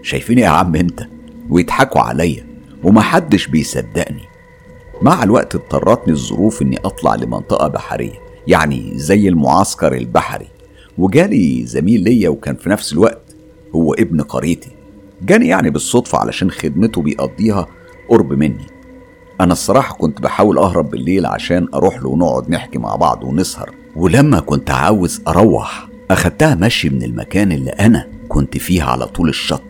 شايفين 0.02 0.38
يا 0.38 0.48
عم 0.48 0.76
أنت؟ 0.76 1.06
ويضحكوا 1.50 2.00
عليا 2.00 2.46
ومحدش 2.82 3.46
بيصدقني. 3.46 4.22
مع 5.02 5.22
الوقت 5.22 5.54
اضطرتني 5.54 6.12
الظروف 6.12 6.62
إني 6.62 6.78
أطلع 6.78 7.14
لمنطقة 7.14 7.68
بحرية 7.68 8.20
يعني 8.46 8.92
زي 8.94 9.28
المعسكر 9.28 9.94
البحري. 9.94 10.46
وجالي 10.98 11.66
زميل 11.66 12.00
ليا 12.00 12.28
وكان 12.28 12.56
في 12.56 12.70
نفس 12.70 12.92
الوقت 12.92 13.36
هو 13.74 13.94
ابن 13.94 14.20
قريتي. 14.20 14.70
جاني 15.22 15.48
يعني 15.48 15.70
بالصدفة 15.70 16.18
علشان 16.18 16.50
خدمته 16.50 17.02
بيقضيها 17.02 17.66
قرب 18.08 18.32
مني. 18.32 18.66
أنا 19.40 19.52
الصراحة 19.52 19.94
كنت 19.94 20.20
بحاول 20.20 20.58
أهرب 20.58 20.90
بالليل 20.90 21.26
عشان 21.26 21.68
أروح 21.74 21.96
له 22.02 22.08
ونقعد 22.08 22.50
نحكي 22.50 22.78
مع 22.78 22.96
بعض 22.96 23.24
ونسهر. 23.24 23.74
ولما 23.96 24.40
كنت 24.40 24.70
عاوز 24.70 25.22
أروح 25.28 25.88
أخدتها 26.10 26.54
مشي 26.54 26.88
من 26.88 27.02
المكان 27.02 27.52
اللي 27.52 27.70
أنا 27.70 28.06
كنت 28.28 28.56
فيه 28.58 28.82
على 28.82 29.06
طول 29.06 29.28
الشط 29.28 29.62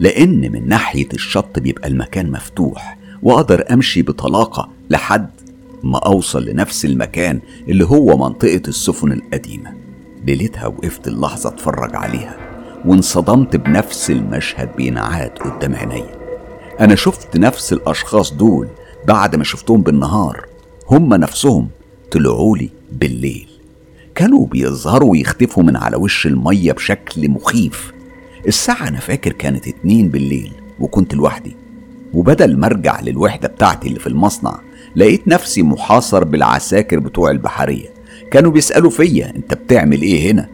لأن 0.00 0.52
من 0.52 0.68
ناحية 0.68 1.08
الشط 1.14 1.58
بيبقى 1.58 1.88
المكان 1.88 2.30
مفتوح 2.32 2.98
وأقدر 3.22 3.64
أمشي 3.72 4.02
بطلاقة 4.02 4.68
لحد 4.90 5.30
ما 5.82 5.98
أوصل 5.98 6.44
لنفس 6.44 6.84
المكان 6.84 7.40
اللي 7.68 7.84
هو 7.84 8.16
منطقة 8.16 8.62
السفن 8.68 9.12
القديمة. 9.12 9.72
ليلتها 10.26 10.66
وقفت 10.66 11.08
اللحظة 11.08 11.48
أتفرج 11.48 11.96
عليها 11.96 12.36
وانصدمت 12.84 13.56
بنفس 13.56 14.10
المشهد 14.10 14.76
بينعاد 14.76 15.30
قدام 15.30 15.74
عينيا. 15.76 16.16
أنا 16.80 16.94
شفت 16.94 17.36
نفس 17.36 17.72
الأشخاص 17.72 18.32
دول 18.32 18.68
بعد 19.08 19.36
ما 19.36 19.44
شفتهم 19.44 19.82
بالنهار 19.82 20.46
هم 20.90 21.14
نفسهم 21.14 21.68
طلعولي 22.10 22.70
بالليل. 22.92 23.48
كانوا 24.14 24.46
بيظهروا 24.46 25.10
ويختفوا 25.10 25.62
من 25.62 25.76
على 25.76 25.96
وش 25.96 26.26
المية 26.26 26.72
بشكل 26.72 27.30
مخيف. 27.30 27.92
الساعة 28.48 28.88
أنا 28.88 28.98
فاكر 28.98 29.32
كانت 29.32 29.68
اتنين 29.68 30.08
بالليل 30.08 30.52
وكنت 30.80 31.14
لوحدي. 31.14 31.56
وبدل 32.14 32.56
ما 32.56 32.66
أرجع 32.66 33.00
للوحدة 33.00 33.48
بتاعتي 33.48 33.88
اللي 33.88 34.00
في 34.00 34.06
المصنع 34.06 34.60
لقيت 34.96 35.28
نفسي 35.28 35.62
محاصر 35.62 36.24
بالعساكر 36.24 36.98
بتوع 36.98 37.30
البحرية. 37.30 37.88
كانوا 38.30 38.50
بيسألوا 38.50 38.90
فيا 38.90 39.32
أنت 39.36 39.54
بتعمل 39.54 40.02
إيه 40.02 40.30
هنا؟ 40.32 40.48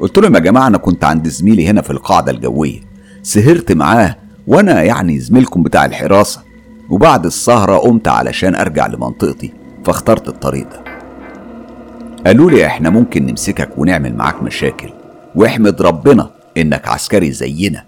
قلت 0.00 0.18
لهم 0.18 0.34
يا 0.34 0.40
جماعة 0.40 0.66
أنا 0.66 0.78
كنت 0.78 1.04
عند 1.04 1.28
زميلي 1.28 1.66
هنا 1.66 1.82
في 1.82 1.90
القاعدة 1.90 2.32
الجوية. 2.32 2.80
سهرت 3.22 3.72
معاه 3.72 4.16
وأنا 4.46 4.82
يعني 4.82 5.20
زميلكم 5.20 5.62
بتاع 5.62 5.84
الحراسة. 5.84 6.42
وبعد 6.90 7.26
السهرة 7.26 7.76
قمت 7.76 8.08
علشان 8.08 8.54
أرجع 8.54 8.86
لمنطقتي 8.86 9.52
فاخترت 9.84 10.28
الطريق 10.28 10.68
ده. 10.70 10.84
قالوا 12.26 12.50
لي 12.50 12.66
إحنا 12.66 12.90
ممكن 12.90 13.26
نمسكك 13.26 13.70
ونعمل 13.78 14.14
معاك 14.16 14.42
مشاكل 14.42 14.90
واحمد 15.34 15.82
ربنا 15.82 16.30
إنك 16.56 16.88
عسكري 16.88 17.32
زينا 17.32 17.84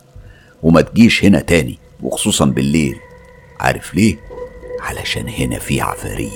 وما 0.63 0.81
تجيش 0.81 1.25
هنا 1.25 1.41
تاني 1.41 1.79
وخصوصا 2.03 2.45
بالليل. 2.45 2.97
عارف 3.61 3.95
ليه؟ 3.95 4.17
علشان 4.81 5.29
هنا 5.29 5.59
في 5.59 5.81
عفاريت. 5.81 6.31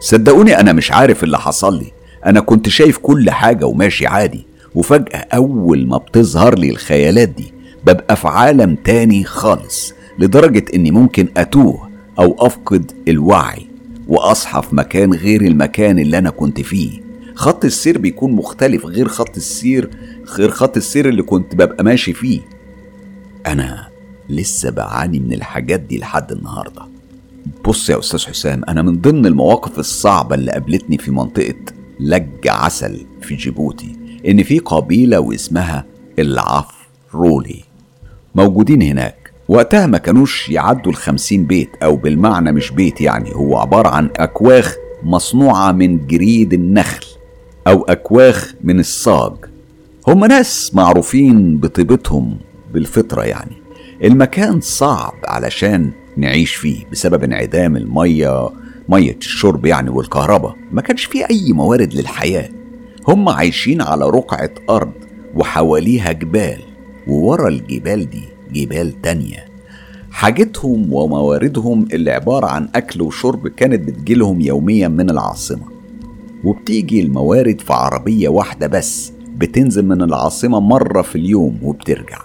صدقوني 0.00 0.60
أنا 0.60 0.72
مش 0.72 0.92
عارف 0.92 1.24
اللي 1.24 1.38
حصل 1.38 1.78
لي. 1.78 1.92
أنا 2.26 2.40
كنت 2.40 2.68
شايف 2.68 2.98
كل 2.98 3.30
حاجة 3.30 3.64
وماشي 3.66 4.06
عادي 4.06 4.46
وفجأة 4.74 5.26
أول 5.34 5.86
ما 5.86 5.98
بتظهر 5.98 6.58
لي 6.58 6.70
الخيالات 6.70 7.28
دي 7.28 7.52
ببقى 7.84 8.16
في 8.16 8.28
عالم 8.28 8.74
تاني 8.74 9.24
خالص. 9.24 9.94
لدرجة 10.18 10.64
إني 10.74 10.90
ممكن 10.90 11.28
أتوه 11.36 11.90
أو 12.18 12.36
أفقد 12.46 12.92
الوعي 13.08 13.66
واصحى 14.08 14.62
في 14.62 14.76
مكان 14.76 15.14
غير 15.14 15.42
المكان 15.42 15.98
اللي 15.98 16.18
أنا 16.18 16.30
كنت 16.30 16.60
فيه. 16.60 17.00
خط 17.34 17.64
السير 17.64 17.98
بيكون 17.98 18.32
مختلف 18.32 18.86
غير 18.86 19.08
خط 19.08 19.36
السير 19.36 19.90
غير 20.36 20.50
خط 20.50 20.76
السير 20.76 21.08
اللي 21.08 21.22
كنت 21.22 21.54
ببقى 21.54 21.84
ماشي 21.84 22.12
فيه. 22.12 22.40
أنا 23.46 23.88
لسه 24.28 24.70
بعاني 24.70 25.20
من 25.20 25.32
الحاجات 25.32 25.80
دي 25.80 25.98
لحد 25.98 26.32
النهارده. 26.32 26.82
بص 27.64 27.90
يا 27.90 27.98
أستاذ 27.98 28.26
حسام 28.26 28.62
أنا 28.68 28.82
من 28.82 29.00
ضمن 29.00 29.26
المواقف 29.26 29.78
الصعبة 29.78 30.34
اللي 30.34 30.52
قابلتني 30.52 30.98
في 30.98 31.10
منطقة 31.10 31.54
لج 32.00 32.48
عسل 32.48 33.06
في 33.22 33.34
جيبوتي 33.34 33.96
إن 34.28 34.42
في 34.42 34.58
قبيلة 34.58 35.20
واسمها 35.20 35.84
العفرولي. 36.18 37.64
موجودين 38.34 38.82
هناك. 38.82 39.17
وقتها 39.48 39.86
ما 39.86 39.98
كانوش 39.98 40.48
يعدوا 40.50 40.92
الخمسين 40.92 41.44
بيت 41.44 41.70
أو 41.82 41.96
بالمعنى 41.96 42.52
مش 42.52 42.70
بيت 42.70 43.00
يعني 43.00 43.34
هو 43.34 43.56
عبارة 43.58 43.88
عن 43.88 44.10
أكواخ 44.16 44.76
مصنوعة 45.02 45.72
من 45.72 46.06
جريد 46.06 46.52
النخل 46.52 47.06
أو 47.66 47.82
أكواخ 47.82 48.54
من 48.64 48.80
الصاج. 48.80 49.32
هم 50.08 50.24
ناس 50.24 50.74
معروفين 50.74 51.58
بطيبتهم 51.58 52.38
بالفطرة 52.74 53.22
يعني. 53.22 53.56
المكان 54.04 54.60
صعب 54.60 55.14
علشان 55.24 55.90
نعيش 56.16 56.54
فيه 56.54 56.84
بسبب 56.92 57.24
انعدام 57.24 57.76
المية 57.76 58.48
مية 58.88 59.16
الشرب 59.16 59.66
يعني 59.66 59.90
والكهرباء. 59.90 60.56
ما 60.72 60.80
كانش 60.82 61.04
فيه 61.04 61.26
أي 61.30 61.52
موارد 61.52 61.94
للحياة. 61.94 62.48
هم 63.08 63.28
عايشين 63.28 63.82
على 63.82 64.04
رقعة 64.04 64.50
أرض 64.70 64.92
وحواليها 65.34 66.12
جبال 66.12 66.60
وورا 67.06 67.48
الجبال 67.48 68.10
دي 68.10 68.37
جبال 68.52 69.02
تانية. 69.02 69.44
حاجتهم 70.10 70.92
ومواردهم 70.92 71.88
اللي 71.92 72.10
عبارة 72.10 72.46
عن 72.46 72.68
أكل 72.74 73.02
وشرب 73.02 73.48
كانت 73.48 73.88
بتجيلهم 73.88 74.40
يوميا 74.40 74.88
من 74.88 75.10
العاصمة. 75.10 75.66
وبتيجي 76.44 77.00
الموارد 77.00 77.60
في 77.60 77.72
عربية 77.72 78.28
واحدة 78.28 78.66
بس 78.66 79.12
بتنزل 79.36 79.84
من 79.84 80.02
العاصمة 80.02 80.60
مرة 80.60 81.02
في 81.02 81.16
اليوم 81.16 81.58
وبترجع. 81.62 82.18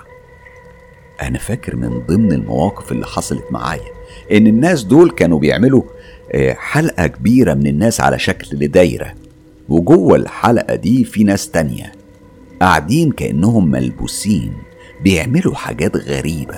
أنا 1.21 1.39
فاكر 1.39 1.75
من 1.75 2.01
ضمن 2.07 2.31
المواقف 2.31 2.91
اللي 2.91 3.05
حصلت 3.05 3.43
معايا 3.51 3.91
إن 4.31 4.47
الناس 4.47 4.83
دول 4.83 5.11
كانوا 5.11 5.39
بيعملوا 5.39 5.83
آه، 6.31 6.53
حلقة 6.53 7.07
كبيرة 7.07 7.53
من 7.53 7.67
الناس 7.67 8.01
على 8.01 8.19
شكل 8.19 8.67
دايرة. 8.67 9.13
وجوه 9.69 10.15
الحلقة 10.15 10.75
دي 10.75 11.03
في 11.03 11.23
ناس 11.23 11.49
تانية 11.51 11.91
قاعدين 12.61 13.11
كأنهم 13.11 13.71
ملبوسين. 13.71 14.53
بيعملوا 15.03 15.55
حاجات 15.55 15.97
غريبة. 15.97 16.55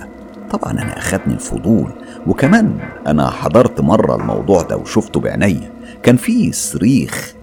طبعا 0.51 0.71
أنا 0.71 0.97
أخدني 0.97 1.33
الفضول 1.33 1.91
وكمان 2.27 2.79
أنا 3.07 3.29
حضرت 3.29 3.81
مرة 3.81 4.15
الموضوع 4.15 4.61
ده 4.61 4.77
وشفته 4.77 5.19
بعينيا 5.19 5.71
كان 6.03 6.17
في 6.17 6.51
صريخ 6.51 7.33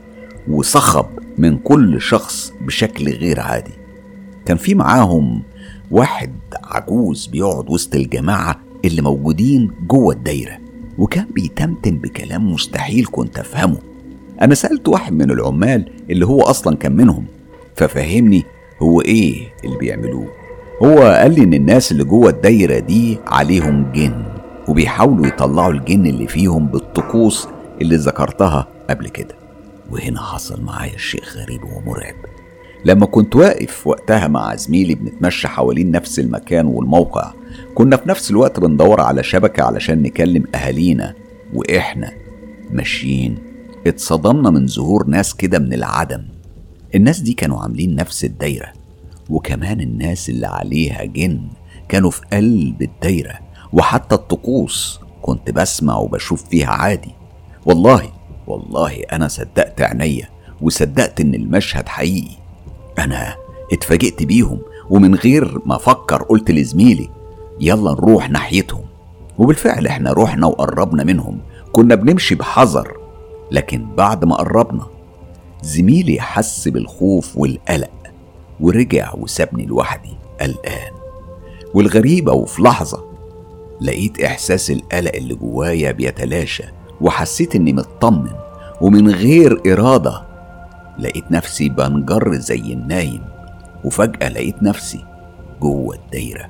وصخب 0.49 1.07
من 1.39 1.59
كل 1.59 2.01
شخص 2.01 2.53
بشكل 2.61 3.09
غير 3.09 3.41
عادي. 3.41 3.73
كان 4.47 4.57
في 4.57 4.75
معاهم 4.75 5.43
واحد 5.91 6.33
عجوز 6.65 7.27
بيقعد 7.27 7.71
وسط 7.71 7.95
الجماعة 7.95 8.61
اللي 8.85 9.03
موجودين 9.03 9.71
جوه 9.87 10.15
الدايرة 10.15 10.59
وكان 10.99 11.27
بيتمتم 11.35 11.99
بكلام 11.99 12.53
مستحيل 12.53 13.07
كنت 13.11 13.39
أفهمه. 13.39 13.79
أنا 14.41 14.55
سألت 14.55 14.89
واحد 14.89 15.13
من 15.13 15.31
العمال 15.31 15.91
اللي 16.11 16.27
هو 16.27 16.41
أصلا 16.41 16.77
كان 16.77 16.97
منهم 16.97 17.25
ففهمني 17.77 18.45
هو 18.83 19.01
إيه 19.01 19.49
اللي 19.65 19.77
بيعملوه. 19.79 20.42
هو 20.85 20.99
قال 20.99 21.35
لي 21.35 21.45
إن 21.45 21.55
الناس 21.55 21.93
اللي 21.93 22.05
جوه 22.05 22.31
الدايرة 22.31 22.79
دي 22.79 23.19
عليهم 23.27 23.93
جن 23.93 24.25
وبيحاولوا 24.69 25.27
يطلعوا 25.27 25.73
الجن 25.73 26.07
اللي 26.07 26.27
فيهم 26.27 26.67
بالطقوس 26.67 27.49
اللي 27.81 27.97
ذكرتها 27.97 28.67
قبل 28.91 29.09
كده. 29.09 29.35
وهنا 29.91 30.21
حصل 30.21 30.63
معايا 30.63 30.99
شيء 30.99 31.23
غريب 31.37 31.61
ومرعب. 31.65 32.15
لما 32.85 33.07
كنت 33.07 33.37
واقف 33.37 33.87
وقتها 33.87 34.29
مع 34.29 34.55
زميلي 34.55 34.95
بنتمشى 34.95 35.49
حوالين 35.49 35.91
نفس 35.91 36.19
المكان 36.19 36.67
والموقع 36.67 37.33
كنا 37.75 37.97
في 37.97 38.09
نفس 38.09 38.31
الوقت 38.31 38.61
بندور 38.61 39.01
على 39.01 39.23
شبكة 39.23 39.63
علشان 39.63 40.03
نكلم 40.03 40.45
أهالينا 40.55 41.15
وإحنا 41.55 42.13
ماشيين. 42.71 43.39
اتصدمنا 43.87 44.51
من 44.51 44.67
ظهور 44.67 45.07
ناس 45.07 45.35
كده 45.35 45.59
من 45.59 45.73
العدم. 45.73 46.23
الناس 46.95 47.21
دي 47.21 47.33
كانوا 47.33 47.61
عاملين 47.61 47.95
نفس 47.95 48.25
الدايرة. 48.25 48.82
وكمان 49.31 49.81
الناس 49.81 50.29
اللي 50.29 50.47
عليها 50.47 51.05
جن 51.05 51.41
كانوا 51.89 52.11
في 52.11 52.21
قلب 52.33 52.83
الدايرة 52.83 53.39
وحتى 53.73 54.15
الطقوس 54.15 55.01
كنت 55.23 55.51
بسمع 55.51 55.97
وبشوف 55.97 56.45
فيها 56.49 56.71
عادي. 56.71 57.11
والله 57.67 58.13
والله 58.47 59.03
أنا 59.13 59.29
صدقت 59.29 59.83
عينيا 59.83 60.29
وصدقت 60.61 61.21
إن 61.21 61.35
المشهد 61.35 61.89
حقيقي. 61.89 62.37
أنا 62.99 63.35
اتفاجئت 63.73 64.23
بيهم 64.23 64.59
ومن 64.91 65.15
غير 65.15 65.59
ما 65.67 65.77
أفكر 65.77 66.23
قلت 66.23 66.51
لزميلي 66.51 67.09
يلا 67.61 67.91
نروح 67.91 68.31
ناحيتهم. 68.31 68.85
وبالفعل 69.39 69.87
إحنا 69.87 70.13
رحنا 70.13 70.47
وقربنا 70.47 71.05
منهم 71.05 71.39
كنا 71.73 71.95
بنمشي 71.95 72.35
بحذر 72.35 72.97
لكن 73.51 73.87
بعد 73.97 74.25
ما 74.25 74.37
قربنا 74.37 74.87
زميلي 75.63 76.21
حس 76.21 76.69
بالخوف 76.69 77.39
والقلق. 77.39 78.02
ورجع 78.61 79.13
وسابني 79.15 79.67
لوحدي 79.67 80.17
قلقان 80.41 80.93
والغريبة 81.75 82.33
وفي 82.33 82.63
لحظة 82.63 83.05
لقيت 83.81 84.21
إحساس 84.21 84.71
القلق 84.71 85.13
اللي 85.15 85.35
جوايا 85.35 85.93
بيتلاشى 85.93 86.65
وحسيت 87.01 87.57
إني 87.57 87.73
مطمن 87.73 88.31
ومن 88.81 89.09
غير 89.11 89.73
إرادة 89.73 90.23
لقيت 90.99 91.25
نفسي 91.31 91.69
بنجر 91.69 92.35
زي 92.35 92.61
النايم 92.73 93.23
وفجأة 93.85 94.29
لقيت 94.29 94.63
نفسي 94.63 95.05
جوه 95.61 95.95
الدايرة. 95.95 96.49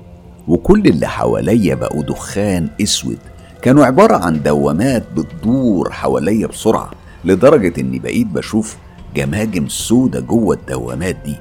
وكل 0.48 0.86
اللي 0.86 1.07
حواليا 1.07 1.74
بقوا 1.74 2.03
دخان 2.03 2.68
أسود 2.82 3.18
كانوا 3.62 3.84
عبارة 3.84 4.16
عن 4.16 4.42
دوامات 4.42 5.05
بتدور 5.16 5.92
حواليا 5.92 6.46
بسرعة 6.46 6.90
لدرجة 7.24 7.80
إني 7.80 7.98
بقيت 7.98 8.26
بشوف 8.26 8.76
جماجم 9.16 9.68
سودة 9.68 10.20
جوه 10.20 10.55
الدوامات 10.57 11.16
دي. 11.24 11.36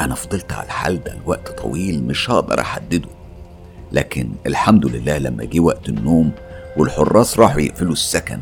أنا 0.00 0.14
فضلت 0.14 0.52
على 0.52 0.64
الحال 0.66 1.04
ده 1.04 1.14
لوقت 1.26 1.48
طويل 1.60 2.04
مش 2.04 2.30
هقدر 2.30 2.60
أحدده. 2.60 3.08
لكن 3.92 4.28
الحمد 4.46 4.86
لله 4.86 5.18
لما 5.18 5.44
جه 5.44 5.60
وقت 5.60 5.88
النوم 5.88 6.30
والحراس 6.76 7.38
راحوا 7.38 7.60
يقفلوا 7.60 7.92
السكن. 7.92 8.38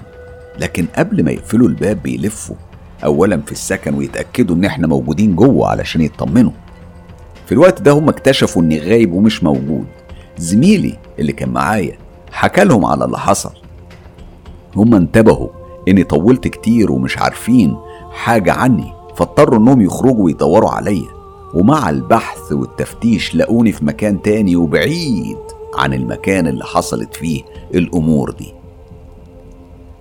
لكن 0.59 0.87
قبل 0.97 1.25
ما 1.25 1.31
يقفلوا 1.31 1.69
الباب 1.69 2.03
بيلفوا. 2.03 2.57
اولا 3.05 3.41
في 3.47 3.53
السكن 3.53 3.95
ويتأكدوا 3.95 4.57
إن 4.57 4.65
إحنا 4.65 4.87
موجودين 4.87 5.37
جوه 5.37 5.69
علشان 5.69 6.01
يطمنوا. 6.01 6.53
في 7.47 7.53
الوقت 7.53 7.83
ده 7.83 7.93
هم 7.93 8.09
اكتشفوا 8.09 8.63
إني 8.63 8.79
غايب 8.79 9.13
ومش 9.13 9.43
موجود. 9.43 9.87
زميلي 10.39 10.99
اللي 11.19 11.33
كان 11.33 11.49
معايا 11.49 11.99
حكى 12.33 12.65
لهم 12.65 12.85
على 12.85 13.05
اللي 13.05 13.19
حصل. 13.19 13.53
هم 14.77 14.95
انتبهوا 14.95 15.49
إني 15.89 16.05
طولت 16.05 16.49
كتير 16.49 16.93
ومش 16.93 17.19
عارفين 17.19 17.77
حاجة 18.13 18.53
عني 18.53 18.93
فاضطروا 19.17 19.59
إنهم 19.59 19.81
يخرجوا 19.81 20.25
ويدوروا 20.25 20.71
عليا. 20.71 21.14
ومع 21.55 21.91
البحث 21.91 22.53
والتفتيش 22.53 23.35
لقوني 23.37 23.73
في 23.73 23.85
مكان 23.85 24.23
تاني 24.23 24.57
وبعيد 24.57 25.39
عن 25.79 25.95
المكان 25.95 26.47
اللي 26.47 26.65
حصلت 26.65 27.15
فيه 27.15 27.43
الأمور 27.75 28.31
دي. 28.31 28.53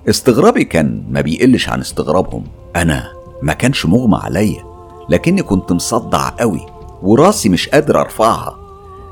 استغرابي 0.09 0.63
كان 0.63 1.03
ما 1.11 1.21
بيقلش 1.21 1.69
عن 1.69 1.79
استغرابهم. 1.79 2.43
أنا 2.75 3.11
ما 3.41 3.53
كانش 3.53 3.85
مغمى 3.85 4.19
عليا 4.23 4.63
لكني 5.09 5.41
كنت 5.43 5.71
مصدع 5.71 6.29
قوي 6.29 6.61
وراسي 7.03 7.49
مش 7.49 7.69
قادر 7.69 8.01
أرفعها. 8.01 8.57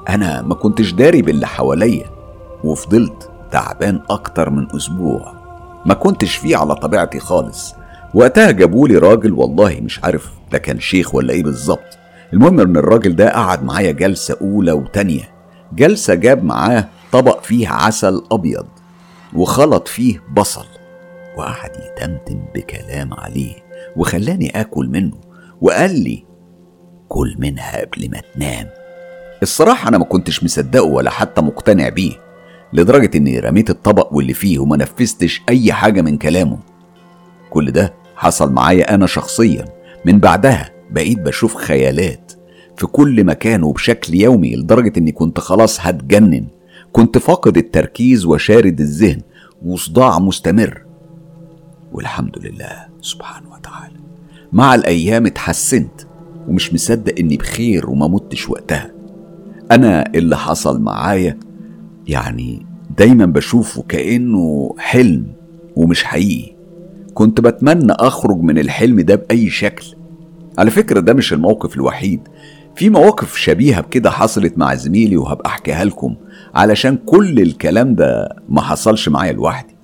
أنا 0.10 0.42
ما 0.42 0.56
كنتش 0.56 0.92
داري 0.92 1.22
باللي 1.22 1.48
حواليا 1.48 2.06
وفضلت 2.64 3.30
تعبان 3.52 4.02
أكتر 4.10 4.50
من 4.50 4.76
أسبوع. 4.76 5.34
ما 5.86 5.94
كنتش 5.94 6.36
فيه 6.36 6.58
على 6.58 6.76
طبيعتي 6.76 7.20
خالص. 7.20 7.74
وقتها 8.14 8.52
جابولي 8.52 8.98
راجل 8.98 9.34
والله 9.34 9.80
مش 9.82 10.04
عارف 10.04 10.30
ده 10.52 10.58
كان 10.58 10.80
شيخ 10.80 11.16
ولا 11.16 11.34
إيه 11.34 11.44
بالظبط. 11.44 11.98
المهم 12.34 12.60
إن 12.60 12.78
الراجل 12.78 13.16
ده 13.16 13.30
قعد 13.34 13.64
معايا 13.64 13.92
جلسة 13.92 14.38
أولى 14.42 14.72
وتانية. 14.72 15.32
جلسة 15.74 16.14
جاب 16.14 16.44
معاه 16.44 16.88
طبق 17.12 17.42
فيه 17.44 17.70
عسل 17.70 18.24
أبيض 18.32 18.66
وخلط 19.34 19.88
فيه 19.88 20.24
بصل. 20.34 20.66
وقعد 21.38 21.72
يتمتم 21.76 22.40
بكلام 22.56 23.14
عليه 23.14 23.54
وخلاني 23.96 24.62
آكل 24.62 24.88
منه 24.90 25.14
وقال 25.62 26.00
لي 26.04 26.24
كل 27.10 27.36
منها 27.40 27.82
قبل 27.82 28.10
ما 28.12 28.22
تنام 28.36 28.68
الصراحة 29.44 29.90
أنا 29.90 29.98
ما 29.98 30.06
كنتش 30.06 30.44
مصدقه 30.44 30.84
ولا 30.84 31.10
حتى 31.10 31.42
مقتنع 31.42 31.90
بيه 31.90 32.14
لدرجة 32.74 33.18
إني 33.18 33.40
رميت 33.40 33.70
الطبق 33.70 34.14
واللي 34.14 34.34
فيه 34.34 34.60
وما 34.60 34.78
نفذتش 34.78 35.42
أي 35.50 35.74
حاجة 35.74 36.02
من 36.02 36.18
كلامه. 36.18 36.58
كل 37.50 37.72
ده 37.72 37.94
حصل 38.16 38.52
معايا 38.52 38.96
أنا 38.96 39.08
شخصيا 39.08 39.66
من 40.06 40.20
بعدها. 40.20 40.70
بقيت 40.92 41.20
بشوف 41.20 41.56
خيالات 41.56 42.34
في 42.78 42.88
كل 42.88 43.24
مكان 43.24 43.64
وبشكل 43.64 44.14
يومي 44.16 44.56
لدرجة 44.56 45.00
إني 45.00 45.12
كنت 45.12 45.40
خلاص 45.40 45.78
هتجنن. 45.80 46.46
كنت 46.92 47.18
فاقد 47.18 47.58
التركيز 47.58 48.26
وشارد 48.26 48.80
الذهن 48.80 49.22
وصداع 49.66 50.20
مستمر. 50.20 50.82
والحمد 51.92 52.38
لله 52.38 52.86
سبحانه 53.02 53.54
وتعالى. 53.54 53.96
مع 54.54 54.76
الأيام 54.76 55.26
اتحسنت 55.26 56.02
ومش 56.48 56.74
مصدق 56.74 57.20
إني 57.20 57.38
بخير 57.38 57.90
وما 57.90 58.08
متش 58.08 58.50
وقتها. 58.50 58.92
أنا 59.72 60.12
اللي 60.16 60.38
حصل 60.38 60.82
معايا 60.82 61.38
يعني 62.08 62.66
دايما 62.98 63.26
بشوفه 63.26 63.84
كأنه 63.90 64.76
حلم 64.78 65.28
ومش 65.76 66.04
حقيقي. 66.04 66.56
كنت 67.14 67.42
بتمنى 67.42 67.92
أخرج 67.92 68.38
من 68.42 68.58
الحلم 68.58 69.02
ده 69.02 69.16
بأي 69.16 69.50
شكل. 69.50 69.86
على 70.58 70.72
فكرة 70.72 71.00
ده 71.00 71.14
مش 71.14 71.34
الموقف 71.34 71.76
الوحيد. 71.76 72.28
في 72.76 72.90
مواقف 72.90 73.36
شبيهة 73.38 73.82
بكده 73.82 74.10
حصلت 74.12 74.58
مع 74.58 74.76
زميلي 74.76 75.18
وهبقى 75.18 75.50
أحكيها 75.50 75.84
لكم 75.86 76.16
علشان 76.56 76.98
كل 76.98 77.40
الكلام 77.40 77.96
ده 77.96 78.30
ما 78.50 78.62
حصلش 78.62 79.10
معايا 79.10 79.32
لوحدي 79.34 79.76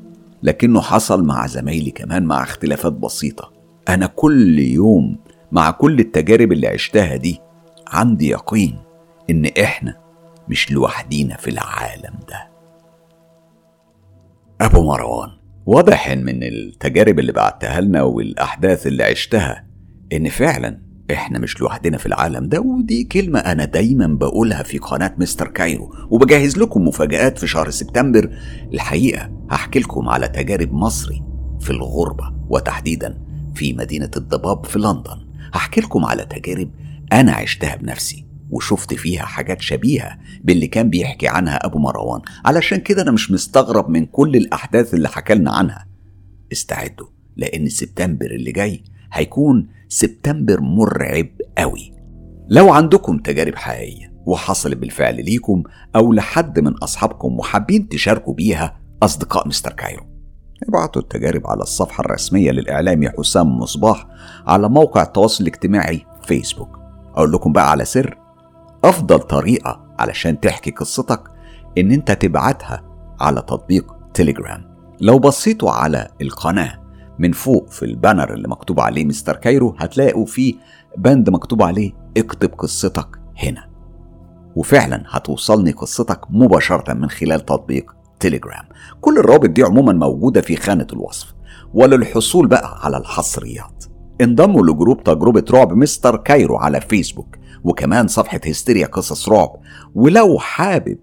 لكنه 0.44 0.82
حصل 0.82 1.24
مع 1.24 1.48
زمايلي 1.48 1.92
كمان 1.92 2.24
مع 2.24 2.44
اختلافات 2.44 2.94
بسيطة. 2.94 3.54
أنا 3.90 4.06
كل 4.08 4.60
يوم 4.60 5.18
مع 5.52 5.72
كل 5.72 6.00
التجارب 6.00 6.52
اللي 6.52 6.68
عشتها 6.68 7.16
دي 7.16 7.40
عندي 7.88 8.30
يقين 8.30 8.78
إن 9.30 9.46
إحنا 9.62 9.96
مش 10.50 10.72
لوحدينا 10.72 11.38
في 11.38 11.50
العالم 11.50 12.14
ده. 12.30 12.48
أبو 14.62 14.84
مروان 14.84 15.30
واضح 15.66 16.10
من 16.12 16.44
التجارب 16.44 17.20
اللي 17.20 17.32
بعتها 17.32 17.82
لنا 17.82 18.02
والأحداث 18.04 18.88
اللي 18.88 19.04
عشتها 19.04 19.67
إن 20.14 20.30
فعلا 20.30 20.80
إحنا 21.12 21.40
مش 21.40 21.62
لوحدنا 21.62 21.98
في 21.98 22.06
العالم 22.06 22.50
ده 22.50 22.60
ودي 22.62 23.04
كلمة 23.04 23.40
أنا 23.40 23.66
دايما 23.66 24.08
بقولها 24.08 24.64
في 24.64 24.78
قناة 24.78 25.16
مستر 25.18 25.48
كايرو 25.48 25.96
وبجهز 26.10 26.58
لكم 26.58 26.88
مفاجآت 26.88 27.38
في 27.40 27.48
شهر 27.48 27.70
سبتمبر. 27.70 28.30
الحقيقة 28.74 29.32
هحكي 29.50 29.80
لكم 29.80 30.10
على 30.10 30.28
تجارب 30.28 30.74
مصري 30.74 31.24
في 31.60 31.70
الغربة 31.70 32.34
وتحديدا 32.50 33.18
في 33.56 33.74
مدينة 33.74 34.12
الضباب 34.18 34.66
في 34.66 34.80
لندن. 34.80 35.28
هحكي 35.54 35.82
لكم 35.82 36.06
على 36.06 36.26
تجارب 36.26 36.70
أنا 37.14 37.32
عشتها 37.32 37.76
بنفسي 37.76 38.26
وشفت 38.50 38.94
فيها 38.94 39.24
حاجات 39.26 39.62
شبيهة 39.62 40.18
باللي 40.44 40.68
كان 40.68 40.90
بيحكي 40.90 41.28
عنها 41.28 41.66
أبو 41.66 41.80
مروان. 41.80 42.22
علشان 42.46 42.78
كده 42.80 43.02
أنا 43.02 43.12
مش 43.12 43.32
مستغرب 43.32 43.90
من 43.90 44.06
كل 44.06 44.36
الأحداث 44.36 44.94
اللي 44.94 45.10
حكالنا 45.10 45.52
عنها. 45.52 45.88
استعدوا 46.52 47.08
لأن 47.38 47.70
سبتمبر 47.70 48.26
اللي 48.26 48.52
جاي 48.52 48.84
هيكون 49.14 49.68
سبتمبر 49.90 50.62
مرعب 50.62 51.28
قوي. 51.58 51.94
لو 52.50 52.74
عندكم 52.74 53.18
تجارب 53.18 53.56
حقيقية 53.56 54.14
وحصلت 54.26 54.78
بالفعل 54.78 55.26
ليكم 55.26 55.64
أو 55.96 56.14
لحد 56.14 56.60
من 56.60 56.74
أصحابكم 56.74 57.40
وحابين 57.40 57.90
تشاركوا 57.90 58.34
بيها 58.34 58.80
أصدقاء 59.04 59.48
مستر 59.48 59.74
كايرو. 59.74 60.04
ابعتوا 60.70 61.02
التجارب 61.02 61.48
على 61.48 61.62
الصفحة 61.62 62.02
الرسمية 62.02 62.52
للإعلامي 62.52 63.10
حسام 63.10 63.58
مصباح 63.60 64.08
على 64.48 64.70
موقع 64.70 65.02
التواصل 65.02 65.44
الاجتماعي 65.44 66.06
فيسبوك 66.24 66.80
أقول 67.16 67.32
لكم 67.32 67.54
بقى 67.54 67.72
على 67.72 67.86
سر 67.86 68.18
أفضل 68.84 69.20
طريقة 69.20 69.96
علشان 70.00 70.40
تحكي 70.40 70.72
قصتك 70.72 71.24
إن 71.78 71.92
أنت 71.92 72.12
تبعتها 72.12 72.84
على 73.20 73.42
تطبيق 73.42 73.96
تليجرام 74.14 74.78
لو 75.02 75.20
بصيتوا 75.20 75.72
على 75.72 76.08
القناة 76.22 76.80
من 77.20 77.32
فوق 77.32 77.70
في 77.70 77.86
ال 77.86 77.93
banner 77.93 78.34
اللي 78.34 78.48
مكتوب 78.48 78.80
عليه 78.80 79.06
مستر 79.06 79.36
كايرو 79.36 79.76
هتلاقوا 79.78 80.26
فيه 80.26 80.54
بند 80.98 81.30
مكتوب 81.30 81.64
عليه 81.64 81.92
اكتب 82.18 82.50
قصتك 82.58 83.08
هنا. 83.44 83.70
وفعلا 84.56 85.04
هتوصلني 85.08 85.72
قصتك 85.72 86.22
مباشرة 86.30 86.94
من 86.94 87.10
خلال 87.10 87.46
تطبيق 87.46 87.96
تليجرام 88.20 88.64
كل 89.02 89.18
الروابط 89.18 89.50
دي 89.50 89.64
عموما 89.64 89.94
موجودة 89.94 90.42
في 90.42 90.56
خانة 90.56 90.88
الوصف. 90.94 91.34
وللحصول 91.74 92.48
بقى 92.48 92.80
على 92.84 92.98
الحصريات. 92.98 93.86
انضموا 94.22 94.62
ل 94.62 94.69
group 94.69 95.04
تجربة 95.04 95.44
رعب 95.52 95.74
مستر 95.74 96.18
كايرو 96.18 96.58
على 96.58 96.82
فيسبوك 96.82 97.36
وكمان 97.64 98.08
صفحة 98.08 98.40
هستيريا 98.48 98.88
قصص 98.88 99.30
رعب. 99.30 99.52
ولو 99.96 100.40
حابب 100.40 100.98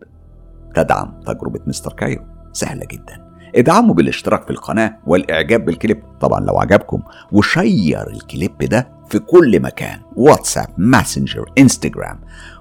تدعم 0.74 1.20
تجربة 1.26 1.60
مستر 1.66 1.92
كايرو 1.92 2.24
سهلة 2.52 2.86
جدا. 2.92 3.23
ادعموا 3.54 3.94
بالاشتراك 3.94 4.44
في 4.44 4.50
القناة 4.50 4.98
والإعجاب 5.06 5.64
بالكليب. 5.64 6.02
طبعا 6.20 6.40
لو 6.40 6.58
عجبكم 6.58 7.02
و 7.32 7.45
share 7.45 8.10
الكليب 8.10 8.58
ده 8.58 8.88
في 9.10 9.18
كل 9.18 9.60
مكان 9.62 10.00
واتساب 10.16 10.66
ماسنجر 10.78 11.44
إنستجرام 11.58 12.20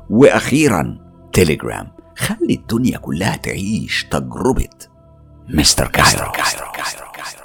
وأخيرا 0.09 0.97
تليجرام 1.33 1.87
خلي 2.17 2.53
الدنيا 2.53 2.97
كلها 2.97 3.35
تعيش 3.35 4.07
تجربة 4.11 4.69
مستر 5.49 5.87
كايرو, 5.87 6.31
كايرو, 6.31 6.71
كايرو. 6.71 7.42